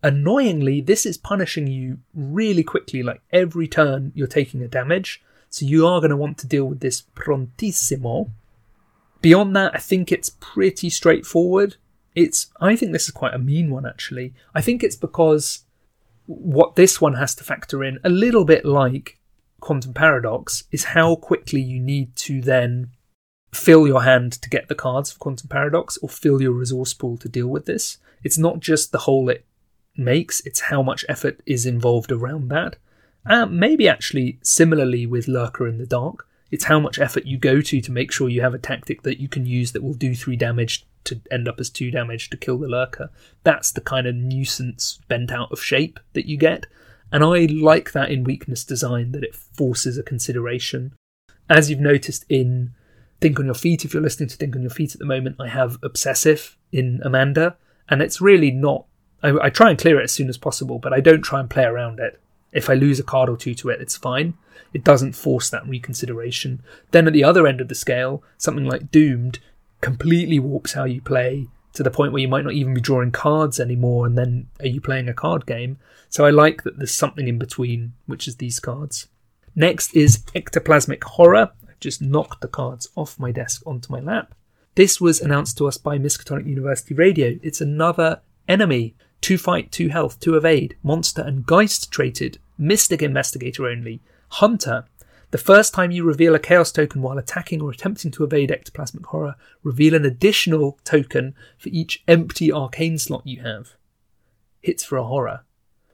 Annoyingly, 0.02 0.82
this 0.82 1.06
is 1.06 1.18
punishing 1.18 1.68
you 1.68 2.00
really 2.13 2.63
quickly, 2.63 3.04
like 3.04 3.22
every 3.32 3.68
turn 3.68 4.12
you're 4.15 4.28
taking 4.28 4.62
a 4.62 4.68
damage. 4.68 5.22
So 5.50 5.65
you 5.65 5.86
are 5.86 6.00
going 6.00 6.12
to 6.12 6.18
want 6.18 6.38
to 6.39 6.48
deal 6.48 6.65
with 6.65 6.80
this 6.80 7.04
prontissimo. 7.15 8.30
Beyond 9.22 9.56
that, 9.56 9.76
I 9.76 9.80
think 9.80 10.12
it's 10.12 10.30
pretty 10.39 10.89
straightforward. 10.89 11.76
It's 12.13 12.48
I 12.62 12.78
think 12.78 12.94
this 12.94 13.06
is 13.06 13.12
quite 13.12 13.34
a 13.34 13.39
mean 13.39 13.70
one 13.70 13.86
actually. 13.86 14.34
I 14.54 14.62
think 14.62 14.84
it's 14.84 14.96
because 14.96 15.64
what 16.25 16.75
this 16.75 16.99
one 16.99 17.13
has 17.15 17.35
to 17.35 17.43
factor 17.43 17.83
in 17.83 17.99
a 18.03 18.09
little 18.09 18.45
bit 18.45 18.65
like 18.65 19.19
quantum 19.59 19.93
paradox 19.93 20.63
is 20.71 20.85
how 20.85 21.15
quickly 21.15 21.61
you 21.61 21.79
need 21.79 22.15
to 22.15 22.41
then 22.41 22.91
fill 23.55 23.88
your 23.88 24.03
hand 24.03 24.33
to 24.33 24.49
get 24.49 24.67
the 24.67 24.75
cards 24.75 25.11
for 25.11 25.19
Quantum 25.19 25.47
Paradox 25.47 25.97
or 25.97 26.09
fill 26.09 26.41
your 26.41 26.51
resource 26.51 26.93
pool 26.93 27.17
to 27.17 27.29
deal 27.29 27.47
with 27.47 27.65
this. 27.65 27.97
It's 28.23 28.38
not 28.38 28.59
just 28.59 28.91
the 28.91 28.99
hole 28.99 29.29
it 29.29 29.45
makes, 29.97 30.41
it's 30.41 30.61
how 30.61 30.83
much 30.83 31.05
effort 31.07 31.41
is 31.45 31.65
involved 31.65 32.11
around 32.11 32.49
that. 32.49 32.75
Uh, 33.25 33.45
maybe 33.45 33.88
actually 33.88 34.39
similarly 34.43 35.05
with 35.05 35.27
Lurker 35.27 35.67
in 35.67 35.77
the 35.77 35.85
Dark, 35.85 36.27
it's 36.51 36.65
how 36.65 36.79
much 36.79 36.99
effort 36.99 37.25
you 37.25 37.38
go 37.38 37.61
to 37.61 37.81
to 37.81 37.91
make 37.91 38.11
sure 38.11 38.29
you 38.29 38.41
have 38.41 38.53
a 38.53 38.59
tactic 38.59 39.01
that 39.01 39.19
you 39.19 39.27
can 39.27 39.45
use 39.45 39.71
that 39.71 39.83
will 39.83 39.93
do 39.93 40.13
three 40.13 40.35
damage 40.35 40.85
to 41.06 41.22
end 41.32 41.48
up 41.48 41.60
as 41.60 41.70
two 41.70 41.91
damage 41.91 42.30
to 42.30 42.38
kill 42.38 42.58
the 42.58 42.68
Lurker. 42.68 43.10
That's 43.43 43.72
the 43.72 43.82
kind 43.82 44.08
of 44.08 44.16
nuisance 44.16 44.99
bent 45.08 45.32
out 45.32 45.51
of 45.51 45.62
shape 45.62 45.99
that 46.14 46.28
you 46.28 46.38
get. 46.38 46.66
And 47.12 47.24
I 47.24 47.45
like 47.45 47.91
that 47.93 48.12
in 48.12 48.24
weakness 48.24 48.64
design 48.64 49.12
that 49.14 49.24
it 49.24 49.36
forces 49.36 49.97
a 49.97 50.03
consideration. 50.03 50.93
As 51.49 51.70
you've 51.70 51.80
noticed 51.80 52.26
in 52.30 52.74
Think 53.22 53.39
on 53.39 53.45
Your 53.45 53.53
Feet, 53.53 53.86
if 53.86 53.93
you're 53.93 54.03
listening 54.03 54.30
to 54.30 54.36
Think 54.36 54.56
on 54.56 54.62
Your 54.62 54.72
Feet 54.72 54.93
at 54.93 54.99
the 54.99 55.06
moment, 55.06 55.38
I 55.39 55.47
have 55.47 55.78
Obsessive 55.84 56.58
in 56.72 57.01
Amanda, 57.03 57.56
and 57.88 58.01
it's 58.01 58.20
really 58.22 58.51
not. 58.51 58.86
I, 59.24 59.38
I 59.43 59.49
try 59.49 59.70
and 59.70 59.80
clear 59.80 59.99
it 59.99 60.03
as 60.03 60.12
soon 60.12 60.30
as 60.30 60.38
possible, 60.38 60.80
but 60.80 60.93
I 60.93 60.99
don't 60.99 61.22
try 61.22 61.39
and 61.39 61.49
play 61.49 61.64
around 61.64 61.99
it. 61.99 62.20
If 62.51 62.70
I 62.70 62.74
lose 62.74 62.99
a 62.99 63.03
card 63.03 63.30
or 63.30 63.38
two 63.38 63.53
to 63.56 63.70
it, 63.70 63.82
it's 63.82 63.97
fine. 63.97 64.34
It 64.74 64.84
doesn't 64.84 65.14
force 65.14 65.49
that 65.49 65.68
reconsideration. 65.68 66.62
Then 66.91 67.08
at 67.08 67.14
the 67.14 67.24
other 67.24 67.47
end 67.47 67.62
of 67.62 67.68
the 67.68 67.76
scale, 67.76 68.24
something 68.38 68.66
like 68.66 68.91
Doomed 68.91 69.39
completely 69.86 70.39
warps 70.39 70.73
how 70.73 70.86
you 70.86 70.99
play 70.99 71.47
to 71.73 71.83
the 71.83 71.91
point 71.91 72.11
where 72.11 72.21
you 72.21 72.27
might 72.27 72.43
not 72.43 72.53
even 72.53 72.73
be 72.73 72.81
drawing 72.81 73.11
cards 73.11 73.59
anymore, 73.59 74.07
and 74.07 74.17
then 74.17 74.47
are 74.59 74.67
you 74.67 74.81
playing 74.81 75.07
a 75.07 75.13
card 75.13 75.45
game? 75.45 75.77
So 76.09 76.25
I 76.25 76.31
like 76.31 76.63
that 76.63 76.77
there's 76.77 76.91
something 76.93 77.27
in 77.27 77.38
between, 77.38 77.93
which 78.07 78.27
is 78.27 78.38
these 78.38 78.59
cards. 78.59 79.07
Next 79.55 79.95
is 79.95 80.23
Ectoplasmic 80.33 81.03
Horror 81.03 81.51
I've 81.69 81.79
just 81.79 82.01
knocked 82.01 82.41
the 82.41 82.47
cards 82.47 82.88
off 82.95 83.19
my 83.19 83.31
desk 83.31 83.61
onto 83.67 83.91
my 83.91 83.99
lap. 83.99 84.33
This 84.73 84.99
was 84.99 85.21
announced 85.21 85.57
to 85.59 85.67
us 85.67 85.77
by 85.77 85.99
Miskatonic 85.99 86.47
University 86.47 86.95
Radio. 86.95 87.38
It's 87.43 87.61
another 87.61 88.21
enemy. 88.47 88.95
2 89.21 89.38
fight, 89.38 89.71
2 89.71 89.89
health, 89.89 90.19
2 90.19 90.36
evade, 90.36 90.77
monster 90.81 91.21
and 91.21 91.45
geist 91.45 91.91
traded, 91.91 92.39
mystic 92.57 93.03
investigator 93.03 93.67
only, 93.67 94.01
hunter. 94.29 94.86
The 95.36 95.41
first 95.41 95.73
time 95.73 95.91
you 95.91 96.05
reveal 96.05 96.33
a 96.33 96.39
chaos 96.39 96.71
token 96.71 97.01
while 97.01 97.17
attacking 97.17 97.61
or 97.61 97.69
attempting 97.69 98.09
to 98.11 98.23
evade 98.23 98.51
ectoplasmic 98.51 99.03
horror, 99.07 99.36
reveal 99.63 99.93
an 99.93 100.05
additional 100.05 100.79
token 100.86 101.36
for 101.57 101.67
each 101.67 102.01
empty 102.07 102.53
arcane 102.53 102.97
slot 102.97 103.27
you 103.27 103.41
have. 103.41 103.73
Hits 104.61 104.86
for 104.86 104.97
a 104.97 105.03
horror. 105.03 105.41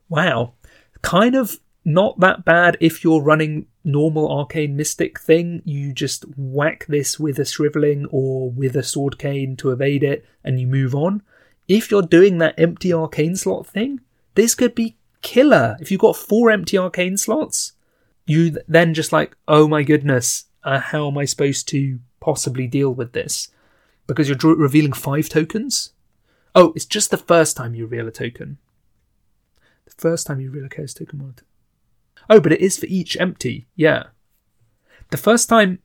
Wow. 0.10 0.54
Kind 1.02 1.34
of 1.34 1.58
not 1.84 2.20
that 2.20 2.46
bad 2.46 2.78
if 2.80 3.04
you're 3.04 3.20
running 3.20 3.66
normal 3.84 4.32
arcane 4.32 4.76
mystic 4.76 5.20
thing. 5.20 5.64
You 5.66 5.92
just 5.92 6.24
whack 6.38 6.86
this 6.88 7.20
with 7.20 7.40
a 7.40 7.44
shriveling 7.44 8.06
or 8.12 8.52
with 8.52 8.76
a 8.76 8.84
sword 8.84 9.18
cane 9.18 9.56
to 9.56 9.72
evade 9.72 10.04
it 10.04 10.24
and 10.44 10.60
you 10.60 10.68
move 10.68 10.94
on. 10.94 11.24
If 11.68 11.90
you're 11.90 12.04
doing 12.04 12.38
that 12.38 12.60
empty 12.60 12.94
arcane 12.94 13.36
slot 13.36 13.66
thing, 13.66 14.02
this 14.36 14.54
could 14.54 14.76
be 14.76 14.98
killer. 15.24 15.78
If 15.80 15.90
you've 15.90 16.00
got 16.00 16.16
four 16.16 16.52
empty 16.52 16.78
arcane 16.78 17.18
slots, 17.18 17.74
you 18.32 18.58
then 18.68 18.94
just 18.94 19.12
like, 19.12 19.36
oh 19.48 19.68
my 19.68 19.84
goodness, 19.84 20.46
uh, 20.64 20.80
how 20.80 21.08
am 21.08 21.18
I 21.18 21.26
supposed 21.26 21.68
to 21.70 22.00
possibly 22.20 22.68
deal 22.68 22.92
with 22.94 23.14
this? 23.14 23.50
Because 24.08 24.28
you're 24.28 24.56
revealing 24.56 24.94
five 24.94 25.30
tokens. 25.30 25.94
Oh, 26.54 26.74
it's 26.76 26.86
just 26.86 27.12
the 27.12 27.18
first 27.18 27.56
time 27.58 27.76
you 27.76 27.84
reveal 27.86 28.08
a 28.08 28.12
token. 28.12 28.58
The 29.86 29.94
first 29.98 30.28
time 30.28 30.40
you 30.40 30.50
reveal 30.50 30.66
a 30.66 30.70
chaos 30.70 30.94
token. 30.94 31.36
Oh, 32.30 32.40
but 32.40 32.54
it 32.54 32.62
is 32.62 32.78
for 32.78 32.88
each 32.88 33.18
empty. 33.20 33.68
Yeah. 33.76 34.04
The 35.12 35.18
first 35.18 35.50
time. 35.50 35.80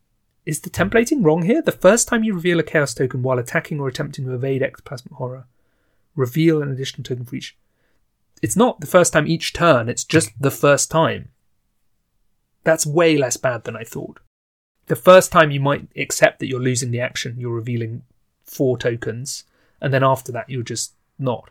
Is 0.45 0.61
the 0.61 0.71
templating 0.71 1.25
wrong 1.25 1.43
here? 1.43 1.61
The 1.61 1.73
first 1.73 2.07
time 2.07 2.23
you 2.23 2.33
reveal 2.33 2.61
a 2.61 2.63
chaos 2.63 2.95
token 2.95 3.21
while 3.21 3.41
attacking 3.41 3.81
or 3.81 3.89
attempting 3.89 4.27
to 4.27 4.35
evade 4.35 4.63
ectoplasmic 4.63 5.15
horror, 5.15 5.47
reveal 6.15 6.63
an 6.63 6.71
additional 6.71 7.03
token 7.03 7.25
for 7.25 7.35
each. 7.35 7.57
It's 8.43 8.55
not 8.55 8.79
the 8.79 8.87
first 8.87 9.13
time 9.13 9.27
each 9.27 9.53
turn, 9.53 9.89
it's 9.89 10.05
just 10.05 10.31
the 10.39 10.53
first 10.53 10.89
time. 10.89 11.31
That's 12.67 12.85
way 12.85 13.17
less 13.17 13.37
bad 13.37 13.63
than 13.63 13.77
I 13.77 13.85
thought. 13.85 14.19
The 14.87 14.97
first 14.97 15.31
time 15.31 15.53
you 15.53 15.61
might 15.61 15.87
accept 15.97 16.41
that 16.41 16.49
you're 16.49 16.59
losing 16.59 16.91
the 16.91 17.01
action, 17.01 17.39
you're 17.39 17.55
revealing 17.55 18.03
four 18.45 18.77
tokens, 18.77 19.45
and 19.81 19.95
then 19.95 20.03
after 20.03 20.33
that 20.33 20.51
you're 20.51 20.65
just 20.65 20.95
not 21.17 21.51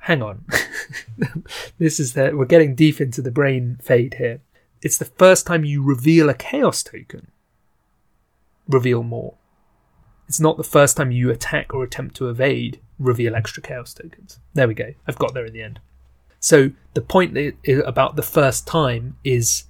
hang 0.00 0.22
on. 0.22 0.44
this 1.78 1.98
is 1.98 2.12
that 2.12 2.36
we're 2.36 2.44
getting 2.44 2.74
deep 2.74 3.00
into 3.00 3.22
the 3.22 3.30
brain 3.30 3.78
fade 3.82 4.16
here. 4.18 4.42
It's 4.82 4.98
the 4.98 5.06
first 5.06 5.46
time 5.46 5.64
you 5.64 5.82
reveal 5.82 6.28
a 6.28 6.34
chaos 6.34 6.82
token. 6.82 7.30
Reveal 8.68 9.02
more. 9.02 9.36
It's 10.28 10.38
not 10.38 10.58
the 10.58 10.64
first 10.64 10.98
time 10.98 11.12
you 11.12 11.30
attack 11.30 11.72
or 11.72 11.82
attempt 11.82 12.14
to 12.16 12.28
evade, 12.28 12.78
reveal 12.98 13.34
extra 13.34 13.62
chaos 13.62 13.94
tokens. 13.94 14.38
There 14.52 14.68
we 14.68 14.74
go. 14.74 14.92
I've 15.08 15.18
got 15.18 15.32
there 15.32 15.46
in 15.46 15.54
the 15.54 15.62
end. 15.62 15.80
So 16.40 16.72
the 16.92 17.00
point 17.00 17.56
about 17.86 18.16
the 18.16 18.22
first 18.22 18.66
time 18.66 19.16
is 19.24 19.64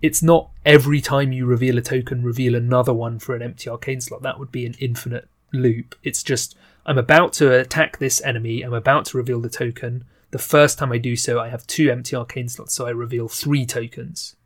it's 0.00 0.22
not 0.22 0.50
every 0.64 1.00
time 1.00 1.32
you 1.32 1.46
reveal 1.46 1.78
a 1.78 1.82
token, 1.82 2.22
reveal 2.22 2.54
another 2.54 2.92
one 2.92 3.18
for 3.18 3.34
an 3.34 3.42
empty 3.42 3.68
arcane 3.68 4.00
slot. 4.00 4.22
That 4.22 4.38
would 4.38 4.52
be 4.52 4.66
an 4.66 4.74
infinite 4.78 5.28
loop. 5.52 5.94
It's 6.02 6.22
just 6.22 6.56
I'm 6.86 6.98
about 6.98 7.32
to 7.34 7.52
attack 7.52 7.98
this 7.98 8.22
enemy, 8.22 8.62
I'm 8.62 8.74
about 8.74 9.06
to 9.06 9.16
reveal 9.16 9.40
the 9.40 9.48
token. 9.48 10.04
The 10.30 10.38
first 10.38 10.78
time 10.78 10.92
I 10.92 10.98
do 10.98 11.16
so, 11.16 11.40
I 11.40 11.48
have 11.48 11.66
two 11.66 11.90
empty 11.90 12.14
arcane 12.14 12.48
slots, 12.48 12.74
so 12.74 12.86
I 12.86 12.90
reveal 12.90 13.28
three 13.28 13.64
tokens. 13.64 14.36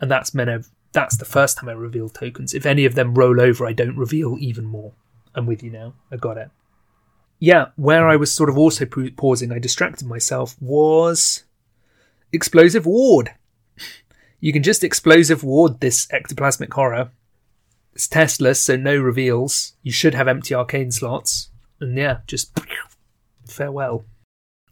And 0.00 0.10
that's 0.10 0.34
meant 0.34 0.66
that's 0.92 1.16
the 1.16 1.24
first 1.24 1.58
time 1.58 1.68
I 1.68 1.72
reveal 1.72 2.08
tokens. 2.08 2.54
If 2.54 2.66
any 2.66 2.84
of 2.84 2.94
them 2.94 3.14
roll 3.14 3.40
over, 3.40 3.66
I 3.66 3.72
don't 3.72 3.96
reveal 3.96 4.36
even 4.38 4.64
more. 4.64 4.92
I'm 5.34 5.46
with 5.46 5.62
you 5.62 5.70
now. 5.70 5.94
I 6.10 6.16
got 6.16 6.38
it. 6.38 6.50
Yeah, 7.38 7.66
where 7.76 8.08
I 8.08 8.16
was 8.16 8.32
sort 8.32 8.50
of 8.50 8.58
also 8.58 8.84
pausing, 8.84 9.52
I 9.52 9.58
distracted 9.58 10.08
myself, 10.08 10.60
was 10.60 11.44
Explosive 12.32 12.84
Ward. 12.86 13.34
You 14.40 14.52
can 14.52 14.62
just 14.62 14.84
explosive 14.84 15.42
ward 15.42 15.80
this 15.80 16.06
ectoplasmic 16.06 16.72
horror 16.72 17.10
it's 17.98 18.06
testless, 18.06 18.60
so 18.60 18.76
no 18.76 18.96
reveals. 18.96 19.72
You 19.82 19.90
should 19.90 20.14
have 20.14 20.28
empty 20.28 20.54
arcane 20.54 20.92
slots. 20.92 21.50
And 21.80 21.98
yeah, 21.98 22.18
just 22.28 22.56
farewell. 23.44 24.04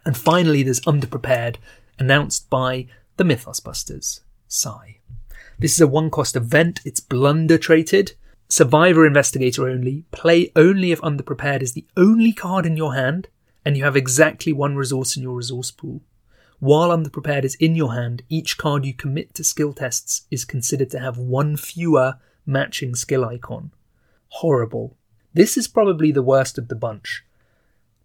And 0.05 0.17
finally, 0.17 0.63
there's 0.63 0.81
Underprepared, 0.83 1.57
announced 1.99 2.49
by 2.49 2.87
the 3.17 3.25
Mythos 3.25 3.59
Busters. 3.59 4.21
Sigh. 4.47 4.99
This 5.59 5.73
is 5.73 5.81
a 5.81 5.89
one 5.89 6.09
cost 6.09 6.37
event, 6.37 6.79
it's 6.85 7.01
blunder 7.01 7.59
traded. 7.59 8.13
Survivor 8.49 9.05
Investigator 9.05 9.69
only. 9.69 10.05
Play 10.13 10.53
only 10.55 10.93
if 10.93 11.01
Underprepared 11.01 11.63
is 11.63 11.73
the 11.73 11.89
only 11.97 12.33
card 12.33 12.65
in 12.65 12.77
your 12.77 12.95
hand, 12.95 13.27
and 13.65 13.77
you 13.77 13.83
have 13.83 13.97
exactly 13.97 14.53
one 14.53 14.77
resource 14.77 15.17
in 15.17 15.25
your 15.25 15.35
resource 15.35 15.73
pool. 15.73 16.01
While 16.59 16.89
Underprepared 16.89 17.45
is 17.45 17.55
in 17.57 17.75
your 17.75 17.95
hand, 17.95 18.23
each 18.29 18.57
card 18.57 18.85
you 18.85 18.95
commit 18.95 19.35
to 19.35 19.45
skill 19.45 19.73
tests 19.73 20.27
is 20.31 20.45
considered 20.45 20.91
to 20.91 21.01
have 21.01 21.19
one 21.19 21.57
fewer 21.57 22.15
matching 22.47 22.95
skill 22.95 23.25
icon. 23.25 23.73
Horrible. 24.29 24.97
This 25.35 25.57
is 25.57 25.69
probably 25.69 26.13
the 26.13 26.23
worst 26.23 26.57
of 26.57 26.69
the 26.69 26.75
bunch. 26.75 27.25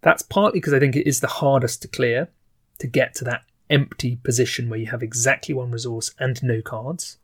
That's 0.02 0.22
partly 0.22 0.60
because 0.60 0.74
I 0.74 0.80
think 0.80 0.96
it 0.96 1.08
is 1.08 1.22
the 1.22 1.28
hardest 1.28 1.82
to 1.84 1.88
clear, 1.88 2.30
to 2.80 2.88
get 2.88 3.16
to 3.16 3.24
that 3.26 3.44
empty 3.70 4.18
position 4.18 4.70
where 4.70 4.80
you 4.80 4.88
have 4.88 5.02
exactly 5.02 5.54
one 5.54 5.72
resource 5.72 6.14
and 6.20 6.42
no 6.44 6.62
cards, 6.62 7.18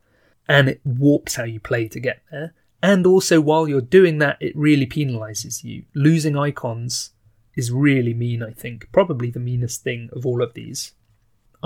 and 0.48 0.70
it 0.70 0.80
warps 0.86 1.36
how 1.36 1.44
you 1.44 1.60
play 1.60 1.90
to 1.90 2.00
get 2.00 2.22
there. 2.32 2.54
And 2.82 3.06
also, 3.06 3.42
while 3.42 3.68
you're 3.68 3.82
doing 3.82 4.20
that, 4.20 4.38
it 4.40 4.56
really 4.56 4.86
penalizes 4.86 5.64
you. 5.64 5.84
Losing 5.94 6.38
icons 6.38 7.12
is 7.56 7.72
really 7.72 8.14
mean, 8.14 8.42
I 8.44 8.52
think. 8.52 8.88
Probably 8.94 9.32
the 9.32 9.40
meanest 9.40 9.84
thing 9.84 10.10
of 10.14 10.26
all 10.26 10.42
of 10.42 10.54
these. 10.54 10.94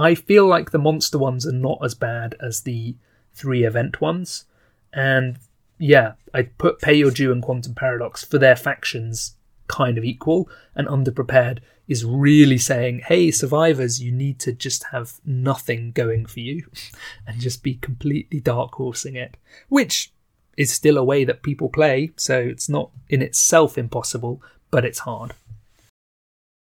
I 0.01 0.15
feel 0.15 0.47
like 0.47 0.71
the 0.71 0.79
monster 0.79 1.17
ones 1.17 1.45
are 1.45 1.51
not 1.51 1.79
as 1.83 1.93
bad 1.93 2.35
as 2.39 2.61
the 2.61 2.95
three 3.33 3.63
event 3.63 4.01
ones, 4.01 4.45
and 4.93 5.37
yeah, 5.77 6.13
I'd 6.33 6.57
put 6.57 6.79
Pay 6.79 6.95
Your 6.95 7.11
Due 7.11 7.31
and 7.31 7.41
Quantum 7.41 7.73
Paradox 7.73 8.23
for 8.23 8.37
their 8.37 8.55
factions 8.55 9.35
kind 9.67 9.97
of 9.97 10.03
equal, 10.03 10.49
and 10.75 10.87
Underprepared 10.87 11.59
is 11.87 12.05
really 12.05 12.57
saying, 12.57 13.01
hey, 13.05 13.31
survivors, 13.31 14.01
you 14.01 14.11
need 14.11 14.39
to 14.39 14.53
just 14.53 14.85
have 14.91 15.19
nothing 15.25 15.91
going 15.91 16.25
for 16.25 16.39
you 16.39 16.65
and 17.27 17.39
just 17.41 17.63
be 17.63 17.75
completely 17.75 18.39
dark 18.39 18.75
horsing 18.75 19.15
it, 19.15 19.35
which 19.69 20.11
is 20.57 20.71
still 20.71 20.97
a 20.97 21.03
way 21.03 21.23
that 21.23 21.43
people 21.43 21.69
play, 21.69 22.11
so 22.15 22.39
it's 22.39 22.69
not 22.69 22.91
in 23.09 23.21
itself 23.21 23.77
impossible, 23.77 24.41
but 24.69 24.85
it's 24.85 24.99
hard. 24.99 25.33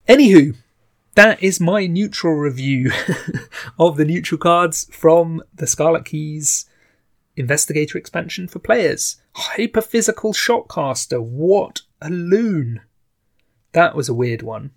Anywho, 0.09 0.57
that 1.15 1.43
is 1.43 1.61
my 1.61 1.87
neutral 1.87 2.35
review 2.35 2.91
of 3.79 3.97
the 3.97 4.05
neutral 4.05 4.39
cards 4.39 4.89
from 4.93 5.43
the 5.55 5.67
Scarlet 5.67 6.05
Keys 6.05 6.67
Investigator 7.37 7.99
expansion 7.99 8.49
for 8.49 8.59
players. 8.59 9.17
Hyperphysical 9.37 10.35
Shotcaster, 10.35 11.23
What 11.23 11.83
a 12.01 12.11
loon. 12.11 12.81
That 13.73 13.97
was 13.97 14.09
a 14.09 14.15
weird 14.15 14.43
one. 14.43 14.71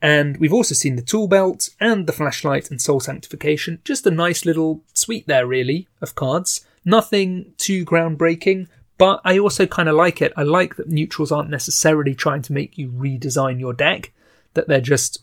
And 0.00 0.36
we've 0.38 0.52
also 0.52 0.74
seen 0.74 0.96
the 0.96 1.02
tool 1.02 1.28
belt 1.28 1.70
and 1.78 2.06
the 2.06 2.12
flashlight 2.12 2.70
and 2.70 2.80
soul 2.80 2.98
sanctification. 2.98 3.80
Just 3.84 4.06
a 4.06 4.10
nice 4.10 4.44
little 4.44 4.82
suite 4.92 5.26
there, 5.28 5.46
really, 5.46 5.86
of 6.00 6.14
cards. 6.14 6.66
Nothing 6.84 7.54
too 7.56 7.84
groundbreaking, 7.84 8.66
but 8.98 9.20
I 9.24 9.38
also 9.38 9.66
kind 9.66 9.88
of 9.88 9.94
like 9.94 10.20
it. 10.20 10.32
I 10.36 10.42
like 10.42 10.76
that 10.76 10.88
neutrals 10.88 11.30
aren't 11.30 11.50
necessarily 11.50 12.14
trying 12.14 12.42
to 12.42 12.52
make 12.52 12.76
you 12.76 12.90
redesign 12.90 13.60
your 13.60 13.72
deck, 13.72 14.12
that 14.54 14.66
they're 14.66 14.80
just 14.80 15.22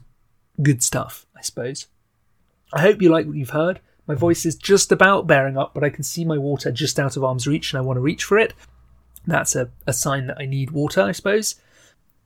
good 0.61 0.83
stuff, 0.83 1.25
I 1.35 1.41
suppose. 1.41 1.87
I 2.73 2.81
hope 2.81 3.01
you 3.01 3.09
like 3.09 3.25
what 3.25 3.35
you've 3.35 3.49
heard. 3.51 3.79
My 4.07 4.15
voice 4.15 4.45
is 4.45 4.55
just 4.55 4.91
about 4.91 5.27
bearing 5.27 5.57
up, 5.57 5.73
but 5.73 5.83
I 5.83 5.89
can 5.89 6.03
see 6.03 6.25
my 6.25 6.37
water 6.37 6.71
just 6.71 6.99
out 6.99 7.15
of 7.15 7.23
arm's 7.23 7.47
reach 7.47 7.71
and 7.71 7.77
I 7.77 7.81
want 7.81 7.97
to 7.97 8.01
reach 8.01 8.23
for 8.23 8.37
it. 8.37 8.53
That's 9.25 9.55
a, 9.55 9.69
a 9.85 9.93
sign 9.93 10.27
that 10.27 10.39
I 10.39 10.45
need 10.45 10.71
water, 10.71 11.01
I 11.01 11.11
suppose. 11.11 11.55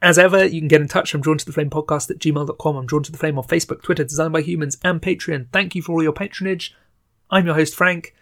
As 0.01 0.17
ever, 0.17 0.45
you 0.45 0.59
can 0.59 0.67
get 0.67 0.81
in 0.81 0.87
touch. 0.87 1.13
I'm 1.13 1.21
drawn 1.21 1.37
to 1.37 1.45
the 1.45 1.53
flame 1.53 1.69
podcast 1.69 2.09
at 2.09 2.19
gmail.com. 2.19 2.75
I'm 2.75 2.85
drawn 2.85 3.03
to 3.03 3.11
the 3.11 3.17
flame 3.17 3.37
on 3.37 3.45
Facebook, 3.45 3.81
Twitter, 3.81 4.03
Designed 4.03 4.33
by 4.33 4.41
Humans, 4.41 4.77
and 4.83 5.01
Patreon. 5.01 5.47
Thank 5.51 5.75
you 5.75 5.81
for 5.81 5.93
all 5.93 6.03
your 6.03 6.11
patronage. 6.13 6.75
I'm 7.29 7.45
your 7.45 7.55
host, 7.55 7.75
Frank. 7.75 8.13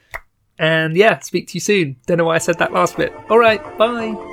And 0.59 0.95
yeah, 0.95 1.19
speak 1.19 1.47
to 1.47 1.53
you 1.55 1.59
soon. 1.59 1.97
Don't 2.05 2.17
know 2.17 2.25
why 2.25 2.35
I 2.35 2.39
said 2.39 2.59
that 2.59 2.71
last 2.71 2.97
bit. 2.97 3.11
All 3.29 3.39
right, 3.39 3.61
bye. 3.77 4.30